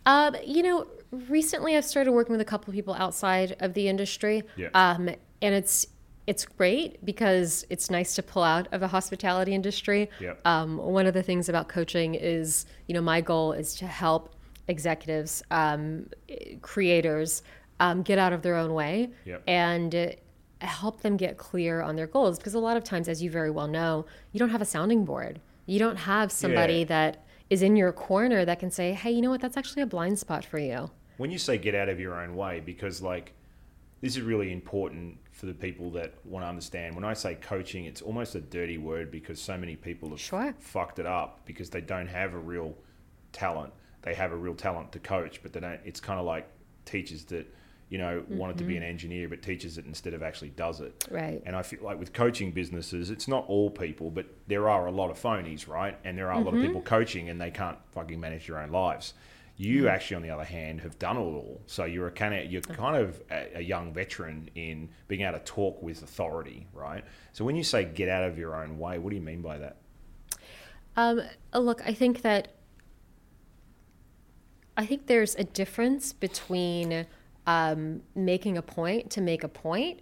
Um, 0.05 0.36
you 0.45 0.62
know, 0.62 0.86
recently 1.12 1.78
I've 1.78 1.86
started 1.86 2.12
working 2.12 2.34
with 2.34 2.41
a 2.41 2.45
couple 2.45 2.70
of 2.70 2.76
people 2.76 2.93
outside 2.95 3.55
of 3.62 3.74
the 3.74 3.88
industry. 3.88 4.43
Yeah. 4.58 4.68
Um, 4.74 5.08
and 5.41 5.55
it's 5.55 5.88
it's 6.28 6.45
great 6.45 7.03
because 7.05 7.65
it's 7.69 7.89
nice 7.89 8.13
to 8.15 8.21
pull 8.21 8.43
out 8.43 8.67
of 8.73 8.82
the 8.82 8.88
hospitality 8.88 9.53
industry. 9.55 10.09
Yep. 10.19 10.41
Um, 10.45 10.78
one 10.78 11.05
of 11.05 11.13
the 11.13 11.23
things 11.23 11.47
about 11.47 11.69
coaching 11.69 12.15
is, 12.15 12.65
you 12.88 12.93
know, 12.93 13.01
my 13.01 13.21
goal 13.21 13.53
is 13.53 13.73
to 13.75 13.88
help 13.88 14.36
executives, 14.67 15.41
um, 15.51 16.07
creators, 16.61 17.43
um, 17.80 18.01
get 18.03 18.17
out 18.19 18.34
of 18.34 18.41
their 18.41 18.55
own 18.55 18.73
way 18.73 19.09
Yep. 19.25 19.43
and 19.47 19.95
uh, 19.95 20.07
help 20.59 21.01
them 21.01 21.15
get 21.15 21.38
clear 21.38 21.82
on 21.82 21.95
their 21.95 22.07
goals. 22.07 22.38
Because 22.38 22.55
a 22.55 22.59
lot 22.59 22.75
of 22.75 22.84
times, 22.84 23.07
as 23.07 23.23
you 23.23 23.30
very 23.32 23.49
well 23.51 23.67
know, 23.67 24.05
you 24.34 24.39
don't 24.39 24.49
have 24.49 24.61
a 24.61 24.65
sounding 24.65 25.05
board. 25.05 25.39
You 25.65 25.80
don't 25.80 25.97
have 25.97 26.32
somebody 26.32 26.80
Yeah. 26.80 26.86
that 26.86 27.25
is 27.49 27.61
in 27.61 27.78
your 27.78 27.93
corner 27.93 28.43
that 28.43 28.59
can 28.59 28.69
say, 28.71 28.91
hey, 28.91 29.11
you 29.11 29.21
know 29.21 29.30
what, 29.30 29.39
that's 29.39 29.55
actually 29.55 29.82
a 29.84 29.86
blind 29.88 30.19
spot 30.19 30.43
for 30.43 30.59
you. 30.59 30.91
When 31.15 31.32
you 31.32 31.38
say 31.38 31.57
get 31.57 31.73
out 31.73 31.88
of 31.88 31.99
your 31.99 32.19
own 32.21 32.36
way, 32.36 32.59
because 32.59 33.01
like 33.01 33.34
this 34.01 34.17
is 34.17 34.21
really 34.21 34.51
important 34.51 35.17
for 35.38 35.45
the 35.45 35.53
people 35.53 35.91
that 35.91 36.15
want 36.25 36.43
to 36.43 36.49
understand. 36.49 36.95
When 36.95 37.05
I 37.05 37.13
say 37.13 37.35
coaching, 37.35 37.85
it's 37.85 38.01
almost 38.01 38.33
a 38.33 38.41
dirty 38.41 38.79
word 38.79 39.11
because 39.11 39.39
so 39.39 39.55
many 39.55 39.75
people 39.75 40.09
have 40.09 40.19
Sure. 40.19 40.55
fucked 40.57 40.97
it 40.97 41.05
up 41.05 41.45
because 41.45 41.69
they 41.69 41.79
don't 41.79 42.07
have 42.07 42.33
a 42.33 42.39
real 42.39 42.73
talent. 43.33 43.71
They 44.01 44.15
have 44.15 44.31
a 44.31 44.35
real 44.35 44.55
talent 44.55 44.93
to 44.93 44.99
coach, 44.99 45.43
but 45.43 45.53
they 45.53 45.59
don't. 45.59 45.79
It's 45.85 45.99
kind 45.99 46.19
of 46.19 46.25
like 46.25 46.47
teachers 46.85 47.23
that 47.25 47.45
you 47.89 47.99
know 47.99 48.23
wanted 48.29 48.57
to 48.57 48.63
be 48.63 48.77
an 48.77 48.81
mm-hmm. 48.81 48.89
engineer 48.89 49.29
but 49.29 49.43
teaches 49.43 49.77
it 49.77 49.85
instead 49.85 50.15
of 50.15 50.23
actually 50.23 50.49
does 50.49 50.81
it. 50.81 51.05
Right. 51.11 51.39
And 51.45 51.55
I 51.55 51.61
feel 51.61 51.83
like 51.83 51.99
with 51.99 52.13
coaching 52.13 52.51
businesses, 52.51 53.11
it's 53.11 53.27
not 53.27 53.45
all 53.47 53.69
people, 53.69 54.09
but 54.09 54.25
there 54.47 54.67
are 54.67 54.88
a 54.88 54.91
lot 54.91 55.11
of 55.11 55.21
phonies, 55.21 55.67
right? 55.67 55.95
And 56.03 56.17
there 56.17 56.31
are 56.31 56.41
a 56.41 56.43
lot 56.43 56.47
of 56.47 56.55
mm-hmm. 56.55 56.65
people 56.65 56.81
coaching 56.81 57.29
and 57.29 57.39
they 57.39 57.51
can't 57.51 57.77
fucking 57.91 58.19
manage 58.19 58.47
their 58.47 58.57
own 58.57 58.71
lives. 58.71 59.13
You 59.60 59.88
actually, 59.88 60.18
on 60.18 60.22
the 60.22 60.30
other 60.30 60.43
hand, 60.43 60.82
have 60.82 60.99
done 60.99 61.18
it 61.18 61.22
all. 61.22 61.62
So 61.66 61.86
you're 61.86 62.08
a 62.08 62.12
kind 62.12 62.36
of 62.36 62.51
you're 62.51 62.62
kind 62.62 62.95
of 62.95 63.22
a, 63.32 63.58
a 63.58 63.62
young 63.62 63.91
veteran 63.91 64.49
in 64.53 64.89
being 65.08 65.22
able 65.22 65.39
to 65.39 65.43
talk 65.43 65.82
with 65.82 66.03
authority, 66.03 66.68
right? 66.74 67.03
So 67.34 67.43
when 67.43 67.55
you 67.55 67.64
say 67.64 67.86
get 67.86 68.08
out 68.08 68.24
of 68.24 68.38
your 68.38 68.55
own 68.55 68.78
way, 68.78 68.99
what 68.99 69.10
do 69.10 69.16
you 69.16 69.22
mean 69.22 69.41
by 69.41 69.58
that? 69.58 69.78
Um, 70.95 71.22
uh, 71.53 71.60
look, 71.60 71.82
I 71.86 71.93
think 71.93 72.22
that 72.22 72.49
I 74.78 74.86
think 74.86 75.08
there's 75.08 75.34
a 75.36 75.43
difference 75.43 76.14
between 76.14 77.08
um, 77.47 78.01
making 78.14 78.58
a 78.58 78.62
point 78.62 79.10
to 79.12 79.22
make 79.22 79.43
a 79.43 79.47
point 79.47 80.01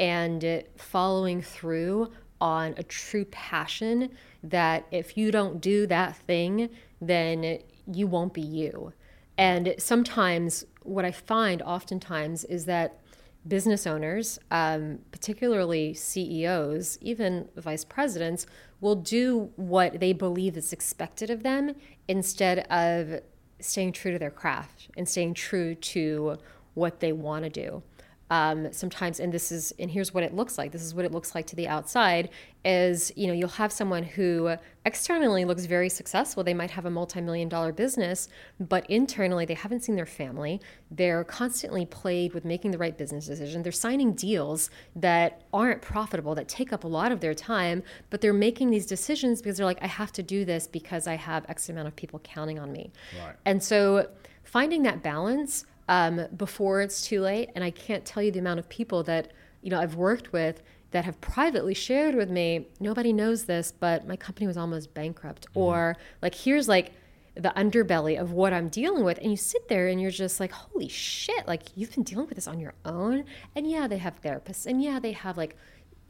and 0.00 0.64
following 0.76 1.42
through 1.42 2.10
on 2.40 2.74
a 2.76 2.82
true 2.82 3.24
passion 3.26 4.10
that 4.42 4.86
if 4.90 5.16
you 5.16 5.30
don't 5.30 5.60
do 5.60 5.86
that 5.86 6.16
thing, 6.16 6.70
then 7.00 7.60
you 7.90 8.06
won't 8.06 8.34
be 8.34 8.42
you. 8.42 8.92
And 9.38 9.74
sometimes, 9.78 10.64
what 10.82 11.04
I 11.04 11.10
find 11.10 11.60
oftentimes 11.62 12.44
is 12.44 12.64
that 12.66 13.00
business 13.46 13.86
owners, 13.86 14.38
um, 14.50 15.00
particularly 15.12 15.94
CEOs, 15.94 16.98
even 17.00 17.48
vice 17.56 17.84
presidents, 17.84 18.46
will 18.80 18.96
do 18.96 19.50
what 19.56 20.00
they 20.00 20.12
believe 20.12 20.56
is 20.56 20.72
expected 20.72 21.30
of 21.30 21.42
them 21.42 21.74
instead 22.08 22.60
of 22.70 23.20
staying 23.60 23.92
true 23.92 24.12
to 24.12 24.18
their 24.18 24.30
craft 24.30 24.88
and 24.96 25.08
staying 25.08 25.34
true 25.34 25.74
to 25.74 26.36
what 26.74 27.00
they 27.00 27.12
want 27.12 27.44
to 27.44 27.50
do. 27.50 27.82
Um, 28.30 28.72
sometimes, 28.72 29.20
and 29.20 29.32
this 29.32 29.52
is, 29.52 29.72
and 29.78 29.90
here's 29.90 30.12
what 30.12 30.24
it 30.24 30.34
looks 30.34 30.58
like. 30.58 30.72
This 30.72 30.82
is 30.82 30.94
what 30.94 31.04
it 31.04 31.12
looks 31.12 31.34
like 31.34 31.46
to 31.48 31.56
the 31.56 31.68
outside. 31.68 32.30
Is 32.64 33.12
you 33.14 33.28
know 33.28 33.32
you'll 33.32 33.48
have 33.50 33.70
someone 33.70 34.02
who 34.02 34.56
externally 34.84 35.44
looks 35.44 35.66
very 35.66 35.88
successful. 35.88 36.42
They 36.42 36.54
might 36.54 36.72
have 36.72 36.84
a 36.84 36.90
multi-million 36.90 37.48
dollar 37.48 37.72
business, 37.72 38.28
but 38.58 38.84
internally 38.90 39.44
they 39.44 39.54
haven't 39.54 39.84
seen 39.84 39.94
their 39.94 40.06
family. 40.06 40.60
They're 40.90 41.22
constantly 41.22 41.86
plagued 41.86 42.34
with 42.34 42.44
making 42.44 42.72
the 42.72 42.78
right 42.78 42.98
business 42.98 43.26
decision. 43.26 43.62
They're 43.62 43.70
signing 43.70 44.14
deals 44.14 44.70
that 44.96 45.42
aren't 45.52 45.80
profitable, 45.80 46.34
that 46.34 46.48
take 46.48 46.72
up 46.72 46.82
a 46.82 46.88
lot 46.88 47.12
of 47.12 47.20
their 47.20 47.34
time, 47.34 47.84
but 48.10 48.20
they're 48.20 48.32
making 48.32 48.70
these 48.70 48.86
decisions 48.86 49.40
because 49.40 49.58
they're 49.58 49.66
like, 49.66 49.82
I 49.82 49.86
have 49.86 50.10
to 50.12 50.22
do 50.24 50.44
this 50.44 50.66
because 50.66 51.06
I 51.06 51.14
have 51.14 51.44
X 51.48 51.68
amount 51.68 51.86
of 51.86 51.94
people 51.94 52.18
counting 52.20 52.58
on 52.58 52.72
me. 52.72 52.90
Right. 53.24 53.36
And 53.44 53.62
so 53.62 54.08
finding 54.42 54.82
that 54.82 55.02
balance 55.02 55.64
um, 55.88 56.26
before 56.36 56.80
it's 56.80 57.02
too 57.02 57.20
late, 57.20 57.50
and 57.54 57.62
I 57.62 57.70
can't 57.70 58.04
tell 58.04 58.22
you 58.22 58.32
the 58.32 58.38
amount 58.38 58.58
of 58.58 58.68
people 58.68 59.02
that 59.04 59.32
you 59.62 59.70
know 59.70 59.80
I've 59.80 59.94
worked 59.94 60.32
with 60.32 60.62
that 60.90 61.04
have 61.04 61.20
privately 61.20 61.74
shared 61.74 62.14
with 62.14 62.30
me. 62.30 62.68
Nobody 62.80 63.12
knows 63.12 63.44
this, 63.44 63.72
but 63.72 64.06
my 64.06 64.16
company 64.16 64.46
was 64.46 64.56
almost 64.56 64.94
bankrupt, 64.94 65.46
or 65.54 65.96
like 66.22 66.34
here's 66.34 66.68
like 66.68 66.92
the 67.34 67.52
underbelly 67.54 68.18
of 68.18 68.32
what 68.32 68.52
I'm 68.52 68.68
dealing 68.68 69.04
with, 69.04 69.18
and 69.18 69.30
you 69.30 69.36
sit 69.36 69.68
there 69.68 69.88
and 69.88 70.00
you're 70.00 70.10
just 70.10 70.40
like, 70.40 70.52
holy 70.52 70.88
shit! 70.88 71.46
Like 71.46 71.62
you've 71.76 71.94
been 71.94 72.04
dealing 72.04 72.26
with 72.26 72.36
this 72.36 72.48
on 72.48 72.58
your 72.58 72.74
own, 72.84 73.24
and 73.54 73.70
yeah, 73.70 73.86
they 73.86 73.98
have 73.98 74.20
therapists, 74.22 74.66
and 74.66 74.82
yeah, 74.82 74.98
they 74.98 75.12
have 75.12 75.36
like 75.36 75.56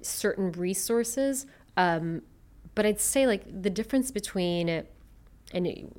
certain 0.02 0.52
resources. 0.52 1.46
Um, 1.76 2.22
but 2.74 2.86
I'd 2.86 3.00
say 3.00 3.26
like 3.26 3.62
the 3.62 3.70
difference 3.70 4.10
between 4.10 4.68
and 5.52 5.90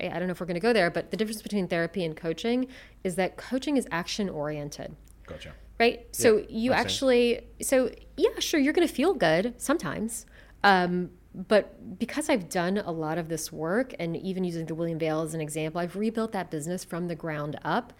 I 0.00 0.08
don't 0.18 0.26
know 0.26 0.32
if 0.32 0.40
we're 0.40 0.46
going 0.46 0.54
to 0.54 0.60
go 0.60 0.72
there, 0.72 0.90
but 0.90 1.10
the 1.10 1.16
difference 1.16 1.42
between 1.42 1.68
therapy 1.68 2.04
and 2.04 2.16
coaching 2.16 2.68
is 3.04 3.14
that 3.16 3.36
coaching 3.36 3.76
is 3.76 3.86
action 3.90 4.28
oriented, 4.28 4.94
Gotcha. 5.26 5.52
right? 5.78 6.06
So 6.12 6.36
Yeah, 6.38 6.44
you 6.48 6.70
makes 6.70 6.80
sense. 6.82 6.92
actually, 6.92 7.40
so 7.62 7.90
yeah, 8.16 8.30
sure, 8.38 8.60
you're 8.60 8.72
going 8.72 8.86
to 8.86 8.92
feel 8.94 9.14
good 9.14 9.54
sometimes. 9.60 10.26
Um, 10.64 11.10
but 11.34 11.98
because 11.98 12.30
I've 12.30 12.48
done 12.48 12.78
a 12.78 12.90
lot 12.90 13.18
of 13.18 13.28
this 13.28 13.52
work, 13.52 13.94
and 13.98 14.16
even 14.16 14.42
using 14.42 14.64
the 14.66 14.74
William 14.74 14.98
Vale 14.98 15.20
as 15.22 15.34
an 15.34 15.40
example, 15.40 15.80
I've 15.80 15.94
rebuilt 15.94 16.32
that 16.32 16.50
business 16.50 16.82
from 16.82 17.08
the 17.08 17.14
ground 17.14 17.58
up. 17.62 17.92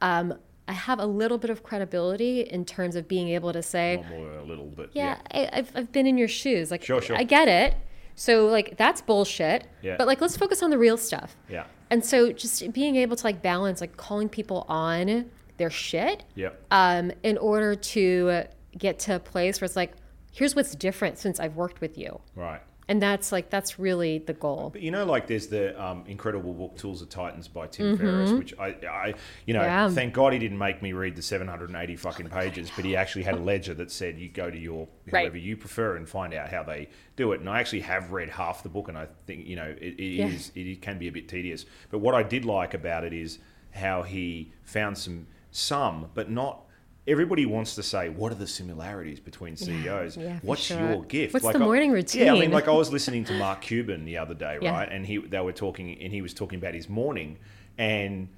Um, 0.00 0.34
I 0.68 0.72
have 0.72 0.98
a 1.00 1.06
little 1.06 1.38
bit 1.38 1.50
of 1.50 1.62
credibility 1.62 2.40
in 2.42 2.64
terms 2.64 2.96
of 2.96 3.06
being 3.08 3.28
able 3.30 3.52
to 3.52 3.62
say, 3.62 4.04
a 4.12 4.42
little, 4.44 4.66
but 4.66 4.90
yeah, 4.92 5.18
I, 5.32 5.48
I've, 5.52 5.72
I've 5.74 5.92
been 5.92 6.06
in 6.06 6.16
your 6.18 6.28
shoes. 6.28 6.70
Like, 6.70 6.84
Sure, 6.84 7.00
sure. 7.02 7.16
I 7.16 7.22
get 7.24 7.48
it. 7.48 7.74
So, 8.16 8.46
like, 8.46 8.76
that's 8.76 9.00
bullshit. 9.02 9.66
Yeah. 9.82 9.96
But, 9.96 10.06
like, 10.06 10.20
let's 10.20 10.36
focus 10.36 10.62
on 10.62 10.70
the 10.70 10.78
real 10.78 10.96
stuff. 10.96 11.36
yeah, 11.48 11.64
And 11.90 12.04
so, 12.04 12.32
just 12.32 12.72
being 12.72 12.96
able 12.96 13.14
to, 13.14 13.24
like, 13.24 13.42
balance, 13.42 13.80
like, 13.80 13.96
calling 13.96 14.28
people 14.28 14.64
on 14.68 15.30
their 15.58 15.70
shit 15.70 16.24
yeah, 16.34 16.50
um, 16.70 17.12
in 17.22 17.38
order 17.38 17.74
to 17.74 18.42
get 18.76 18.98
to 19.00 19.16
a 19.16 19.18
place 19.18 19.60
where 19.60 19.66
it's 19.66 19.76
like, 19.76 19.92
here's 20.32 20.54
what's 20.56 20.74
different 20.74 21.18
since 21.18 21.40
I've 21.40 21.56
worked 21.56 21.80
with 21.80 21.96
you. 21.96 22.20
right. 22.34 22.60
And 22.88 23.02
that's, 23.02 23.32
like, 23.32 23.50
that's 23.50 23.80
really 23.80 24.18
the 24.18 24.32
goal. 24.32 24.70
But 24.72 24.80
you 24.80 24.92
know, 24.92 25.04
like 25.04 25.26
there's 25.26 25.48
the 25.48 25.80
um, 25.82 26.04
incredible 26.06 26.52
book 26.54 26.76
"Tools 26.76 27.02
of 27.02 27.08
Titans" 27.08 27.48
by 27.48 27.66
Tim 27.66 27.98
Ferriss, 27.98 28.30
which 28.30 28.54
I, 28.60 28.76
I, 28.88 29.14
you 29.44 29.54
know, 29.54 29.60
Mm-hmm. 29.60 29.68
Yeah. 29.68 29.88
thank 29.90 30.14
God 30.14 30.32
he 30.32 30.38
didn't 30.38 30.58
make 30.58 30.82
me 30.82 30.92
read 30.92 31.16
the 31.16 31.22
780 31.22 31.96
fucking 31.96 32.28
pages, 32.28 32.70
but 32.76 32.84
he 32.84 32.94
actually 32.94 33.24
had 33.24 33.34
a 33.34 33.38
ledger 33.40 33.74
that 33.74 33.90
said 33.90 34.18
you 34.18 34.28
go 34.28 34.50
to 34.50 34.58
your 34.58 34.86
Right. 35.10 35.22
whoever 35.22 35.36
you 35.38 35.56
prefer 35.56 35.96
and 35.96 36.08
find 36.08 36.32
out 36.32 36.48
how 36.48 36.62
they 36.62 36.88
do 37.16 37.32
it. 37.32 37.40
And 37.40 37.48
I 37.48 37.58
actually 37.58 37.80
have 37.80 38.12
read 38.12 38.28
half 38.28 38.62
the 38.62 38.68
book, 38.68 38.88
and 38.88 38.96
I 38.96 39.08
think 39.26 39.46
you 39.46 39.56
know 39.56 39.74
it, 39.80 39.94
it 39.98 40.02
Yeah. 40.02 40.26
is- 40.26 40.52
it 40.54 40.80
can 40.80 40.96
be 40.98 41.08
a 41.08 41.12
bit 41.12 41.28
tedious. 41.28 41.64
But 41.90 41.98
what 41.98 42.14
I 42.14 42.22
did 42.22 42.44
like 42.44 42.72
about 42.72 43.02
it 43.02 43.12
is 43.12 43.40
how 43.72 44.02
he 44.02 44.52
found 44.62 44.96
some 44.96 45.26
some, 45.50 46.10
but 46.14 46.30
not. 46.30 46.62
Everybody 47.08 47.46
wants 47.46 47.74
to 47.76 47.82
say, 47.82 48.08
"What 48.08 48.32
are 48.32 48.36
the 48.36 48.46
similarities 48.48 49.20
between 49.20 49.56
CEOs? 49.56 50.16
yeah, 50.16 50.40
for 50.40 50.46
What's 50.46 50.62
sure. 50.62 50.78
your 50.80 51.02
gift? 51.04 51.34
What's 51.34 51.46
the 51.46 51.62
I- 51.64 51.86
routine? 51.86 52.26
Yeah, 52.26 52.34
I 52.34 52.38
mean, 52.40 52.50
like 52.50 52.66
I 52.68 52.72
was 52.72 52.90
listening 52.96 53.24
to 53.24 53.32
Mark 53.38 53.60
Cuban 53.62 54.04
the 54.04 54.18
other 54.18 54.34
day, 54.34 54.58
Yeah. 54.60 54.72
right? 54.72 54.88
And 54.90 55.06
he 55.06 55.18
they 55.18 55.40
were 55.40 55.52
talking, 55.52 55.96
and 56.02 56.12
he 56.12 56.20
was 56.22 56.34
talking 56.34 56.58
about 56.58 56.74
his 56.74 56.88
morning, 56.88 57.38
and 57.78 58.28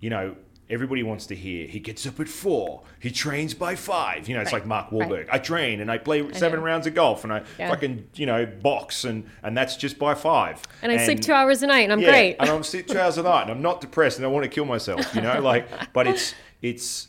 you 0.00 0.10
know. 0.10 0.36
Everybody 0.70 1.02
wants 1.02 1.26
to 1.26 1.34
hear 1.36 1.66
he 1.66 1.78
gets 1.78 2.06
up 2.06 2.18
at 2.20 2.26
four. 2.26 2.84
He 2.98 3.10
trains 3.10 3.52
by 3.52 3.74
five. 3.74 4.26
You 4.30 4.34
know, 4.34 4.40
it's 4.40 4.50
Right, 4.50 4.60
like 4.62 4.66
Mark 4.66 4.90
right. 4.92 5.06
Wahlberg. 5.10 5.28
I 5.30 5.36
train 5.36 5.82
and 5.82 5.90
I 5.90 5.98
play 5.98 6.26
seven 6.32 6.60
know. 6.60 6.64
rounds 6.64 6.86
of 6.86 6.94
golf 6.94 7.22
and 7.22 7.30
I 7.34 7.42
Yeah. 7.58 7.68
fucking 7.68 8.08
you 8.14 8.24
know 8.24 8.46
box 8.46 9.04
and 9.04 9.26
and 9.42 9.54
that's 9.54 9.76
just 9.76 9.98
by 9.98 10.14
five. 10.14 10.62
And 10.80 10.90
I 10.90 11.04
sleep 11.04 11.20
two 11.20 11.34
hours 11.34 11.62
a 11.62 11.66
night 11.66 11.80
and 11.82 11.92
I'm 11.92 12.00
yeah, 12.00 12.08
great. 12.08 12.36
and 12.40 12.48
I'm 12.48 12.62
sleep 12.62 12.86
two 12.88 12.98
hours 12.98 13.18
a 13.18 13.22
night 13.22 13.42
and 13.42 13.50
I'm 13.50 13.60
not 13.60 13.82
depressed 13.82 14.16
and 14.16 14.24
I 14.24 14.30
want 14.30 14.44
to 14.44 14.48
kill 14.48 14.64
myself. 14.64 15.14
You 15.14 15.20
know, 15.20 15.38
like 15.42 15.68
but 15.92 16.06
it's 16.06 16.34
it's 16.62 17.08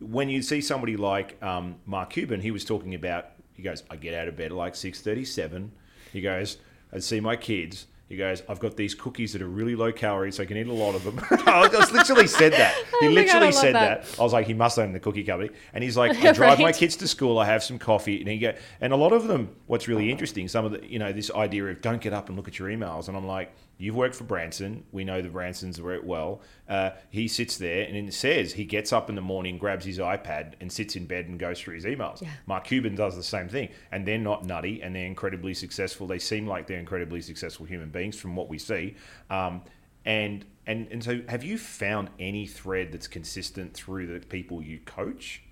when 0.00 0.28
you 0.28 0.42
see 0.42 0.60
somebody 0.60 0.96
like 0.96 1.42
um, 1.42 1.76
Mark 1.86 2.10
Cuban, 2.10 2.40
he 2.40 2.50
was 2.50 2.64
talking 2.64 2.94
about. 2.94 3.26
He 3.54 3.62
goes, 3.62 3.82
I 3.90 3.96
get 3.96 4.12
out 4.12 4.28
of 4.28 4.36
bed 4.36 4.46
at 4.46 4.52
like 4.52 4.74
six 4.74 5.00
thirty-seven. 5.00 5.72
He 6.12 6.20
goes, 6.20 6.58
I 6.92 6.98
see 6.98 7.20
my 7.20 7.36
kids. 7.36 7.86
He 8.08 8.16
goes, 8.16 8.42
I've 8.48 8.60
got 8.60 8.76
these 8.76 8.94
cookies 8.94 9.32
that 9.32 9.42
are 9.42 9.48
really 9.48 9.74
low 9.74 9.90
calories, 9.90 10.36
so 10.36 10.44
I 10.44 10.46
can 10.46 10.56
eat 10.56 10.68
a 10.68 10.72
lot 10.72 10.94
of 10.94 11.02
them. 11.02 11.18
I 11.46 11.66
just 11.68 11.92
literally 11.92 12.28
said 12.28 12.52
that. 12.52 12.74
He 13.00 13.08
Oh 13.08 13.10
my 13.10 13.24
God, 13.24 13.34
literally 13.34 13.52
said 13.52 13.74
that. 13.74 14.04
that. 14.04 14.20
I 14.20 14.22
was 14.22 14.32
like, 14.32 14.46
he 14.46 14.54
must 14.54 14.78
own 14.78 14.92
the 14.92 15.00
cookie 15.00 15.24
company. 15.24 15.50
And 15.74 15.82
he's 15.82 15.96
like, 15.96 16.16
I 16.24 16.32
drive 16.32 16.60
my 16.60 16.70
kids 16.72 16.94
to 16.96 17.08
school, 17.08 17.38
I 17.38 17.46
have 17.46 17.64
some 17.64 17.78
coffee, 17.80 18.20
and 18.20 18.28
he 18.28 18.38
go, 18.38 18.54
and 18.80 18.92
a 18.92 18.96
lot 18.96 19.12
of 19.12 19.26
them. 19.26 19.56
What's 19.66 19.88
really 19.88 20.08
interesting, 20.10 20.46
some 20.46 20.64
of 20.64 20.70
the, 20.72 20.86
you 20.86 20.98
know, 21.00 21.12
this 21.12 21.30
idea 21.32 21.66
of 21.66 21.80
don't 21.82 22.00
get 22.00 22.12
up 22.12 22.28
and 22.28 22.36
look 22.36 22.46
at 22.46 22.58
your 22.60 22.68
emails, 22.68 23.08
and 23.08 23.16
I'm 23.16 23.26
like, 23.26 23.52
You've 23.78 23.96
worked 23.96 24.14
for 24.14 24.24
Branson. 24.24 24.84
We 24.90 25.04
know 25.04 25.20
the 25.20 25.28
Bransons 25.28 25.76
very 25.76 26.00
well. 26.00 26.40
Uh, 26.68 26.90
he 27.10 27.28
sits 27.28 27.58
there 27.58 27.86
and 27.86 27.96
it 27.96 28.14
says 28.14 28.54
he 28.54 28.64
gets 28.64 28.92
up 28.92 29.10
in 29.10 29.16
the 29.16 29.20
morning, 29.20 29.58
grabs 29.58 29.84
his 29.84 29.98
iPad, 29.98 30.54
and 30.60 30.72
sits 30.72 30.96
in 30.96 31.06
bed 31.06 31.26
and 31.26 31.38
goes 31.38 31.60
through 31.60 31.74
his 31.74 31.84
emails. 31.84 32.22
Yeah. 32.22 32.30
Mark 32.46 32.64
Cuban 32.64 32.94
does 32.94 33.16
the 33.16 33.22
same 33.22 33.48
thing, 33.48 33.68
and 33.92 34.06
they're 34.06 34.18
not 34.18 34.44
nutty 34.44 34.82
and 34.82 34.94
they're 34.94 35.06
incredibly 35.06 35.52
successful. 35.52 36.06
They 36.06 36.18
seem 36.18 36.46
like 36.46 36.66
they're 36.66 36.78
incredibly 36.78 37.20
successful 37.20 37.66
human 37.66 37.90
beings 37.90 38.18
from 38.18 38.34
what 38.34 38.48
we 38.48 38.58
see. 38.58 38.96
Um, 39.28 39.62
and 40.06 40.44
and 40.66 40.88
and 40.90 41.02
so, 41.04 41.20
have 41.28 41.44
you 41.44 41.58
found 41.58 42.10
any 42.18 42.46
thread 42.46 42.92
that's 42.92 43.08
consistent 43.08 43.74
through 43.74 44.06
the 44.06 44.24
people 44.26 44.62
you 44.62 44.78
coach? 44.86 45.42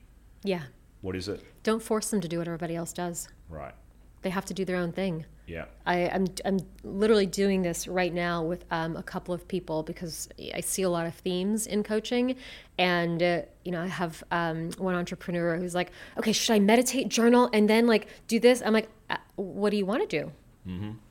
Yeah. 0.43 0.63
What 1.03 1.17
is 1.17 1.29
it? 1.29 1.43
Don't 1.63 1.83
force 1.83 2.11
them 2.11 2.21
to 2.23 2.29
do 2.29 2.39
what 2.39 2.49
everybody 2.49 2.75
else 2.75 2.93
does. 2.93 3.29
Right. 3.49 3.75
They 4.23 4.31
have 4.31 4.47
to 4.47 4.55
do 4.55 4.65
their 4.65 4.77
own 4.77 4.93
thing. 4.93 5.27
Yeah. 5.47 5.67
I, 5.85 6.09
I'm, 6.09 6.27
I'm 6.45 6.61
literally 6.83 7.27
doing 7.27 7.63
this 7.63 7.87
right 7.87 8.13
now 8.13 8.43
with 8.43 8.65
um, 8.71 8.97
a 8.97 9.03
couple 9.03 9.35
of 9.35 9.47
people 9.47 9.83
because 9.83 10.29
I 10.55 10.61
see 10.61 10.83
a 10.83 10.91
lot 10.91 11.07
of 11.07 11.15
themes 11.15 11.67
in 11.67 11.83
coaching. 11.83 12.37
And, 12.79 13.23
uh, 13.23 13.43
you 13.65 13.73
know, 13.73 13.83
I 13.83 13.87
have 13.87 14.25
um, 14.31 14.71
one 14.79 14.95
entrepreneur 14.95 15.57
who's 15.57 15.75
like, 15.75 15.91
okay, 16.19 16.33
should 16.33 16.55
I 16.55 16.59
meditate, 16.61 17.09
journal, 17.09 17.51
and 17.53 17.69
then 17.69 17.87
like 17.87 18.09
do 18.27 18.41
this? 18.41 18.63
I'm 18.65 18.73
like, 18.73 18.89
uh, 19.11 19.17
what 19.37 19.71
do 19.71 19.77
you 19.77 19.87
want 19.87 20.09
to 20.09 20.21
do? 20.21 20.33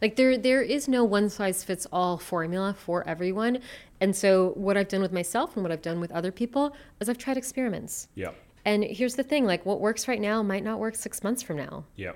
Like 0.01 0.15
there, 0.15 0.35
there 0.35 0.63
is 0.63 0.87
no 0.87 1.03
one 1.03 1.29
size 1.29 1.63
fits 1.63 1.85
all 1.91 2.17
formula 2.17 2.73
for 2.73 3.07
everyone. 3.07 3.59
And 4.01 4.15
so 4.15 4.49
what 4.55 4.77
I've 4.77 4.87
done 4.87 5.01
with 5.01 5.11
myself 5.11 5.55
and 5.55 5.63
what 5.63 5.71
I've 5.71 5.83
done 5.83 5.99
with 5.99 6.11
other 6.11 6.31
people 6.31 6.75
is 6.99 7.07
I've 7.07 7.19
tried 7.19 7.37
experiments. 7.37 8.07
Yeah. 8.15 8.31
And 8.65 8.83
here's 8.83 9.15
the 9.15 9.23
thing, 9.23 9.45
like 9.45 9.65
what 9.65 9.79
works 9.79 10.07
right 10.07 10.19
now 10.19 10.41
might 10.41 10.63
not 10.63 10.79
work 10.79 10.95
six 10.95 11.23
months 11.23 11.43
from 11.43 11.57
now. 11.57 11.83
Yeah. 11.95 12.13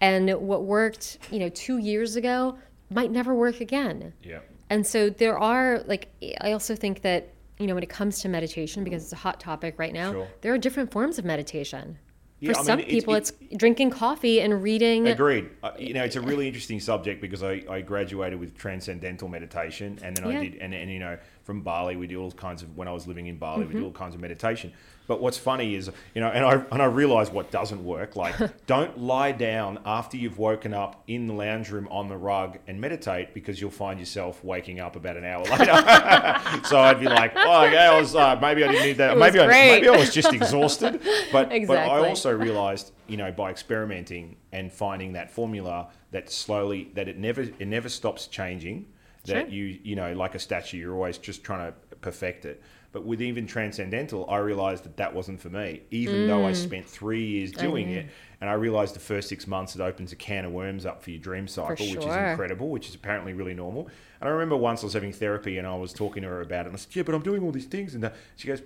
And 0.00 0.30
what 0.34 0.64
worked, 0.64 1.18
you 1.30 1.38
know, 1.38 1.48
two 1.48 1.78
years 1.78 2.16
ago 2.16 2.58
might 2.90 3.10
never 3.10 3.34
work 3.34 3.60
again. 3.60 4.12
Yeah. 4.22 4.38
And 4.70 4.86
so 4.86 5.10
there 5.10 5.38
are, 5.38 5.82
like, 5.86 6.08
I 6.40 6.52
also 6.52 6.74
think 6.76 7.02
that, 7.02 7.32
you 7.58 7.66
know, 7.66 7.74
when 7.74 7.82
it 7.82 7.88
comes 7.88 8.20
to 8.20 8.28
meditation, 8.28 8.84
because 8.84 9.02
it's 9.02 9.12
a 9.12 9.16
hot 9.16 9.40
topic 9.40 9.74
right 9.78 9.92
now, 9.92 10.12
Sure. 10.12 10.28
there 10.42 10.52
are 10.54 10.58
different 10.58 10.92
forms 10.92 11.18
of 11.18 11.24
meditation. 11.24 11.98
Yeah, 12.40 12.52
For 12.52 12.60
I 12.60 12.62
some 12.62 12.78
it's- 12.78 12.94
people, 12.94 13.14
it's- 13.14 13.32
it's, 13.40 13.56
drinking 13.56 13.90
coffee 13.90 14.40
and 14.40 14.62
reading. 14.62 15.08
Agreed. 15.08 15.48
Uh, 15.62 15.72
you 15.76 15.92
know, 15.92 16.04
it's 16.04 16.14
a 16.14 16.20
really 16.20 16.46
interesting 16.46 16.78
subject 16.78 17.20
because 17.20 17.42
I, 17.42 17.64
I 17.68 17.80
graduated 17.80 18.38
with 18.38 18.56
transcendental 18.56 19.26
meditation, 19.26 19.98
and 20.04 20.16
then 20.16 20.24
I 20.28 20.44
did, 20.44 20.54
and, 20.60 20.72
and 20.72 20.88
you 20.88 21.00
know, 21.00 21.18
from 21.42 21.62
Bali, 21.62 21.96
we 21.96 22.06
do 22.06 22.22
all 22.22 22.30
kinds 22.30 22.62
of. 22.62 22.76
When 22.76 22.86
I 22.86 22.92
was 22.92 23.08
living 23.08 23.26
in 23.26 23.38
Bali, 23.38 23.64
Mm-hmm. 23.64 23.74
we 23.74 23.80
do 23.80 23.86
all 23.86 23.92
kinds 23.92 24.14
of 24.14 24.20
meditation. 24.20 24.72
But 25.08 25.22
what's 25.22 25.38
funny 25.38 25.74
is, 25.74 25.90
you 26.14 26.20
know, 26.20 26.28
and 26.28 26.44
I 26.44 26.62
and 26.70 26.82
I 26.82 26.84
realized 26.84 27.32
what 27.32 27.50
doesn't 27.50 27.82
work. 27.82 28.14
Like, 28.14 28.36
don't 28.66 28.98
lie 28.98 29.32
down 29.32 29.80
after 29.86 30.18
you've 30.18 30.38
woken 30.38 30.74
up 30.74 31.02
in 31.06 31.26
the 31.26 31.32
lounge 31.32 31.70
room 31.70 31.88
on 31.90 32.08
the 32.08 32.16
rug 32.16 32.58
and 32.66 32.78
meditate 32.78 33.32
because 33.32 33.58
you'll 33.58 33.70
find 33.70 33.98
yourself 33.98 34.44
waking 34.44 34.80
up 34.80 34.96
about 34.96 35.16
an 35.16 35.24
hour 35.24 35.42
later. 35.44 36.64
so 36.64 36.78
I'd 36.78 37.00
be 37.00 37.06
like, 37.06 37.32
oh, 37.34 37.64
okay, 37.64 37.78
I 37.78 37.98
was 37.98 38.14
uh, 38.14 38.38
maybe 38.40 38.62
I 38.62 38.68
didn't 38.68 38.86
need 38.86 38.98
that. 38.98 39.16
Maybe 39.16 39.40
I, 39.40 39.46
maybe 39.46 39.88
I 39.88 39.96
was 39.96 40.12
just 40.12 40.32
exhausted. 40.32 41.00
But 41.32 41.50
but 41.66 41.78
I 41.78 42.06
also 42.08 42.36
realized, 42.36 42.92
you 43.06 43.16
know, 43.16 43.32
by 43.32 43.50
experimenting 43.50 44.36
and 44.52 44.70
finding 44.70 45.14
that 45.14 45.30
formula 45.30 45.88
that 46.10 46.30
slowly 46.30 46.90
that 46.94 47.08
it 47.08 47.16
never 47.18 47.42
it 47.42 47.66
never 47.66 47.88
stops 47.88 48.26
changing. 48.26 48.86
That 49.24 49.46
Sure. 49.46 49.48
you 49.48 49.78
you 49.82 49.96
know, 49.96 50.12
like 50.12 50.34
a 50.34 50.38
statue, 50.38 50.76
you're 50.76 50.94
always 50.94 51.16
just 51.18 51.42
trying 51.42 51.72
to 51.72 51.96
perfect 51.96 52.44
it. 52.44 52.62
But 52.98 53.06
with 53.06 53.22
even 53.22 53.46
transcendental, 53.46 54.28
I 54.28 54.38
realized 54.38 54.82
that 54.82 54.96
that 54.96 55.14
wasn't 55.14 55.40
for 55.40 55.50
me. 55.50 55.82
Even 55.92 56.26
though 56.26 56.44
I 56.44 56.50
spent 56.50 56.84
three 56.84 57.24
years 57.24 57.52
doing 57.52 57.90
it, 57.90 58.06
and 58.40 58.50
I 58.50 58.54
realized 58.54 58.96
the 58.96 58.98
first 58.98 59.28
six 59.28 59.46
months 59.46 59.76
it 59.76 59.80
opens 59.80 60.10
a 60.10 60.16
can 60.16 60.44
of 60.44 60.50
worms 60.50 60.84
up 60.84 61.00
for 61.04 61.10
your 61.12 61.20
dream 61.20 61.46
cycle, 61.46 61.86
which 61.92 62.04
is 62.04 62.16
incredible, 62.32 62.70
which 62.70 62.88
is 62.88 62.96
apparently 62.96 63.34
really 63.34 63.54
normal. 63.54 63.88
And 64.20 64.28
I 64.28 64.32
remember 64.32 64.56
once 64.56 64.82
I 64.82 64.86
was 64.86 64.94
having 64.94 65.12
therapy 65.12 65.58
and 65.58 65.64
I 65.64 65.76
was 65.76 65.92
talking 65.92 66.24
to 66.24 66.28
her 66.28 66.40
about 66.40 66.66
it, 66.66 66.70
and 66.70 66.74
I 66.74 66.78
said, 66.80 66.96
"Yeah, 66.96 67.04
but 67.04 67.14
I'm 67.14 67.22
doing 67.22 67.40
all 67.44 67.52
these 67.52 67.66
things," 67.66 67.94
and 67.94 68.10
she 68.34 68.48
goes, 68.48 68.62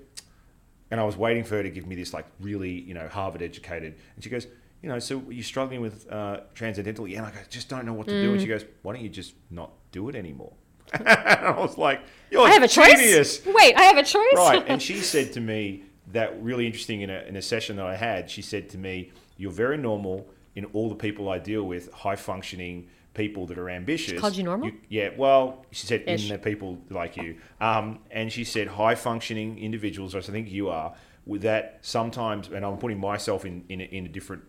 and 0.91 0.99
I 0.99 1.05
was 1.05 1.19
waiting 1.19 1.45
for 1.45 1.57
her 1.57 1.63
to 1.63 1.69
give 1.69 1.87
me 1.87 1.95
this 1.95 2.15
like 2.15 2.25
really, 2.41 2.71
you 2.71 2.95
know, 2.95 3.09
Harvard 3.09 3.43
educated. 3.43 3.97
And 4.15 4.25
she 4.25 4.31
goes, 4.31 4.47
you 4.81 4.89
know, 4.89 4.99
so 4.99 5.23
you're 5.29 5.45
struggling 5.45 5.83
with 5.83 6.11
uh, 6.11 6.41
transcendental, 6.55 7.07
yeah. 7.07 7.19
And 7.19 7.27
I 7.27 7.31
go, 7.33 7.39
just 7.51 7.69
don't 7.69 7.85
know 7.85 7.93
what 7.93 8.09
to 8.09 8.19
do. 8.19 8.33
And 8.33 8.41
she 8.41 8.49
Mm. 8.49 8.53
goes, 8.53 8.65
why 8.81 8.95
don't 8.95 9.03
you 9.03 9.11
just 9.11 9.35
not 9.51 9.73
do 9.91 10.09
it 10.09 10.17
anymore? 10.17 10.55
I 11.07 11.55
was 11.59 11.79
like, 11.79 12.01
you're 12.31 12.43
I 12.47 12.51
have 12.51 12.63
a 12.63 12.69
genius. 12.69 13.39
choice. 13.39 13.55
Wait, 13.55 13.77
I 13.77 13.83
have 13.83 13.97
a 13.99 14.03
choice. 14.03 14.35
right. 14.35 14.65
And 14.67 14.81
she 14.89 14.99
said 14.99 15.33
to 15.35 15.41
me 15.41 15.85
that 16.13 16.43
really 16.43 16.67
interesting 16.67 17.01
in 17.03 17.11
a, 17.11 17.21
in 17.23 17.37
a 17.37 17.43
session 17.43 17.77
that 17.77 17.87
I 17.87 17.97
had. 17.97 18.31
She 18.31 18.43
said 18.43 18.69
to 18.71 18.79
me, 18.79 19.13
you're 19.37 19.51
very 19.51 19.79
normal 19.79 20.29
in 20.55 20.65
all 20.67 20.89
the 20.89 20.95
people 20.95 21.29
I 21.29 21.39
deal 21.39 21.65
with, 21.65 21.91
high 21.93 22.17
functioning 22.17 22.89
people 23.15 23.47
that 23.47 23.59
are 23.59 23.69
ambitious. 23.69 24.19
called 24.21 24.37
you 24.37 24.45
normal? 24.45 24.71
yeah. 24.89 25.11
Well, 25.17 25.67
she 25.71 25.87
said 25.87 26.05
Ish. 26.07 26.25
in 26.25 26.29
the 26.33 26.39
people 26.39 26.79
like 26.91 27.17
you. 27.17 27.37
Um, 27.61 27.99
and 28.11 28.33
she 28.33 28.45
said 28.45 28.69
high 28.69 28.95
functioning 28.95 29.59
individuals, 29.59 30.15
as 30.15 30.29
I 30.29 30.33
think 30.33 30.51
you 30.51 30.69
are, 30.71 30.95
with 31.27 31.43
that 31.43 31.79
sometimes, 31.83 32.49
and 32.49 32.65
I'm 32.65 32.79
putting 32.79 32.99
myself 32.99 33.45
in, 33.45 33.65
in, 33.69 33.81
a, 33.81 33.85
in 33.85 34.07
a 34.07 34.09
different 34.09 34.43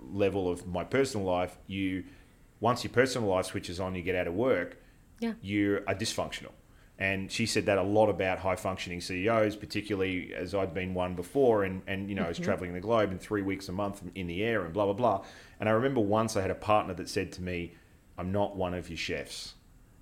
level 0.00 0.50
of 0.50 0.66
my 0.66 0.84
personal 0.84 1.26
life, 1.26 1.58
you, 1.66 2.04
once 2.60 2.84
your 2.84 2.92
personal 2.92 3.28
life 3.28 3.46
switches 3.46 3.80
on, 3.80 3.94
you 3.94 4.02
get 4.02 4.14
out 4.14 4.26
of 4.26 4.34
work, 4.34 4.78
Yeah. 5.18 5.32
you 5.40 5.76
are 5.76 5.90
uh, 5.90 5.94
dysfunctional. 5.94 6.52
And 6.98 7.30
she 7.30 7.44
said 7.44 7.66
that 7.66 7.76
a 7.76 7.82
lot 7.82 8.08
about 8.08 8.38
high 8.38 8.56
functioning 8.56 9.02
CEOs, 9.02 9.54
particularly 9.56 10.32
as 10.34 10.54
I'd 10.54 10.72
been 10.72 10.94
one 10.94 11.14
before 11.14 11.64
and, 11.64 11.82
and 11.86 12.08
you 12.08 12.14
know, 12.14 12.22
I 12.22 12.28
was 12.28 12.38
mm-hmm. 12.38 12.44
traveling 12.44 12.72
the 12.72 12.80
globe 12.80 13.12
in 13.12 13.18
three 13.18 13.42
weeks 13.42 13.68
a 13.68 13.72
month 13.72 14.02
in 14.14 14.26
the 14.26 14.42
air 14.42 14.64
and 14.64 14.72
blah, 14.72 14.84
blah, 14.86 14.94
blah. 14.94 15.24
And 15.60 15.68
I 15.68 15.72
remember 15.72 16.00
once 16.00 16.36
I 16.36 16.40
had 16.40 16.50
a 16.50 16.54
partner 16.54 16.94
that 16.94 17.08
said 17.08 17.32
to 17.32 17.42
me, 17.42 17.74
I'm 18.16 18.32
not 18.32 18.56
one 18.56 18.72
of 18.72 18.88
your 18.88 18.96
chefs 18.96 19.54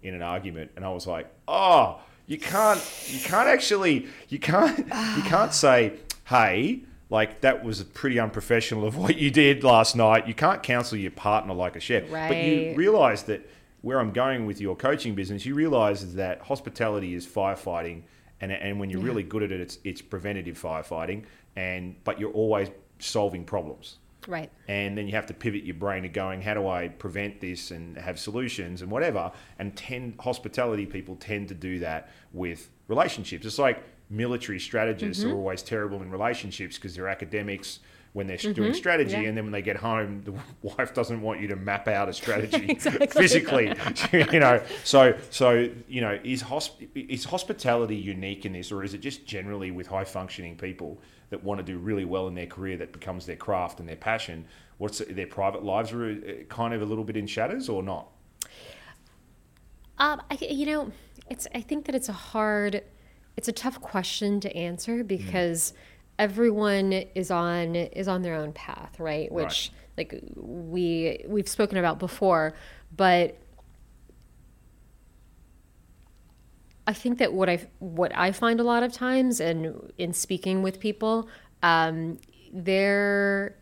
in 0.02 0.14
an 0.14 0.22
argument. 0.22 0.70
And 0.76 0.84
I 0.84 0.90
was 0.90 1.06
like, 1.06 1.28
oh, 1.48 2.00
you 2.26 2.38
can't, 2.38 2.80
you 3.08 3.20
can't 3.20 3.48
actually, 3.48 4.06
you 4.28 4.38
can't, 4.38 4.78
you 4.78 4.84
can't 5.24 5.52
say, 5.52 5.94
hey, 6.26 6.82
like 7.10 7.40
that 7.40 7.64
was 7.64 7.82
pretty 7.82 8.18
unprofessional 8.18 8.86
of 8.86 8.96
what 8.96 9.16
you 9.16 9.30
did 9.30 9.64
last 9.64 9.96
night. 9.96 10.28
You 10.28 10.34
can't 10.34 10.62
counsel 10.62 10.96
your 10.96 11.10
partner 11.10 11.54
like 11.54 11.74
a 11.76 11.80
chef. 11.80 12.08
But 12.10 12.36
you 12.36 12.74
realize 12.76 13.24
that 13.24 13.48
where 13.84 14.00
I'm 14.00 14.12
going 14.12 14.46
with 14.46 14.60
your 14.62 14.74
coaching 14.74 15.14
business, 15.14 15.44
you 15.44 15.54
realize 15.54 16.14
that 16.14 16.40
hospitality 16.40 17.14
is 17.14 17.26
firefighting, 17.26 18.02
and 18.40 18.50
and 18.50 18.80
when 18.80 18.88
you're 18.90 19.00
Yeah. 19.02 19.06
really 19.08 19.22
good 19.22 19.42
at 19.42 19.52
it, 19.52 19.60
it's 19.60 19.78
it's 19.84 20.00
preventative 20.02 20.58
firefighting, 20.60 21.24
and 21.54 21.94
but 22.04 22.18
you're 22.18 22.32
always 22.32 22.70
solving 22.98 23.44
problems. 23.44 23.98
Right. 24.26 24.50
And 24.68 24.96
then 24.96 25.06
you 25.06 25.12
have 25.14 25.26
to 25.26 25.34
pivot 25.34 25.64
your 25.64 25.74
brain 25.74 26.02
to 26.04 26.08
going, 26.08 26.40
how 26.40 26.54
do 26.54 26.66
I 26.66 26.88
prevent 26.88 27.42
this 27.42 27.70
and 27.70 27.94
have 27.98 28.18
solutions 28.18 28.80
and 28.80 28.90
whatever. 28.90 29.30
And 29.58 29.76
tend 29.76 30.14
hospitality 30.18 30.86
people 30.86 31.16
tend 31.16 31.48
to 31.48 31.54
do 31.54 31.78
that 31.80 32.08
with 32.32 32.70
relationships. 32.88 33.44
It's 33.44 33.58
like 33.58 33.82
military 34.08 34.58
strategists 34.58 35.22
Mm-hmm. 35.22 35.32
are 35.32 35.36
always 35.36 35.62
terrible 35.62 36.00
in 36.00 36.10
relationships 36.10 36.76
because 36.76 36.94
they're 36.94 37.08
academics 37.08 37.80
when 38.14 38.26
they're 38.26 38.36
doing 38.38 38.72
strategy, 38.72 39.12
Mm-hmm. 39.12 39.22
yeah. 39.22 39.28
and 39.28 39.36
then 39.36 39.44
when 39.44 39.52
they 39.52 39.60
get 39.60 39.76
home, 39.76 40.22
the 40.24 40.32
wife 40.78 40.94
doesn't 40.94 41.20
want 41.20 41.40
you 41.40 41.48
to 41.48 41.56
map 41.56 41.86
out 41.88 42.08
a 42.08 42.12
strategy 42.22 42.66
Exactly. 42.70 43.06
physically. 43.08 43.74
you 44.32 44.40
know, 44.40 44.62
so 44.84 45.14
so 45.30 45.68
you 45.88 46.00
know, 46.00 46.18
is 46.24 46.42
hosp- 46.42 46.88
is 46.94 47.24
hospitality 47.24 47.96
unique 47.96 48.46
in 48.46 48.52
this, 48.52 48.72
or 48.72 48.82
is 48.82 48.94
it 48.94 48.98
just 49.02 49.26
generally 49.26 49.70
with 49.70 49.86
high 49.88 50.04
functioning 50.04 50.56
people 50.56 50.98
that 51.30 51.42
want 51.44 51.58
to 51.58 51.64
do 51.64 51.76
really 51.78 52.04
well 52.04 52.26
in 52.28 52.34
their 52.34 52.46
career 52.46 52.76
that 52.76 52.92
becomes 52.92 53.26
their 53.26 53.36
craft 53.36 53.80
and 53.80 53.88
their 53.88 53.96
passion? 53.96 54.46
What's 54.78 54.98
their 54.98 55.26
private 55.26 55.62
lives 55.64 55.92
are 55.92 56.04
uh, 56.10 56.44
kind 56.48 56.72
of 56.72 56.82
a 56.82 56.84
little 56.84 57.04
bit 57.04 57.16
in 57.16 57.26
shadows, 57.26 57.68
or 57.68 57.82
not? 57.82 58.08
Um, 59.98 60.22
I, 60.30 60.38
you 60.40 60.66
know, 60.66 60.92
it's. 61.30 61.46
I 61.54 61.60
think 61.60 61.86
that 61.86 61.94
it's 61.94 62.08
a 62.08 62.12
hard, 62.12 62.82
it's 63.36 63.48
a 63.48 63.52
tough 63.52 63.80
question 63.80 64.40
to 64.40 64.56
answer 64.56 65.04
because 65.04 65.72
everyone 66.18 66.92
is 66.92 67.30
on 67.30 67.74
is 67.76 68.08
on 68.08 68.22
their 68.22 68.34
own 68.34 68.52
path, 68.52 68.98
right? 68.98 69.30
Which 69.32 69.72
like 69.96 70.20
we 70.36 71.24
we've 71.26 71.48
spoken 71.48 71.78
about 71.78 71.98
before, 71.98 72.54
but 72.96 73.38
I 76.86 76.92
think 76.92 77.18
that 77.18 77.32
what 77.32 77.48
I 77.48 77.66
what 77.78 78.12
I 78.16 78.32
find 78.32 78.60
a 78.60 78.64
lot 78.64 78.82
of 78.82 78.92
times, 78.92 79.40
and 79.40 79.92
in 79.96 80.12
speaking 80.12 80.62
with 80.62 80.80
people, 80.80 81.28
um, 81.62 82.18
there 82.52 83.56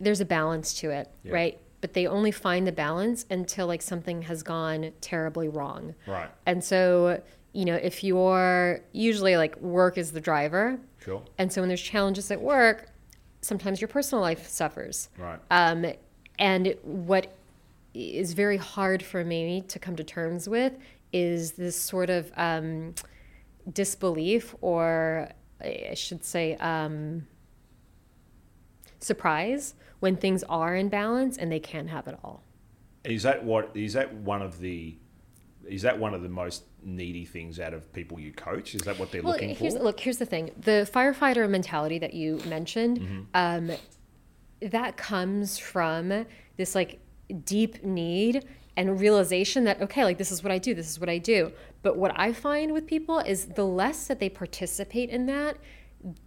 there's 0.00 0.20
a 0.20 0.24
balance 0.24 0.74
to 0.74 0.90
it, 0.90 1.10
Yeah. 1.24 1.32
right? 1.32 1.60
But 1.80 1.92
they 1.92 2.06
only 2.06 2.30
find 2.30 2.66
the 2.66 2.72
balance 2.72 3.26
until 3.30 3.66
like 3.66 3.82
something 3.82 4.22
has 4.22 4.42
gone 4.42 4.92
terribly 5.00 5.48
wrong. 5.48 5.94
Right. 6.06 6.30
And 6.46 6.62
so, 6.62 7.20
you 7.52 7.64
know, 7.64 7.74
if 7.74 8.02
you're 8.04 8.80
usually 8.92 9.36
like 9.36 9.60
work 9.60 9.98
is 9.98 10.12
the 10.12 10.20
driver, 10.20 10.78
Sure. 10.98 11.22
and 11.38 11.52
so 11.52 11.62
when 11.62 11.68
there's 11.68 11.82
challenges 11.82 12.30
at 12.30 12.40
work, 12.40 12.90
sometimes 13.40 13.80
your 13.80 13.88
personal 13.88 14.22
life 14.22 14.48
suffers. 14.48 15.08
Right. 15.16 15.38
Um, 15.50 15.86
and 16.38 16.74
what 16.82 17.34
is 17.94 18.32
very 18.32 18.56
hard 18.56 19.02
for 19.02 19.24
me 19.24 19.62
to 19.68 19.78
come 19.78 19.96
to 19.96 20.04
terms 20.04 20.48
with 20.48 20.74
is 21.12 21.52
this 21.52 21.76
sort 21.76 22.10
of 22.10 22.30
um, 22.36 22.94
disbelief, 23.72 24.54
or 24.60 25.30
I 25.60 25.94
should 25.94 26.24
say, 26.24 26.56
um, 26.56 27.26
surprise 29.00 29.74
when 30.00 30.16
things 30.16 30.44
are 30.44 30.76
in 30.76 30.88
balance 30.88 31.38
and 31.38 31.50
they 31.50 31.60
can 31.60 31.88
have 31.88 32.06
it 32.08 32.18
all. 32.22 32.42
Is 33.04 33.22
that 33.22 33.44
what 33.44 33.70
is 33.74 33.94
that 33.94 34.12
one 34.12 34.42
of 34.42 34.58
the 34.58 34.96
is 35.66 35.82
that 35.82 35.98
one 35.98 36.14
of 36.14 36.22
the 36.22 36.28
most 36.28 36.64
needy 36.82 37.24
things 37.24 37.58
out 37.60 37.74
of 37.74 37.92
people 37.92 38.18
you 38.20 38.32
coach? 38.32 38.74
Is 38.74 38.82
that 38.82 38.98
what 38.98 39.10
they're 39.10 39.22
Well, 39.22 39.32
looking 39.34 39.54
here's, 39.54 39.74
for? 39.76 39.82
look, 39.82 40.00
here's 40.00 40.18
the 40.18 40.26
thing: 40.26 40.50
the 40.58 40.88
firefighter 40.92 41.48
mentality 41.48 41.98
that 41.98 42.14
you 42.14 42.38
mentioned, 42.46 43.00
Mm-hmm. 43.00 43.22
um, 43.34 43.70
that 44.60 44.96
comes 44.96 45.58
from 45.58 46.26
this 46.56 46.74
like 46.74 47.00
deep 47.44 47.84
need 47.84 48.44
and 48.76 49.00
realization 49.00 49.64
that 49.64 49.80
okay, 49.82 50.04
like 50.04 50.18
this 50.18 50.32
is 50.32 50.42
what 50.42 50.50
I 50.52 50.58
do, 50.58 50.74
this 50.74 50.90
is 50.90 50.98
what 50.98 51.08
I 51.08 51.18
do. 51.18 51.52
But 51.82 51.96
what 51.96 52.12
I 52.18 52.32
find 52.32 52.72
with 52.72 52.86
people 52.86 53.20
is 53.20 53.46
the 53.46 53.64
less 53.64 54.06
that 54.08 54.18
they 54.18 54.28
participate 54.28 55.10
in 55.10 55.26
that, 55.26 55.56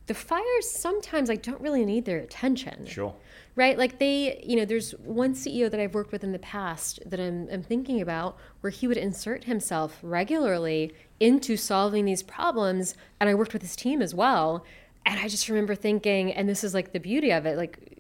the 0.08 0.14
fires 0.14 0.70
sometimes 0.70 1.28
like 1.30 1.42
don't 1.42 1.62
really 1.62 1.86
need 1.86 2.06
their 2.06 2.20
attention 2.20 2.86
Sure. 2.86 3.14
Right? 3.56 3.78
Like 3.78 4.00
they 4.00 4.42
you 4.46 4.56
know 4.56 4.66
there's 4.66 4.92
one 4.92 5.34
ceo 5.34 5.70
that 5.70 5.80
i've 5.80 5.94
worked 5.94 6.12
with 6.12 6.24
in 6.24 6.32
the 6.32 6.40
past 6.40 7.00
that 7.06 7.20
i'm, 7.20 7.48
I'm 7.52 7.64
thinking 7.64 8.02
about 8.02 8.38
where 8.62 8.72
he 8.72 8.88
would 8.88 8.98
insert 8.98 9.44
himself 9.44 10.00
regularly 10.02 10.94
into 11.20 11.58
solving 11.58 12.06
these 12.06 12.24
problems 12.24 12.96
and 13.20 13.30
i 13.30 13.34
worked 13.36 13.54
with 13.54 13.62
his 13.62 13.76
team 13.76 14.02
as 14.02 14.16
well 14.16 14.66
and 15.06 15.20
i 15.20 15.28
just 15.28 15.50
remember 15.50 15.76
thinking 15.76 16.32
and 16.32 16.48
this 16.48 16.64
is 16.64 16.74
like 16.74 16.94
the 16.94 17.00
beauty 17.00 17.32
of 17.32 17.46
it 17.46 17.58
like 17.58 17.98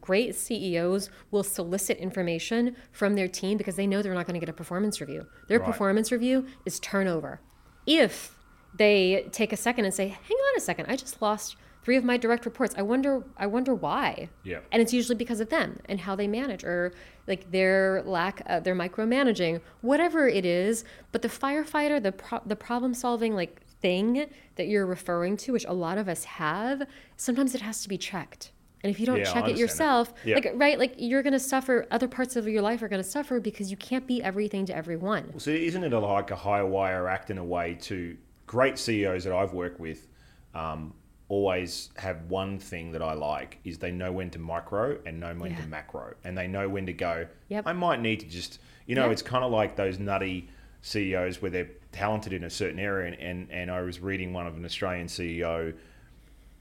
great 0.00 0.34
ceos 0.34 1.10
will 1.30 1.42
solicit 1.42 1.98
information 1.98 2.76
from 2.92 3.14
their 3.14 3.28
team 3.28 3.56
because 3.58 3.76
they 3.76 3.86
know 3.86 4.02
they're 4.02 4.14
not 4.14 4.26
going 4.26 4.34
to 4.34 4.40
get 4.40 4.48
a 4.48 4.52
performance 4.52 5.00
review. 5.00 5.26
Their 5.48 5.60
Right. 5.60 5.66
performance 5.66 6.10
review 6.10 6.46
is 6.64 6.80
turnover. 6.80 7.40
If 7.86 8.35
they 8.76 9.28
take 9.32 9.52
a 9.52 9.56
second 9.56 9.84
and 9.84 9.94
say 9.94 10.08
hang 10.08 10.36
on 10.48 10.56
a 10.56 10.60
second 10.60 10.86
i 10.88 10.96
just 10.96 11.20
lost 11.22 11.56
three 11.82 11.96
of 11.96 12.02
my 12.02 12.16
direct 12.16 12.44
reports. 12.44 12.74
I 12.76 12.82
wonder 12.82 13.22
i 13.36 13.46
wonder 13.46 13.72
why. 13.72 14.28
Yeah. 14.42 14.58
and 14.72 14.82
it's 14.82 14.92
usually 14.92 15.14
because 15.14 15.38
of 15.38 15.50
them 15.50 15.78
and 15.88 16.00
how 16.00 16.16
they 16.16 16.26
manage 16.26 16.64
or 16.64 16.92
like 17.28 17.52
their 17.52 18.02
lack 18.04 18.42
of 18.46 18.64
their 18.64 18.74
micromanaging 18.74 19.60
whatever 19.82 20.26
it 20.26 20.44
is. 20.44 20.84
But 21.12 21.22
the 21.22 21.28
firefighter 21.28 22.02
the 22.02 22.10
pro- 22.10 22.42
the 22.44 22.56
problem 22.56 22.92
solving 22.92 23.34
like 23.36 23.60
thing 23.80 24.26
that 24.56 24.66
you're 24.66 24.84
referring 24.86 25.36
to 25.36 25.52
which 25.52 25.64
a 25.66 25.72
lot 25.72 25.96
of 25.96 26.08
us 26.08 26.24
have 26.24 26.82
sometimes 27.16 27.54
it 27.54 27.60
has 27.60 27.82
to 27.82 27.88
be 27.88 27.96
checked. 27.98 28.50
And 28.82 28.90
if 28.92 28.98
you 28.98 29.06
don't 29.06 29.18
Yeah, 29.18 29.32
check 29.32 29.48
it 29.48 29.56
yourself 29.56 30.12
Yeah. 30.24 30.34
like 30.34 30.50
right 30.56 30.76
like 30.80 30.94
you're 30.98 31.22
going 31.22 31.34
to 31.34 31.38
suffer 31.54 31.86
other 31.92 32.08
parts 32.08 32.34
of 32.34 32.48
your 32.48 32.62
life 32.62 32.82
are 32.82 32.88
going 32.88 33.02
to 33.02 33.08
suffer 33.08 33.38
because 33.38 33.70
you 33.70 33.76
can't 33.76 34.08
be 34.08 34.20
everything 34.24 34.66
to 34.66 34.76
everyone. 34.76 35.38
So 35.38 35.50
isn't 35.52 35.84
it 35.84 35.92
a, 35.92 36.00
like 36.00 36.32
a 36.32 36.36
high 36.36 36.64
wire 36.64 37.06
act 37.06 37.30
in 37.30 37.38
a 37.38 37.44
way 37.44 37.74
to 37.82 38.16
great 38.46 38.78
CEOs 38.78 39.24
that 39.24 39.32
I've 39.32 39.52
worked 39.52 39.80
with 39.80 40.06
um, 40.54 40.94
always 41.28 41.90
have 41.96 42.22
one 42.30 42.58
thing 42.58 42.92
that 42.92 43.02
I 43.02 43.12
like 43.14 43.58
is 43.64 43.78
they 43.78 43.90
know 43.90 44.12
when 44.12 44.30
to 44.30 44.38
micro 44.38 44.98
and 45.04 45.18
know 45.18 45.34
when 45.34 45.50
Yeah. 45.52 45.60
to 45.62 45.66
macro 45.66 46.14
and 46.24 46.38
they 46.38 46.46
know 46.46 46.68
when 46.68 46.86
to 46.86 46.92
go. 46.92 47.26
Yep. 47.48 47.66
I 47.66 47.72
might 47.72 48.00
need 48.00 48.20
to 48.20 48.26
just 48.26 48.60
you 48.86 48.94
know 48.94 49.02
Yep. 49.04 49.12
it's 49.12 49.22
kind 49.22 49.44
of 49.44 49.50
like 49.50 49.74
those 49.76 49.98
nutty 49.98 50.48
CEOs 50.82 51.42
where 51.42 51.50
they're 51.50 51.70
talented 51.90 52.32
in 52.32 52.44
a 52.44 52.50
certain 52.50 52.78
area 52.78 53.12
and, 53.12 53.20
and, 53.20 53.50
and 53.50 53.70
I 53.70 53.82
was 53.82 53.98
reading 54.00 54.32
one 54.32 54.46
of 54.46 54.56
an 54.56 54.64
Australian 54.64 55.08
CEO 55.08 55.74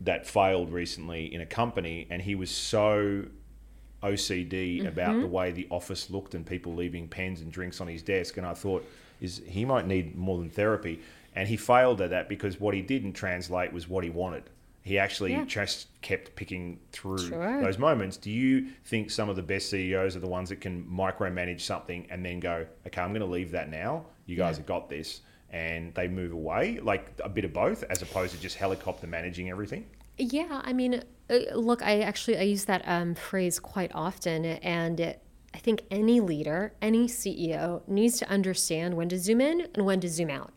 that 0.02 0.26
failed 0.26 0.72
recently 0.72 1.32
in 1.34 1.42
a 1.42 1.46
company 1.46 2.08
and 2.10 2.22
he 2.22 2.34
was 2.36 2.50
so 2.50 3.26
OCD 4.04 4.86
about 4.88 5.20
the 5.20 5.28
way 5.28 5.52
the 5.52 5.68
office 5.70 6.10
looked 6.10 6.36
and 6.36 6.46
people 6.46 6.76
leaving 6.76 7.08
pens 7.08 7.42
and 7.42 7.52
drinks 7.52 7.82
on 7.82 7.88
his 7.88 8.04
desk. 8.04 8.38
And 8.38 8.46
I 8.46 8.54
thought, 8.54 8.86
is 9.22 9.42
he 9.48 9.66
might 9.66 9.88
need 9.88 10.16
more 10.16 10.38
than 10.38 10.50
therapy. 10.50 11.00
And 11.36 11.48
he 11.50 11.58
failed 11.58 12.02
at 12.02 12.10
that 12.12 12.30
because 12.30 12.60
what 12.60 12.74
he 12.74 12.82
didn't 12.82 13.14
translate 13.14 13.74
was 13.74 13.88
what 13.90 14.04
he 14.04 14.10
wanted. 14.10 14.44
He 14.82 14.98
actually 15.00 15.32
Yeah. 15.34 15.46
just 15.46 15.88
kept 16.02 16.36
picking 16.36 16.80
through 16.92 17.18
Sure. 17.30 17.62
those 17.62 17.78
moments. 17.78 18.18
Do 18.18 18.32
you 18.32 18.68
think 18.86 19.10
some 19.10 19.30
of 19.30 19.36
the 19.36 19.42
best 19.42 19.70
CEOs 19.70 20.16
are 20.16 20.20
the 20.20 20.28
ones 20.28 20.50
that 20.50 20.62
can 20.62 20.84
micromanage 20.86 21.62
something 21.62 22.06
and 22.10 22.24
then 22.24 22.40
go, 22.40 22.66
okay, 22.88 23.02
I'm 23.02 23.10
going 23.10 23.22
to 23.22 23.26
leave 23.28 23.52
that 23.52 23.70
now. 23.70 24.06
You 24.28 24.36
guys 24.38 24.54
Yeah. 24.56 24.60
have 24.60 24.66
got 24.68 24.90
this. 24.90 25.22
And 25.52 25.94
they 25.94 26.08
move 26.08 26.32
away, 26.32 26.80
like 26.82 27.12
a 27.24 27.30
bit 27.30 27.46
of 27.46 27.54
both, 27.54 27.84
as 27.90 28.02
opposed 28.02 28.34
to 28.36 28.42
just 28.42 28.58
helicopter 28.58 29.08
managing 29.08 29.50
everything? 29.50 29.86
Yeah, 30.18 30.62
I 30.64 30.74
mean, 30.74 31.02
uh, 31.30 31.38
look, 31.56 31.82
I 31.82 32.02
actually 32.02 32.38
I 32.38 32.42
use 32.42 32.66
that 32.66 32.82
um, 32.88 33.16
phrase 33.16 33.60
quite 33.60 33.92
often, 33.94 34.46
and 34.46 35.00
I 35.54 35.58
think 35.58 35.84
any 35.92 36.20
leader, 36.20 36.74
any 36.82 37.08
CEO 37.08 37.82
needs 37.88 38.18
to 38.20 38.30
understand 38.30 38.96
when 38.96 39.08
to 39.10 39.18
zoom 39.18 39.40
in 39.42 39.68
and 39.74 39.86
when 39.86 40.00
to 40.02 40.10
zoom 40.10 40.30
out. 40.30 40.52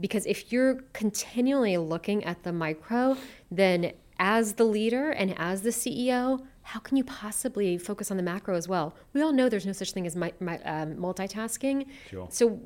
Because 0.00 0.26
if 0.26 0.52
you're 0.52 0.76
continually 0.92 1.76
looking 1.76 2.24
at 2.24 2.42
the 2.42 2.52
micro, 2.52 3.16
then 3.50 3.92
as 4.18 4.54
the 4.54 4.64
leader 4.64 5.10
and 5.10 5.34
as 5.38 5.62
the 5.62 5.70
CEO, 5.70 6.44
how 6.62 6.80
can 6.80 6.96
you 6.96 7.04
possibly 7.04 7.76
focus 7.78 8.10
on 8.10 8.16
the 8.16 8.22
macro 8.22 8.56
as 8.56 8.68
well? 8.68 8.94
We 9.12 9.20
all 9.22 9.32
know 9.32 9.48
there's 9.48 9.66
no 9.66 9.72
such 9.72 9.92
thing 9.92 10.06
as 10.06 10.16
mi- 10.16 10.32
mi- 10.40 10.62
um, 10.64 10.96
multitasking. 10.96 11.86
Sure. 12.10 12.26
So 12.30 12.58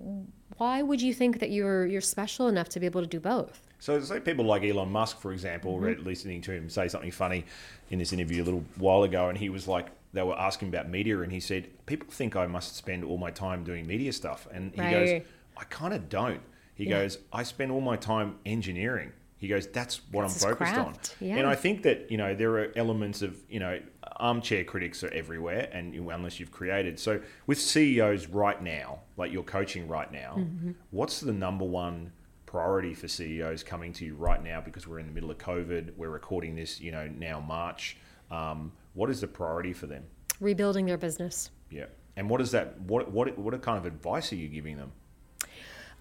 why 0.56 0.82
would 0.82 1.00
you 1.00 1.12
think 1.14 1.40
that 1.40 1.50
you're 1.50 1.86
you're 1.86 2.00
special 2.00 2.48
enough 2.48 2.68
to 2.70 2.80
be 2.80 2.86
able 2.86 3.00
to 3.00 3.06
do 3.06 3.20
both? 3.20 3.62
So, 3.80 4.00
say 4.00 4.18
people 4.18 4.44
like 4.44 4.64
Elon 4.64 4.90
Musk, 4.90 5.20
for 5.20 5.32
example, 5.32 5.78
read, 5.78 6.00
listening 6.00 6.40
to 6.42 6.52
him 6.52 6.68
say 6.68 6.88
something 6.88 7.12
funny 7.12 7.44
in 7.90 7.98
this 8.00 8.12
interview 8.12 8.42
a 8.42 8.44
little 8.44 8.64
while 8.76 9.04
ago, 9.04 9.28
and 9.28 9.38
he 9.38 9.48
was 9.48 9.68
like, 9.68 9.86
they 10.12 10.22
were 10.22 10.38
asking 10.38 10.68
about 10.68 10.88
media, 10.88 11.20
and 11.20 11.30
he 11.30 11.38
said, 11.38 11.68
"People 11.86 12.08
think 12.10 12.34
I 12.34 12.46
must 12.46 12.74
spend 12.76 13.04
all 13.04 13.18
my 13.18 13.30
time 13.30 13.62
doing 13.62 13.86
media 13.86 14.12
stuff," 14.12 14.48
and 14.52 14.72
he 14.72 14.80
goes, 14.80 15.22
"I 15.56 15.64
kind 15.64 15.94
of 15.94 16.08
don't." 16.08 16.40
He 16.78 16.84
Yeah. 16.84 17.00
goes, 17.02 17.18
"I 17.32 17.42
spend 17.42 17.70
all 17.72 17.80
my 17.82 17.96
time 17.96 18.36
engineering." 18.46 19.12
He 19.36 19.46
goes, 19.48 19.66
"That's 19.68 20.00
what 20.12 20.22
That's 20.22 20.42
I'm 20.44 20.50
focused 20.52 20.72
craft, 20.74 21.16
on." 21.20 21.26
yeah. 21.28 21.36
And 21.36 21.46
I 21.46 21.54
think 21.54 21.82
that 21.82 22.10
you 22.10 22.16
know 22.16 22.34
there 22.34 22.52
are 22.58 22.72
elements 22.76 23.20
of 23.20 23.36
you 23.50 23.58
know 23.60 23.80
armchair 24.16 24.64
critics 24.64 25.02
are 25.04 25.12
everywhere, 25.12 25.68
and 25.72 25.94
you- 25.94 26.08
unless 26.10 26.38
you've 26.40 26.50
created. 26.52 26.98
So 26.98 27.20
with 27.46 27.60
CEOs 27.60 28.28
right 28.28 28.60
now, 28.62 29.00
like 29.16 29.32
you're 29.32 29.42
coaching 29.42 29.86
right 29.88 30.10
now, 30.10 30.36
Mm-hmm. 30.38 30.70
what's 30.90 31.20
the 31.20 31.32
number 31.32 31.64
one 31.64 32.12
priority 32.46 32.94
for 32.94 33.06
CEOs 33.08 33.62
coming 33.62 33.92
to 33.92 34.04
you 34.06 34.14
right 34.14 34.42
now 34.42 34.60
because 34.60 34.86
we're 34.88 34.98
in 35.00 35.06
the 35.06 35.12
middle 35.12 35.30
of 35.30 35.36
COVID. 35.38 35.94
We're 35.96 36.08
recording 36.10 36.54
this, 36.56 36.80
you 36.80 36.90
know, 36.92 37.06
now 37.06 37.40
March. 37.40 37.96
Um, 38.30 38.72
what 38.94 39.10
is 39.10 39.20
the 39.20 39.28
priority 39.28 39.72
for 39.74 39.86
them? 39.86 40.04
Rebuilding 40.40 40.86
their 40.86 40.96
business. 40.96 41.50
Yeah, 41.70 41.86
and 42.16 42.30
what 42.30 42.40
is 42.40 42.50
that? 42.52 42.80
What 42.80 43.10
what 43.12 43.36
what 43.38 43.60
kind 43.62 43.78
of 43.78 43.84
advice 43.84 44.32
are 44.32 44.36
you 44.36 44.48
giving 44.48 44.76
them? 44.76 44.92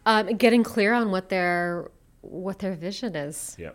Um, 0.07 0.37
getting 0.37 0.63
clear 0.63 0.93
on 0.93 1.11
what 1.11 1.29
their 1.29 1.91
what 2.21 2.59
their 2.59 2.73
vision 2.73 3.15
is. 3.15 3.55
Yeah, 3.59 3.71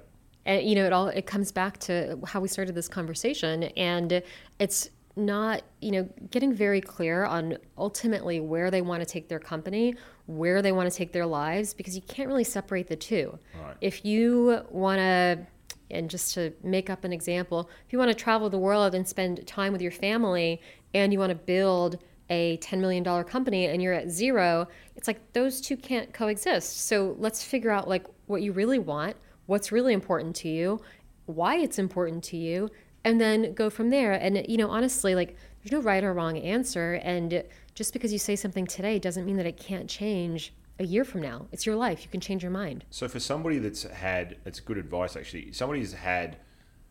and 0.46 0.66
you 0.66 0.74
know 0.74 0.86
it 0.86 0.92
all 0.92 1.08
it 1.08 1.26
comes 1.26 1.52
back 1.52 1.78
to 1.80 2.18
how 2.26 2.40
we 2.40 2.48
started 2.48 2.74
this 2.74 2.88
conversation. 2.88 3.64
And 3.64 4.22
it's 4.58 4.90
not 5.14 5.62
you 5.80 5.90
know 5.90 6.08
getting 6.30 6.54
very 6.54 6.80
clear 6.80 7.24
on 7.24 7.58
ultimately 7.76 8.40
where 8.40 8.70
they 8.70 8.80
want 8.80 9.02
to 9.02 9.06
take 9.06 9.28
their 9.28 9.38
company 9.38 9.94
where 10.24 10.62
they 10.62 10.72
want 10.72 10.90
to 10.90 10.96
take 10.96 11.12
their 11.12 11.26
lives 11.26 11.74
because 11.74 11.94
you 11.94 12.00
can't 12.02 12.28
really 12.28 12.44
separate 12.44 12.88
the 12.88 12.96
two. 12.96 13.38
Right. 13.62 13.76
if 13.82 14.06
you 14.06 14.62
want 14.70 15.00
to 15.00 15.46
and 15.90 16.08
just 16.08 16.32
to 16.32 16.54
make 16.62 16.88
up 16.88 17.04
an 17.04 17.12
example 17.12 17.68
if 17.86 17.92
you 17.92 17.98
want 17.98 18.10
to 18.10 18.14
travel 18.14 18.48
the 18.48 18.58
world 18.58 18.94
and 18.94 19.06
spend 19.06 19.46
time 19.46 19.72
with 19.72 19.82
your 19.82 19.92
family 19.92 20.62
and 20.94 21.12
you 21.12 21.18
want 21.18 21.28
to 21.28 21.36
build 21.36 21.98
a 22.30 22.56
$10 22.58 22.78
million 22.78 23.04
company 23.24 23.66
and 23.66 23.82
you're 23.82 23.92
at 23.92 24.08
zero 24.08 24.66
it's 24.96 25.06
like 25.06 25.32
those 25.32 25.60
two 25.60 25.76
can't 25.76 26.12
coexist. 26.12 26.86
So 26.86 27.16
let's 27.18 27.42
figure 27.42 27.70
out 27.70 27.88
like 27.88 28.06
what 28.26 28.42
you 28.42 28.52
really 28.52 28.78
want 28.78 29.16
what's 29.46 29.72
really 29.72 29.92
important 29.92 30.36
to 30.36 30.48
you 30.48 30.80
why 31.26 31.56
it's 31.56 31.78
important 31.78 32.24
to 32.24 32.36
you 32.36 32.68
and 33.04 33.20
then 33.20 33.52
go 33.54 33.68
from 33.68 33.90
there. 33.90 34.12
And 34.12 34.44
you 34.48 34.56
know 34.56 34.70
honestly 34.70 35.14
like 35.14 35.36
there's 35.62 35.72
no 35.72 35.80
right 35.80 36.02
or 36.02 36.12
wrong 36.12 36.36
answer. 36.38 36.94
And 37.02 37.44
just 37.74 37.92
because 37.92 38.12
you 38.12 38.18
say 38.18 38.36
something 38.36 38.66
today 38.66 38.98
doesn't 38.98 39.24
mean 39.24 39.36
that 39.36 39.46
it 39.46 39.56
can't 39.56 39.88
change 39.88 40.52
a 40.78 40.84
year 40.84 41.04
from 41.04 41.22
now. 41.22 41.46
It's 41.52 41.66
your 41.66 41.76
life. 41.76 42.02
You 42.02 42.08
can 42.08 42.20
change 42.20 42.42
your 42.42 42.50
mind. 42.50 42.84
So 42.90 43.06
for 43.08 43.20
somebody 43.20 43.58
that's 43.58 43.84
had, 43.84 44.36
it's 44.44 44.60
good 44.60 44.78
advice 44.78 45.16
actually. 45.16 45.52
Somebody 45.52 45.80
who's 45.80 45.92
had 45.92 46.38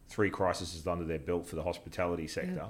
three 0.08 0.30
crises 0.30 0.86
under 0.88 1.06
their 1.06 1.20
belt 1.20 1.46
for 1.46 1.56
the 1.56 1.64
hospitality 1.64 2.28
sector. 2.28 2.70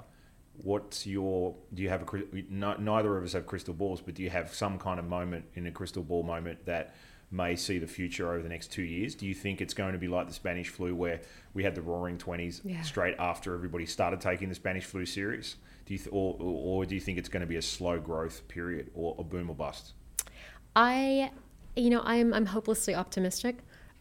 What's 0.62 1.06
your? 1.06 1.54
Do 1.74 1.82
you 1.82 1.88
have 1.88 2.02
a? 2.02 2.06
No, 2.48 2.74
neither 2.76 3.16
of 3.16 3.24
us 3.24 3.32
have 3.32 3.46
crystal 3.46 3.74
balls, 3.74 4.00
but 4.00 4.14
do 4.14 4.22
you 4.22 4.30
have 4.30 4.54
some 4.54 4.78
kind 4.78 4.98
of 5.00 5.06
moment 5.06 5.44
in 5.54 5.66
a 5.66 5.70
crystal 5.72 6.02
ball 6.02 6.22
moment 6.22 6.64
that 6.66 6.94
may 7.30 7.56
see 7.56 7.78
the 7.78 7.86
future 7.86 8.32
over 8.32 8.42
the 8.42 8.48
next 8.48 8.70
two 8.70 8.82
years? 8.82 9.14
Do 9.14 9.26
you 9.26 9.34
think 9.34 9.60
it's 9.60 9.74
going 9.74 9.92
to 9.92 9.98
be 9.98 10.06
like 10.08 10.28
the 10.28 10.34
Spanish 10.34 10.68
flu, 10.68 10.94
where 10.94 11.20
we 11.54 11.64
had 11.64 11.74
the 11.74 11.82
Roaring 11.82 12.16
Twenties 12.18 12.60
Yeah. 12.64 12.82
straight 12.82 13.16
after 13.18 13.54
everybody 13.54 13.86
started 13.86 14.20
taking 14.20 14.48
the 14.48 14.54
Spanish 14.54 14.84
flu 14.84 15.04
serious? 15.06 15.56
Do 15.86 15.94
you, 15.94 15.98
th- 15.98 16.10
or, 16.12 16.36
or, 16.38 16.82
or 16.82 16.86
do 16.86 16.94
you 16.94 17.00
think 17.00 17.18
it's 17.18 17.28
going 17.28 17.40
to 17.40 17.46
be 17.46 17.56
a 17.56 17.62
slow 17.62 17.98
growth 17.98 18.46
period, 18.48 18.90
or 18.94 19.16
a 19.18 19.24
boom 19.24 19.50
or 19.50 19.56
bust? 19.56 19.94
I, 20.76 21.30
you 21.76 21.90
know, 21.90 22.02
I'm 22.04 22.32
I'm 22.32 22.46
hopelessly 22.46 22.94
optimistic. 22.94 23.58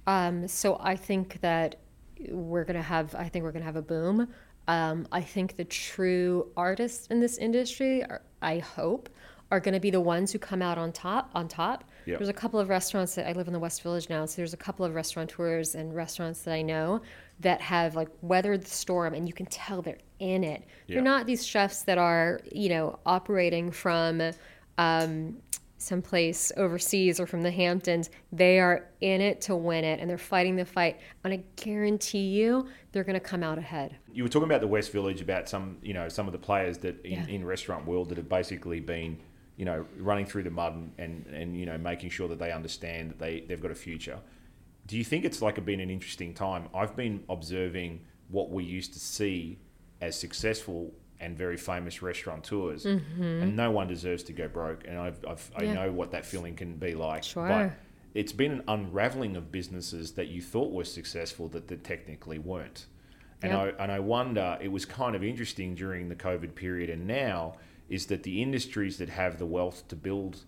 Um, 0.07 0.47
so 0.47 0.77
I 0.79 0.95
think 0.95 1.41
that 1.41 1.75
we're 2.29 2.63
gonna 2.65 2.81
have. 2.81 3.15
I 3.15 3.29
think 3.29 3.43
we're 3.43 3.51
gonna 3.51 3.65
have 3.65 3.75
a 3.75 3.81
boom. 3.81 4.27
Um, 4.67 5.07
I 5.11 5.21
think 5.21 5.57
the 5.57 5.65
true 5.65 6.51
artists 6.55 7.07
in 7.07 7.19
this 7.19 7.37
industry, 7.37 8.03
are, 8.03 8.21
I 8.41 8.59
hope, 8.59 9.09
are 9.51 9.59
going 9.59 9.73
to 9.73 9.79
be 9.79 9.89
the 9.89 9.99
ones 9.99 10.31
who 10.31 10.39
come 10.39 10.61
out 10.61 10.77
on 10.77 10.91
top. 10.91 11.29
On 11.35 11.47
top, 11.47 11.83
Yep. 12.05 12.19
there's 12.19 12.29
a 12.29 12.33
couple 12.33 12.59
of 12.59 12.69
restaurants 12.69 13.15
that 13.15 13.27
I 13.27 13.33
live 13.33 13.47
in 13.47 13.53
the 13.53 13.59
West 13.59 13.83
Village 13.83 14.09
now. 14.09 14.25
So 14.25 14.37
there's 14.37 14.53
a 14.53 14.57
couple 14.57 14.85
of 14.85 14.95
restaurateurs 14.95 15.75
and 15.75 15.93
restaurants 15.93 16.41
that 16.43 16.53
I 16.53 16.61
know 16.61 17.01
that 17.41 17.59
have 17.61 17.95
like 17.95 18.09
weathered 18.21 18.61
the 18.63 18.69
storm, 18.69 19.13
and 19.13 19.27
you 19.27 19.33
can 19.33 19.45
tell 19.47 19.81
they're 19.81 19.97
in 20.19 20.43
it. 20.43 20.63
Yeah. 20.87 20.95
They're 20.95 21.03
not 21.03 21.25
these 21.25 21.45
chefs 21.45 21.83
that 21.83 21.97
are, 21.97 22.39
you 22.51 22.69
know, 22.69 22.99
operating 23.05 23.71
from. 23.71 24.21
Um, 24.77 25.37
someplace 25.81 26.51
overseas 26.57 27.19
or 27.19 27.25
from 27.25 27.41
the 27.41 27.51
Hamptons, 27.51 28.09
they 28.31 28.59
are 28.59 28.87
in 29.01 29.21
it 29.21 29.41
to 29.41 29.55
win 29.55 29.83
it 29.83 29.99
and 29.99 30.09
they're 30.09 30.17
fighting 30.17 30.55
the 30.55 30.65
fight. 30.65 30.99
And 31.23 31.33
I 31.33 31.43
guarantee 31.55 32.27
you 32.29 32.67
they're 32.91 33.03
going 33.03 33.15
to 33.15 33.19
come 33.19 33.43
out 33.43 33.57
ahead. 33.57 33.95
You 34.13 34.23
were 34.23 34.29
talking 34.29 34.47
about 34.47 34.61
the 34.61 34.67
West 34.67 34.91
Village, 34.91 35.21
about 35.21 35.49
some, 35.49 35.77
you 35.81 35.93
know, 35.93 36.07
some 36.09 36.27
of 36.27 36.31
the 36.33 36.39
players 36.39 36.77
that 36.79 37.03
in, 37.05 37.11
Yeah. 37.13 37.27
in 37.27 37.45
restaurant 37.45 37.85
world 37.85 38.09
that 38.09 38.17
have 38.17 38.29
basically 38.29 38.79
been, 38.79 39.17
you 39.57 39.65
know, 39.65 39.85
running 39.97 40.25
through 40.25 40.43
the 40.43 40.51
mud 40.51 40.73
and, 40.75 40.93
and, 40.97 41.25
and 41.27 41.57
you 41.59 41.65
know, 41.65 41.77
making 41.77 42.09
sure 42.09 42.27
that 42.27 42.39
they 42.39 42.51
understand 42.51 43.09
that 43.09 43.19
they, 43.19 43.41
they've 43.41 43.61
got 43.61 43.71
a 43.71 43.75
future. 43.75 44.19
Do 44.87 44.97
you 44.97 45.03
think 45.03 45.25
it's 45.25 45.41
like 45.41 45.63
been 45.65 45.79
an 45.79 45.89
interesting 45.89 46.33
time? 46.33 46.67
I've 46.75 46.95
been 46.95 47.23
observing 47.29 48.01
what 48.29 48.49
we 48.49 48.63
used 48.63 48.93
to 48.93 48.99
see 48.99 49.59
as 50.01 50.17
successful 50.19 50.91
and 51.21 51.37
very 51.37 51.57
famous 51.57 52.01
restaurateurs, 52.01 52.85
and 52.85 53.55
no 53.55 53.71
one 53.71 53.87
deserves 53.87 54.23
to 54.23 54.33
go 54.33 54.47
broke. 54.47 54.85
And 54.87 54.97
I've, 54.97 55.23
I've, 55.27 55.51
I 55.55 55.59
Mm-hmm. 55.61 55.65
Yeah. 55.65 55.73
know 55.85 55.91
what 55.91 56.11
that 56.11 56.25
feeling 56.25 56.55
can 56.55 56.75
be 56.75 56.93
like. 56.95 57.23
Sure. 57.23 57.47
But 57.47 57.71
it's 58.13 58.33
been 58.33 58.51
an 58.51 58.63
unraveling 58.67 59.37
of 59.37 59.51
businesses 59.51 60.11
that 60.13 60.27
you 60.27 60.41
thought 60.41 60.71
were 60.73 60.83
successful 60.83 61.47
that, 61.49 61.67
that 61.69 61.83
technically 61.83 62.39
weren't. 62.39 62.87
And 63.43 63.53
Yep. 63.53 63.75
I 63.79 63.83
and 63.83 63.91
I 63.91 63.99
wonder 63.99 64.57
it 64.61 64.71
was 64.71 64.85
kind 64.85 65.15
of 65.15 65.23
interesting 65.23 65.73
during 65.75 66.09
the 66.09 66.15
COVID 66.15 66.53
period 66.55 66.89
and 66.89 67.07
now 67.07 67.55
is 67.89 68.05
that 68.07 68.23
the 68.23 68.41
industries 68.41 68.97
that 68.97 69.09
have 69.09 69.37
the 69.39 69.45
wealth 69.45 69.87
to 69.89 69.95
build 69.95 70.41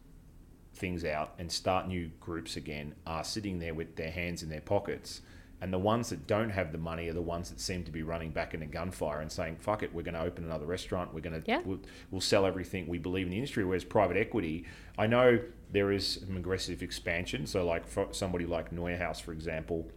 things 0.76 1.04
out 1.06 1.34
and 1.40 1.52
start 1.52 1.88
new 1.88 2.10
groups 2.20 2.56
again 2.56 2.96
are 3.06 3.24
sitting 3.24 3.60
there 3.60 3.74
with 3.74 3.96
their 3.96 4.12
hands 4.12 4.44
in 4.44 4.50
their 4.50 4.62
pockets. 4.62 5.22
And 5.64 5.72
the 5.72 5.80
ones 5.80 6.10
that 6.10 6.28
don't 6.28 6.50
have 6.50 6.74
the 6.74 6.78
money 6.78 7.08
are 7.08 7.14
the 7.14 7.22
ones 7.22 7.50
that 7.50 7.58
seem 7.62 7.86
to 7.86 7.92
be 7.92 8.04
running 8.04 8.32
back 8.32 8.54
into 8.54 8.66
gunfire 8.66 9.22
and 9.22 9.32
saying, 9.32 9.56
"Fuck 9.62 9.82
it, 9.82 9.94
we're 9.94 10.02
going 10.04 10.14
to 10.14 10.22
open 10.22 10.44
another 10.44 10.66
restaurant. 10.66 11.14
We're 11.14 11.22
going 11.22 11.42
to 11.42 11.50
Yeah. 11.50 11.62
we'll, 11.64 11.80
we'll 12.12 12.20
sell 12.20 12.46
everything. 12.46 12.86
We 12.86 12.98
believe 12.98 13.28
in 13.28 13.32
the 13.32 13.38
industry." 13.38 13.64
Whereas 13.64 13.86
private 13.86 14.18
equity, 14.18 14.66
I 14.98 15.08
know 15.08 15.40
there 15.72 15.94
is 15.94 16.20
some 16.28 16.36
aggressive 16.36 16.84
expansion. 16.84 17.48
So, 17.48 17.66
like 17.66 17.88
for 17.88 18.10
somebody 18.12 18.46
like 18.46 18.72
Neuhaus, 18.72 19.22
for 19.22 19.32
example, 19.32 19.90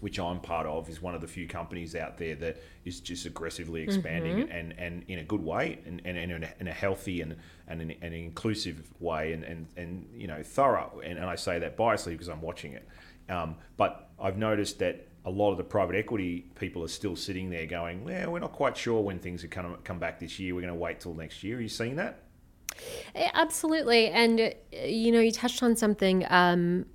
which 0.00 0.18
I'm 0.18 0.40
part 0.40 0.66
of, 0.66 0.88
is 0.88 1.00
one 1.00 1.14
of 1.14 1.20
the 1.20 1.28
few 1.28 1.46
companies 1.46 1.94
out 1.94 2.18
there 2.18 2.34
that 2.34 2.60
is 2.84 2.98
just 2.98 3.24
aggressively 3.24 3.82
mm-hmm. 3.82 3.90
expanding 3.90 4.50
and, 4.50 4.74
and 4.78 5.04
in 5.06 5.20
a 5.20 5.24
good 5.24 5.44
way 5.44 5.78
and, 5.86 6.02
and, 6.04 6.18
and 6.18 6.32
in, 6.32 6.42
a, 6.42 6.48
in 6.58 6.68
a 6.68 6.72
healthy 6.72 7.20
and, 7.20 7.36
and 7.68 7.80
an, 7.82 7.94
an 8.02 8.12
inclusive 8.12 8.90
way 9.00 9.32
and, 9.32 9.44
and, 9.44 9.68
and 9.76 10.08
you 10.12 10.26
know 10.26 10.42
thorough. 10.42 11.00
And, 11.04 11.18
and 11.18 11.26
I 11.26 11.36
say 11.36 11.60
that 11.60 11.76
biasly 11.76 12.12
because 12.12 12.28
I'm 12.28 12.42
watching 12.42 12.72
it. 12.72 12.88
Um, 13.28 13.56
but 13.76 14.10
I've 14.20 14.38
noticed 14.38 14.78
that 14.80 15.06
a 15.24 15.30
lot 15.30 15.50
of 15.52 15.58
the 15.58 15.64
private 15.64 15.96
equity 15.96 16.46
people 16.54 16.82
are 16.82 16.88
still 16.88 17.16
sitting 17.16 17.50
there 17.50 17.66
going, 17.66 18.04
well, 18.04 18.32
we're 18.32 18.38
not 18.38 18.52
quite 18.52 18.76
sure 18.76 19.00
when 19.02 19.18
things 19.18 19.44
are 19.44 19.48
going 19.48 19.70
to 19.70 19.76
come 19.82 19.98
back 19.98 20.18
this 20.18 20.38
year. 20.38 20.54
We're 20.54 20.62
going 20.62 20.72
to 20.72 20.78
wait 20.78 21.00
till 21.00 21.14
next 21.14 21.42
year. 21.44 21.58
Are 21.58 21.60
you 21.60 21.68
seeing 21.68 21.96
that? 21.96 22.22
Eh, 23.14 23.28
Absolutely. 23.34 24.08
And, 24.08 24.40
uh, 24.40 24.50
you 24.72 25.12
know, 25.12 25.20
you 25.20 25.32
touched 25.32 25.62
on 25.62 25.76
something 25.76 26.24
um, 26.30 26.86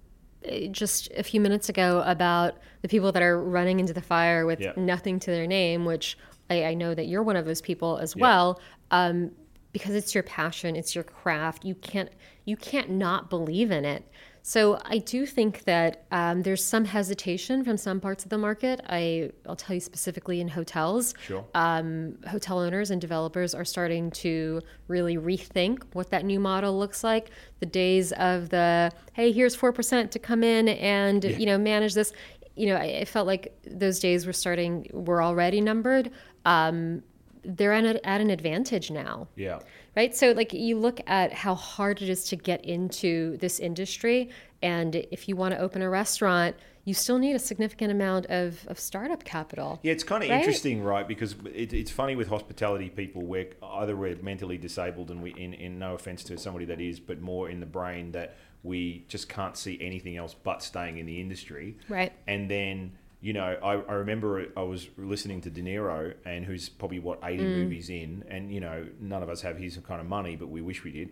eh, 0.46 0.68
just 0.72 1.12
a 1.16 1.24
few 1.24 1.42
minutes 1.42 1.70
ago 1.70 2.02
about 2.06 2.56
the 2.82 2.88
people 2.88 3.12
that 3.12 3.22
are 3.22 3.42
running 3.42 3.80
into 3.80 3.94
the 3.94 4.02
fire 4.02 4.46
with 4.46 4.60
Yeah. 4.60 4.74
nothing 4.78 5.20
to 5.20 5.32
their 5.32 5.48
name, 5.48 5.86
which 5.86 6.18
I, 6.50 6.64
I 6.66 6.74
know 6.74 6.96
that 6.96 7.06
you're 7.06 7.24
one 7.24 7.36
of 7.36 7.46
those 7.46 7.62
people 7.62 7.98
as 7.98 8.16
Yeah. 8.16 8.22
well. 8.22 8.60
Um, 8.92 9.32
because 9.74 9.96
it's 9.96 10.14
your 10.14 10.24
passion, 10.24 10.76
it's 10.76 10.94
your 10.94 11.04
craft. 11.04 11.66
You 11.66 11.74
can't 11.76 12.10
you 12.46 12.56
can't 12.58 12.90
not 12.92 13.30
believe 13.30 13.72
in 13.72 13.86
it. 13.86 14.04
So 14.46 14.78
I 14.84 14.98
do 14.98 15.26
think 15.26 15.64
that 15.64 16.04
um, 16.12 16.42
there's 16.44 16.62
some 16.64 16.84
hesitation 16.84 17.64
from 17.64 17.78
some 17.78 18.02
parts 18.02 18.26
of 18.26 18.30
the 18.30 18.38
market. 18.38 18.82
I 18.90 19.32
I'll 19.48 19.56
tell 19.56 19.74
you 19.74 19.80
specifically 19.80 20.42
in 20.42 20.50
hotels 20.50 21.14
Sure. 21.26 21.46
um, 21.56 22.18
hotel 22.28 22.60
owners 22.60 22.92
and 22.92 23.00
developers 23.00 23.56
are 23.56 23.64
starting 23.64 24.12
to 24.12 24.62
really 24.90 25.16
rethink 25.18 25.84
what 25.94 26.10
that 26.10 26.26
new 26.26 26.42
model 26.42 26.78
looks 26.78 27.06
like. 27.06 27.32
The 27.62 27.66
days 27.68 28.12
of 28.14 28.50
the 28.50 28.92
hey, 29.14 29.32
here's 29.32 29.56
four 29.56 29.72
percent 29.72 30.12
to 30.12 30.20
come 30.20 30.44
in 30.44 30.68
and 30.68 31.24
you 31.24 31.46
know 31.46 31.58
manage 31.58 31.94
this. 31.94 32.12
You 32.58 32.68
know, 32.68 32.76
I, 32.76 33.00
I 33.00 33.06
felt 33.06 33.26
like 33.26 33.58
those 33.66 34.00
days 34.00 34.26
were 34.28 34.34
starting 34.34 34.88
were 34.92 35.24
already 35.24 35.62
numbered. 35.62 36.12
Um, 36.44 37.02
they're 37.46 37.74
at, 37.74 37.84
a, 37.84 38.08
at 38.08 38.22
an 38.22 38.30
advantage 38.30 38.90
now 38.90 39.28
yeah. 39.36 39.60
Right 39.96 40.16
so 40.16 40.32
like 40.32 40.54
you 40.54 40.78
look 40.78 41.00
at 41.08 41.34
how 41.34 41.56
hard 41.56 42.02
it 42.02 42.10
is 42.10 42.24
to 42.26 42.36
get 42.36 42.64
into 42.66 43.38
this 43.38 43.60
industry 43.60 44.30
and 44.62 44.96
if 45.12 45.28
you 45.28 45.36
want 45.36 45.54
to 45.54 45.60
open 45.60 45.82
a 45.82 45.90
restaurant 45.90 46.56
you 46.86 46.94
still 46.94 47.18
need 47.18 47.34
a 47.34 47.40
significant 47.40 47.92
amount 47.92 48.26
of, 48.26 48.66
of 48.68 48.78
startup 48.80 49.24
capital 49.24 49.80
Yeah, 49.84 49.94
it's 49.94 50.04
kind 50.04 50.22
of 50.24 50.30
Right? 50.30 50.40
interesting, 50.40 50.84
right? 50.84 51.08
Because 51.08 51.36
it, 51.54 51.74
it's 51.74 51.92
funny 51.92 52.16
with 52.16 52.28
hospitality 52.28 52.90
people, 52.90 53.22
where 53.22 53.48
either 53.64 53.96
we're 53.96 54.18
mentally 54.18 54.58
disabled, 54.58 55.10
and 55.10 55.24
we, 55.24 55.32
in, 55.32 55.54
in 55.54 55.80
no 55.80 55.96
offense 55.96 56.24
to 56.26 56.38
somebody 56.38 56.66
that 56.66 56.82
is, 56.82 57.00
but 57.00 57.22
more 57.22 57.50
in 57.50 57.62
the 57.62 57.66
brain 57.66 58.12
that 58.12 58.36
we 58.64 59.06
just 59.08 59.30
can't 59.30 59.56
see 59.56 59.78
anything 59.82 60.18
else 60.18 60.34
but 60.34 60.62
staying 60.62 60.98
in 60.98 61.06
the 61.06 61.22
industry. 61.22 61.78
Right. 61.88 62.12
And 62.28 62.50
then, 62.52 62.98
you 63.24 63.32
know, 63.34 63.44
I, 63.64 63.76
I 63.92 63.94
remember 63.94 64.46
I 64.58 64.64
was 64.64 64.90
listening 64.98 65.40
to 65.42 65.50
De 65.50 65.62
Niro, 65.62 66.14
and 66.26 66.44
who's 66.46 66.68
probably 66.70 67.00
what 67.00 67.20
eighty 67.24 67.46
Mm. 67.46 67.54
movies 67.54 67.90
in, 67.90 68.24
and 68.28 68.54
you 68.54 68.60
know, 68.60 68.86
none 69.00 69.24
of 69.24 69.30
us 69.30 69.42
have 69.42 69.58
his 69.58 69.78
kind 69.78 70.02
of 70.02 70.08
money, 70.08 70.36
but 70.36 70.50
we 70.50 70.62
wish 70.62 70.84
we 70.84 70.92
did. 70.92 71.10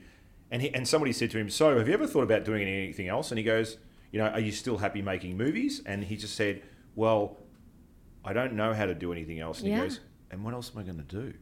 And 0.52 0.62
he, 0.62 0.74
and 0.74 0.86
somebody 0.86 1.14
said 1.14 1.32
to 1.32 1.38
him, 1.38 1.50
"So, 1.50 1.78
have 1.78 1.88
you 1.88 1.94
ever 1.94 2.06
thought 2.06 2.24
about 2.24 2.44
doing 2.44 2.68
anything 2.68 3.08
else?" 3.08 3.32
And 3.32 3.38
he 3.38 3.44
goes, 3.46 3.78
"You 4.12 4.20
know, 4.20 4.28
are 4.28 4.42
you 4.42 4.52
still 4.52 4.78
happy 4.80 5.02
making 5.02 5.38
movies?" 5.38 5.82
And 5.86 6.04
he 6.04 6.16
just 6.18 6.36
said, 6.36 6.62
"Well." 6.96 7.38
I 8.24 8.34
don't 8.34 8.54
know 8.54 8.72
how 8.76 8.86
to 8.86 8.94
do 8.94 9.12
anything 9.12 9.40
else. 9.40 9.62
And 9.62 9.70
Yeah. 9.70 9.78
he 9.78 9.82
goes, 9.82 10.00
and 10.30 10.44
what 10.46 10.54
else 10.54 10.72
am 10.76 10.80
I 10.80 10.84
going 10.84 11.04
to 11.04 11.16
do? 11.22 11.34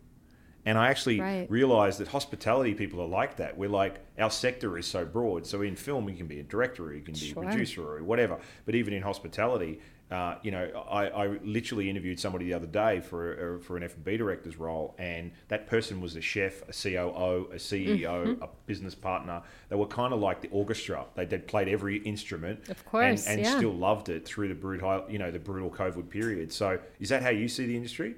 And 0.66 0.78
I 0.78 0.88
actually 0.90 1.20
Right. 1.20 1.46
realized 1.52 2.00
that 2.00 2.08
hospitality 2.08 2.74
people 2.74 3.02
are 3.02 3.08
like 3.08 3.36
that. 3.36 3.58
We're 3.58 3.68
like, 3.68 4.00
our 4.18 4.32
sector 4.32 4.78
is 4.78 4.86
so 4.88 5.04
broad. 5.04 5.46
So 5.46 5.62
in 5.62 5.76
film, 5.76 6.08
you 6.08 6.16
can 6.16 6.28
be 6.28 6.40
a 6.40 6.44
director, 6.44 6.86
or 6.86 6.94
you 6.94 7.02
can 7.02 7.16
be 7.16 7.20
Sure. 7.20 7.44
a 7.44 7.48
producer, 7.48 7.82
or 7.98 8.02
whatever. 8.02 8.40
But 8.66 8.76
even 8.76 8.94
in 8.94 9.02
hospitality, 9.02 9.82
uh, 10.12 10.36
you 10.42 10.50
know, 10.50 10.86
I, 10.90 11.08
I 11.08 11.28
literally 11.44 11.90
interviewed 11.90 12.20
somebody 12.20 12.46
the 12.46 12.54
other 12.56 12.66
day 12.66 13.00
for 13.00 13.56
a, 13.56 13.60
for 13.60 13.78
an 13.78 13.84
F&B 13.84 14.18
director's 14.18 14.58
role, 14.58 14.96
and 14.98 15.32
that 15.50 15.68
person 15.68 16.02
was 16.02 16.16
a 16.16 16.22
chef, 16.22 16.64
a 16.68 16.74
COO, 16.74 17.50
a 17.52 17.58
CEO, 17.58 18.10
Mm-hmm. 18.26 18.44
a 18.44 18.50
business 18.66 18.96
partner. 18.96 19.42
They 19.70 19.76
were 19.76 19.86
kind 19.86 20.14
of 20.14 20.20
like 20.20 20.42
the 20.42 20.50
orchestra. 20.50 21.06
They 21.16 21.26
would 21.26 21.48
played 21.48 21.68
every 21.68 21.98
instrument, 22.00 22.70
Of 22.70 22.84
course, 22.86 23.28
and, 23.28 23.38
and 23.40 23.46
yeah. 23.46 23.58
still 23.58 23.74
loved 23.74 24.10
it 24.10 24.26
through 24.26 24.48
the 24.48 24.56
brutal, 24.56 25.06
you 25.10 25.20
know, 25.20 25.32
the 25.32 25.40
brutal 25.40 25.70
COVID 25.70 26.10
period. 26.10 26.52
So, 26.52 26.80
is 27.00 27.10
that 27.10 27.22
how 27.22 27.30
you 27.30 27.48
see 27.48 27.66
the 27.68 27.76
industry? 27.76 28.16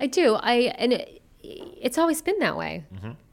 I 0.00 0.06
do. 0.06 0.34
I 0.34 0.72
and 0.78 0.92
it, 0.92 1.22
it's 1.42 1.98
always 1.98 2.22
been 2.22 2.38
that 2.40 2.56
way. 2.56 2.84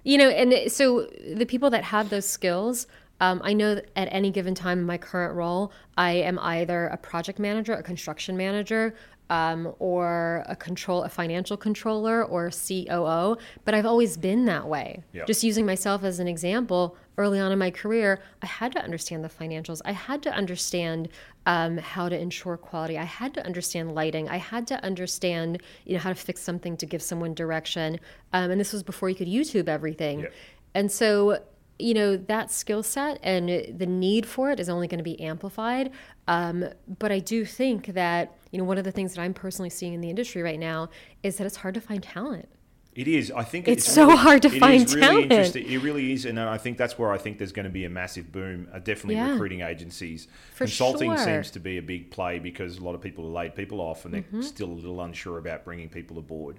You 0.04 0.18
know, 0.18 0.30
and 0.30 0.72
so 0.72 1.08
the 1.34 1.46
people 1.46 1.70
that 1.72 1.84
have 1.84 2.10
those 2.10 2.26
skills, 2.26 2.88
um, 3.20 3.42
I 3.44 3.54
know 3.54 3.76
that 3.76 3.90
at 3.96 4.08
any 4.12 4.32
given 4.32 4.56
time 4.56 4.80
in 4.80 4.86
my 4.86 4.98
current 4.98 5.36
role, 5.36 5.72
I 5.98 6.12
am 6.12 6.38
either 6.40 6.88
a 6.88 6.98
project 6.98 7.40
manager, 7.40 7.74
a 7.74 7.84
construction 7.84 8.36
manager, 8.36 8.96
um, 9.30 9.74
or 9.80 10.44
a 10.48 10.56
control, 10.56 11.04
a 11.04 11.10
financial 11.10 11.58
controller, 11.58 12.24
or 12.24 12.52
COO. 12.52 13.38
But 13.64 13.74
I've 13.74 13.86
always 13.86 14.18
been 14.18 14.46
that 14.46 14.68
way. 14.68 15.02
Yeah. 15.14 15.26
Just 15.26 15.44
using 15.44 15.66
myself 15.66 16.04
as 16.04 16.20
an 16.20 16.28
example, 16.28 16.96
early 17.18 17.40
on 17.40 17.52
in 17.52 17.58
my 17.58 17.72
career, 17.72 18.22
I 18.44 18.46
had 18.46 18.72
to 18.74 18.84
understand 18.84 19.24
the 19.24 19.30
financials. 19.30 19.82
I 19.86 19.94
had 19.94 20.22
to 20.24 20.32
understand 20.32 21.10
um, 21.46 21.78
how 21.78 22.10
to 22.10 22.20
ensure 22.20 22.58
quality. 22.58 22.98
I 22.98 23.04
had 23.04 23.34
to 23.36 23.46
understand 23.46 23.96
lighting. 23.96 24.30
I 24.30 24.38
had 24.38 24.68
to 24.68 24.84
understand, 24.84 25.62
you 25.86 25.94
know, 25.94 26.00
how 26.00 26.10
to 26.10 26.16
fix 26.16 26.42
something 26.42 26.78
to 26.78 26.86
give 26.86 27.02
someone 27.02 27.34
direction. 27.34 28.00
Um, 28.34 28.52
and 28.52 28.60
this 28.60 28.74
was 28.74 28.84
before 28.84 29.10
you 29.10 29.16
could 29.16 29.28
YouTube 29.28 29.68
everything. 29.68 30.22
Yeah. 30.22 30.28
And 30.74 30.92
so, 30.92 31.40
you 31.78 31.94
know, 31.94 32.16
that 32.18 32.52
skill 32.52 32.84
set 32.84 33.20
and 33.24 33.50
the 33.78 33.86
need 33.86 34.26
for 34.26 34.52
it 34.52 34.60
is 34.60 34.70
only 34.70 34.88
going 34.88 35.00
to 35.00 35.04
be 35.04 35.20
amplified. 35.20 35.92
Um, 36.28 36.66
but 37.00 37.12
I 37.12 37.20
do 37.20 37.46
think 37.46 37.88
that, 37.88 38.36
you 38.52 38.58
know, 38.58 38.64
one 38.64 38.78
of 38.78 38.84
the 38.86 38.92
things 38.92 39.14
that 39.14 39.22
I'm 39.22 39.34
personally 39.34 39.70
seeing 39.70 39.94
in 39.94 40.02
the 40.02 40.10
industry 40.10 40.42
right 40.42 40.60
now 40.60 40.90
is 41.24 41.38
that 41.38 41.46
it's 41.46 41.58
hard 41.58 41.74
to 41.76 41.82
find 41.82 42.02
talent. 42.02 42.48
It 42.96 43.10
is. 43.10 43.30
I 43.30 43.44
think 43.44 43.68
It's 43.68 43.84
so 43.92 44.16
hard 44.16 44.42
to 44.44 44.50
find 44.50 44.90
really 44.90 45.02
talent. 45.02 45.24
interesting. 45.24 45.70
It 45.70 45.80
really 45.84 46.14
is, 46.14 46.24
and 46.24 46.40
I 46.40 46.58
think 46.58 46.78
that's 46.78 46.98
where 46.98 47.12
I 47.12 47.18
think 47.18 47.38
there's 47.40 47.52
going 47.52 47.66
to 47.66 47.70
be 47.70 47.84
a 47.84 47.90
massive 47.90 48.32
boom. 48.32 48.70
Uh, 48.74 48.80
definitely 48.80 49.16
Yeah. 49.16 49.32
recruiting 49.32 49.60
agencies. 49.60 50.30
For 50.54 50.60
Consulting 50.64 51.10
sure. 51.14 51.18
seems 51.26 51.52
to 51.52 51.60
be 51.60 51.78
a 51.78 51.82
big 51.82 52.10
play 52.10 52.40
because 52.40 52.78
a 52.78 52.82
lot 52.86 52.96
of 52.96 53.02
people 53.02 53.26
are 53.26 53.32
laid 53.44 53.54
people 53.54 53.82
off, 53.82 54.06
and 54.06 54.14
they're 54.14 54.22
Mm-hmm. 54.22 54.42
still 54.44 54.70
a 54.70 54.72
little 54.72 55.02
unsure 55.02 55.38
about 55.38 55.66
bringing 55.66 55.90
people 55.90 56.18
aboard. 56.18 56.56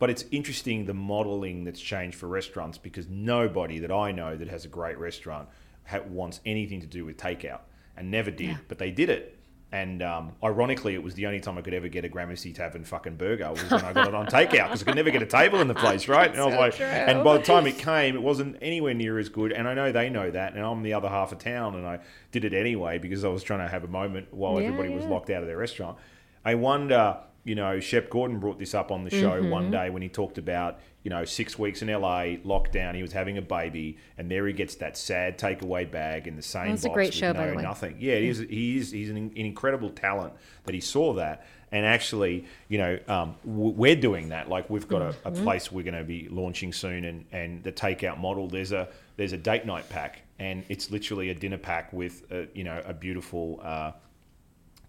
But 0.00 0.10
it's 0.10 0.24
interesting 0.32 0.86
the 0.86 0.94
modelling 0.94 1.62
that's 1.64 1.80
changed 1.80 2.16
for 2.16 2.26
restaurants 2.26 2.78
because 2.78 3.06
nobody 3.08 3.78
that 3.78 3.92
I 3.92 4.10
know 4.10 4.36
that 4.36 4.48
has 4.48 4.64
a 4.64 4.68
great 4.68 4.98
restaurant 4.98 5.48
ha- 5.86 6.00
wants 6.08 6.40
anything 6.44 6.80
to 6.80 6.86
do 6.88 7.04
with 7.04 7.16
takeout 7.16 7.60
and 7.96 8.10
never 8.10 8.30
did, 8.32 8.48
Yeah. 8.48 8.56
but 8.66 8.78
they 8.78 8.90
did 8.90 9.10
it. 9.10 9.36
And 9.72 10.02
um, 10.02 10.32
ironically, 10.42 10.94
it 10.94 11.02
was 11.02 11.14
the 11.14 11.26
only 11.26 11.38
time 11.38 11.56
I 11.56 11.60
could 11.62 11.74
ever 11.74 11.86
get 11.86 12.04
a 12.04 12.08
Gramercy 12.08 12.52
Tavern 12.52 12.82
fucking 12.82 13.14
burger 13.16 13.50
was 13.52 13.62
when 13.70 13.84
I 13.84 13.92
got 13.92 14.08
it 14.08 14.14
on 14.14 14.26
takeout 14.38 14.64
because 14.64 14.82
I 14.82 14.84
could 14.86 14.96
never 14.96 15.10
get 15.10 15.22
a 15.22 15.26
table 15.26 15.60
in 15.60 15.68
the 15.68 15.74
place, 15.76 16.08
right? 16.08 16.28
And 16.28 16.40
I 16.40 16.44
was 16.46 16.54
So 16.54 16.60
like, 16.60 16.74
true. 16.74 16.86
and 16.86 17.22
by 17.22 17.36
the 17.38 17.44
time 17.44 17.66
it 17.68 17.78
came, 17.78 18.16
it 18.16 18.22
wasn't 18.22 18.56
anywhere 18.60 18.94
near 18.94 19.16
as 19.20 19.28
good. 19.28 19.52
And 19.52 19.68
I 19.68 19.74
know 19.74 19.92
they 19.92 20.10
know 20.10 20.28
that. 20.28 20.54
And 20.54 20.64
I'm 20.64 20.82
the 20.82 20.94
other 20.94 21.08
half 21.08 21.30
of 21.30 21.38
town, 21.38 21.76
and 21.76 21.86
I 21.86 22.00
did 22.32 22.44
it 22.44 22.52
anyway 22.52 22.98
because 22.98 23.22
I 23.24 23.28
was 23.28 23.44
trying 23.44 23.60
to 23.60 23.68
have 23.68 23.84
a 23.84 23.88
moment 23.88 24.32
while 24.34 24.60
Yeah, 24.60 24.68
everybody 24.68 24.88
was 24.92 25.04
locked 25.04 25.30
out 25.30 25.42
of 25.42 25.46
their 25.46 25.58
restaurant. 25.58 25.98
I 26.44 26.56
wonder, 26.56 27.18
you 27.50 27.56
know, 27.56 27.80
Shep 27.80 28.10
Gordon 28.10 28.38
brought 28.38 28.60
this 28.60 28.74
up 28.76 28.92
on 28.92 29.02
the 29.02 29.10
show 29.10 29.42
one 29.42 29.72
day 29.72 29.90
when 29.90 30.02
he 30.02 30.08
talked 30.08 30.38
about, 30.38 30.78
you 31.02 31.10
know, 31.10 31.24
six 31.24 31.58
weeks 31.58 31.82
in 31.82 31.88
LA, 31.88 32.36
lockdown. 32.46 32.94
He 32.94 33.02
was 33.02 33.10
having 33.10 33.38
a 33.38 33.42
baby, 33.42 33.96
and 34.16 34.30
there 34.30 34.46
he 34.46 34.52
gets 34.52 34.76
that 34.76 34.96
sad 34.96 35.36
takeaway 35.36 35.90
bag 35.90 36.28
in 36.28 36.36
the 36.36 36.42
same 36.42 36.70
was 36.70 36.84
a 36.84 36.88
box 36.88 36.94
great 36.94 37.06
with 37.08 37.14
show, 37.16 37.32
by 37.32 37.46
no 37.46 37.50
the 37.50 37.56
way. 37.56 37.62
nothing. 37.64 37.96
Yeah, 37.98 38.18
he 38.18 38.28
is. 38.28 38.38
He 38.38 38.76
is. 38.78 38.92
He's 38.92 39.10
an, 39.10 39.16
an 39.16 39.32
incredible 39.34 39.90
talent 39.90 40.32
that 40.66 40.76
he 40.76 40.80
saw 40.80 41.12
that. 41.14 41.44
And 41.72 41.84
actually, 41.84 42.44
you 42.68 42.78
know, 42.78 42.98
um, 43.08 43.34
we're 43.44 43.96
doing 43.96 44.28
that. 44.28 44.48
Like 44.48 44.70
we've 44.70 44.86
got 44.86 45.02
a, 45.02 45.08
a 45.24 45.30
Mm-hmm. 45.32 45.42
place 45.42 45.72
we're 45.72 45.82
going 45.90 45.98
to 45.98 46.04
be 46.04 46.28
launching 46.30 46.72
soon, 46.72 47.04
and, 47.04 47.24
and 47.32 47.64
the 47.64 47.72
takeout 47.72 48.18
model. 48.20 48.46
There's 48.46 48.70
a 48.70 48.88
there's 49.16 49.32
a 49.32 49.38
date 49.38 49.66
night 49.66 49.88
pack, 49.88 50.22
and 50.38 50.62
it's 50.68 50.92
literally 50.92 51.30
a 51.30 51.34
dinner 51.34 51.58
pack 51.58 51.92
with 51.92 52.30
a, 52.30 52.46
you 52.54 52.62
know 52.62 52.80
a 52.86 52.94
beautiful 52.94 53.58
uh, 53.60 53.90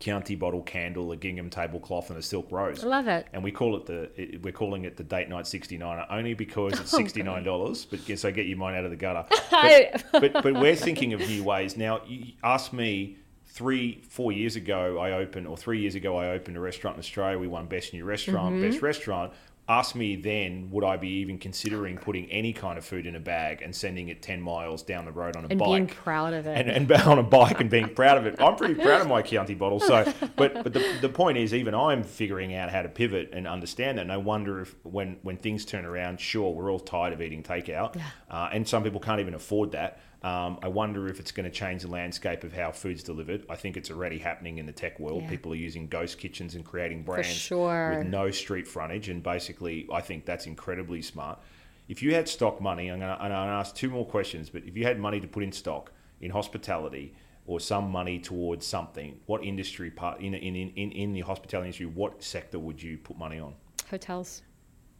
Chianti 0.01 0.35
bottle 0.35 0.61
candle, 0.63 1.11
a 1.13 1.15
gingham 1.15 1.49
tablecloth, 1.49 2.09
and 2.09 2.19
a 2.19 2.21
silk 2.21 2.51
rose. 2.51 2.83
I 2.83 2.87
love 2.87 3.07
it. 3.07 3.27
And 3.31 3.43
we 3.43 3.51
call 3.51 3.77
it 3.77 3.85
the 3.85 4.09
it, 4.21 4.41
we're 4.43 4.51
calling 4.51 4.83
it 4.83 4.97
the 4.97 5.03
date 5.03 5.29
night 5.29 5.47
sixty 5.47 5.77
nine 5.77 6.03
only 6.09 6.33
because 6.33 6.73
Oh, 6.77 6.81
it's 6.81 6.91
sixty 6.91 7.23
nine 7.23 7.43
dollars. 7.43 7.85
But 7.85 8.03
guess 8.05 8.25
I 8.25 8.31
get 8.31 8.47
your 8.47 8.57
mind 8.57 8.75
out 8.75 8.83
of 8.83 8.91
the 8.91 8.97
gutter. 8.97 9.25
But, 9.51 10.03
but 10.33 10.33
but 10.43 10.53
we're 10.55 10.75
thinking 10.75 11.13
of 11.13 11.19
new 11.21 11.43
ways 11.43 11.77
now. 11.77 12.01
You 12.05 12.33
ask 12.43 12.73
me 12.73 13.17
three 13.45 14.01
four 14.09 14.31
years 14.31 14.55
ago 14.55 14.97
I 14.97 15.11
opened 15.13 15.45
or 15.45 15.57
three 15.57 15.79
years 15.81 15.95
ago 15.95 16.17
I 16.17 16.29
opened 16.29 16.57
a 16.57 16.59
restaurant 16.59 16.95
in 16.95 16.99
Australia. 16.99 17.37
We 17.37 17.47
won 17.47 17.67
best 17.67 17.93
new 17.93 18.03
restaurant, 18.05 18.55
Mm-hmm. 18.55 18.69
best 18.71 18.81
restaurant. 18.81 19.33
Ask 19.71 19.95
me 19.95 20.17
then, 20.17 20.69
would 20.71 20.83
I 20.83 20.97
be 20.97 21.07
even 21.19 21.37
considering 21.37 21.97
putting 21.97 22.29
any 22.29 22.51
kind 22.51 22.77
of 22.77 22.83
food 22.83 23.05
in 23.05 23.15
a 23.15 23.21
bag 23.21 23.61
and 23.61 23.73
sending 23.73 24.09
it 24.09 24.21
ten 24.21 24.41
miles 24.41 24.83
down 24.83 25.05
the 25.05 25.13
road 25.13 25.37
on 25.37 25.45
a 25.45 25.47
bike? 25.47 25.51
and 25.51 25.59
bike? 25.59 25.67
being 25.69 25.87
proud 25.87 26.33
of 26.33 26.45
it. 26.45 26.57
and, 26.57 26.69
and 26.69 26.91
on 27.07 27.19
a 27.19 27.23
bike 27.23 27.61
and 27.61 27.69
being 27.69 27.87
proud 27.95 28.17
of 28.17 28.25
it. 28.25 28.35
I'm 28.41 28.57
pretty 28.57 28.75
proud 28.75 28.99
of 28.99 29.07
my 29.07 29.21
Chianti 29.21 29.53
bottle. 29.53 29.79
So, 29.79 30.11
but 30.35 30.61
but 30.61 30.73
the, 30.73 30.85
the 30.99 31.07
point 31.07 31.37
is, 31.37 31.53
even 31.53 31.73
I'm 31.73 32.03
figuring 32.03 32.53
out 32.53 32.69
how 32.69 32.81
to 32.81 32.89
pivot 32.89 33.29
and 33.31 33.47
understand 33.47 33.97
that. 33.97 34.07
no 34.07 34.19
wonder 34.19 34.59
if 34.59 34.75
when 34.83 35.19
when 35.21 35.37
things 35.37 35.63
turn 35.63 35.85
around, 35.85 36.19
sure, 36.19 36.53
we're 36.53 36.69
all 36.69 36.79
tired 36.79 37.13
of 37.13 37.21
eating 37.21 37.41
takeout, 37.41 37.97
uh, 38.29 38.49
and 38.51 38.67
some 38.67 38.83
people 38.83 38.99
can't 38.99 39.21
even 39.21 39.35
afford 39.35 39.71
that. 39.71 40.01
Um, 40.23 40.59
I 40.61 40.67
wonder 40.67 41.07
if 41.07 41.19
it's 41.19 41.31
going 41.31 41.45
to 41.45 41.51
change 41.51 41.81
the 41.81 41.87
landscape 41.87 42.43
of 42.43 42.53
how 42.53 42.71
food's 42.71 43.01
delivered. 43.01 43.43
I 43.49 43.55
think 43.55 43.75
it's 43.75 43.89
already 43.89 44.19
happening 44.19 44.59
in 44.59 44.67
the 44.67 44.71
tech 44.71 44.99
world. 44.99 45.23
Yeah. 45.23 45.29
People 45.29 45.51
are 45.53 45.55
using 45.55 45.87
ghost 45.87 46.19
kitchens 46.19 46.53
and 46.53 46.63
creating 46.63 47.03
brands 47.03 47.29
sure. 47.29 47.97
with 47.97 48.07
no 48.07 48.29
street 48.29 48.67
frontage, 48.67 49.09
and 49.09 49.23
basically, 49.23 49.87
I 49.91 50.01
think 50.01 50.25
that's 50.25 50.45
incredibly 50.45 51.01
smart. 51.01 51.39
If 51.87 52.03
you 52.03 52.13
had 52.13 52.29
stock 52.29 52.61
money, 52.61 52.89
I'm 52.89 52.99
going 52.99 53.17
to 53.17 53.35
ask 53.35 53.73
two 53.73 53.89
more 53.89 54.05
questions, 54.05 54.49
but 54.49 54.63
if 54.63 54.77
you 54.77 54.85
had 54.85 54.99
money 54.99 55.19
to 55.19 55.27
put 55.27 55.41
in 55.41 55.51
stock 55.51 55.91
in 56.21 56.29
hospitality 56.29 57.15
or 57.47 57.59
some 57.59 57.89
money 57.89 58.19
towards 58.19 58.65
something, 58.65 59.19
what 59.25 59.43
industry 59.43 59.89
part 59.89 60.21
in 60.21 60.35
in, 60.35 60.55
in, 60.55 60.91
in 60.91 61.13
the 61.13 61.21
hospitality 61.21 61.69
industry, 61.69 61.87
what 61.87 62.23
sector 62.23 62.59
would 62.59 62.81
you 62.81 62.99
put 62.99 63.17
money 63.17 63.39
on? 63.39 63.55
Hotels. 63.89 64.43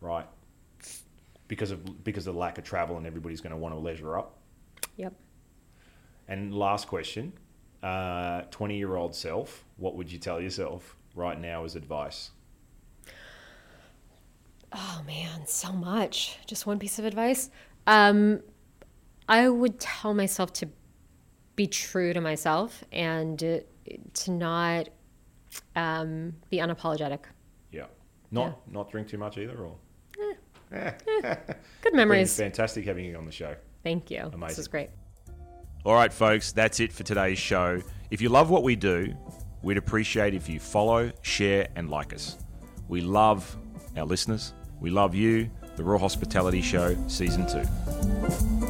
Right? 0.02 0.26
Because 1.48 1.70
of 1.70 2.04
because 2.04 2.26
of 2.26 2.34
the 2.34 2.40
lack 2.40 2.58
of 2.58 2.64
travel 2.64 2.98
and 2.98 3.06
everybody's 3.06 3.40
going 3.40 3.52
to 3.52 3.58
want 3.58 3.76
to 3.76 3.80
leisure 3.80 4.18
up. 4.18 4.41
Yep. 4.98 5.14
And 6.28 6.54
last 6.54 6.88
question, 6.88 7.34
twenty 7.82 8.78
year 8.78 8.96
old 8.96 9.16
self, 9.16 9.66
what 9.78 9.96
would 9.96 10.12
you 10.12 10.20
tell 10.20 10.40
yourself 10.40 10.96
right 11.16 11.40
now 11.40 11.66
as 11.66 11.76
advice? 11.76 12.32
Oh 14.74 15.02
man, 15.06 15.46
so 15.46 15.72
much. 15.74 16.38
Just 16.48 16.66
one 16.66 16.80
piece 16.80 16.98
of 17.00 17.06
advice. 17.06 17.50
Um, 17.88 18.42
I 19.28 19.50
would 19.50 19.80
tell 19.80 20.14
myself 20.14 20.54
to 20.54 20.70
be 21.56 21.68
true 21.68 22.14
to 22.14 22.22
myself 22.22 22.84
and 22.92 23.44
uh, 23.44 23.58
to 24.14 24.32
not 24.32 24.90
um, 25.76 26.34
be 26.50 26.58
unapologetic. 26.58 27.20
Yeah. 27.72 27.86
Not 28.32 28.72
not 28.72 28.90
drink 28.92 29.10
too 29.10 29.18
much 29.18 29.38
either, 29.38 29.58
or 29.58 29.76
Good 30.70 30.96
Been 31.84 31.96
memories. 31.96 32.38
fantastic 32.38 32.86
having 32.86 33.04
you 33.04 33.18
on 33.18 33.26
the 33.26 33.32
show. 33.32 33.56
Thank 33.84 34.12
you. 34.12 34.24
This 34.26 34.34
Amazing. 34.34 34.60
is 34.62 34.68
great. 34.68 34.90
All 35.84 35.94
right, 35.94 36.14
folks, 36.14 36.52
that's 36.52 36.80
it 36.80 36.94
for 36.94 37.04
today's 37.04 37.40
show. 37.40 37.82
If 38.12 38.22
you 38.22 38.30
love 38.30 38.50
what 38.50 38.64
we 38.64 38.76
do, 38.76 39.16
we'd 39.64 39.78
appreciate 39.78 40.34
if 40.34 40.48
you 40.48 40.60
follow, 40.60 41.12
share, 41.22 41.68
and 41.76 41.90
like 41.90 42.14
us. 42.14 42.38
We 42.88 43.02
love 43.02 43.58
our 43.98 44.06
listeners. 44.06 44.54
We 44.80 44.90
love 44.90 45.16
you. 45.16 45.50
The 45.76 45.84
Raw 45.84 45.98
Hospitality 45.98 46.62
Show, 46.62 46.96
Season 47.08 47.48
2. 47.48 48.61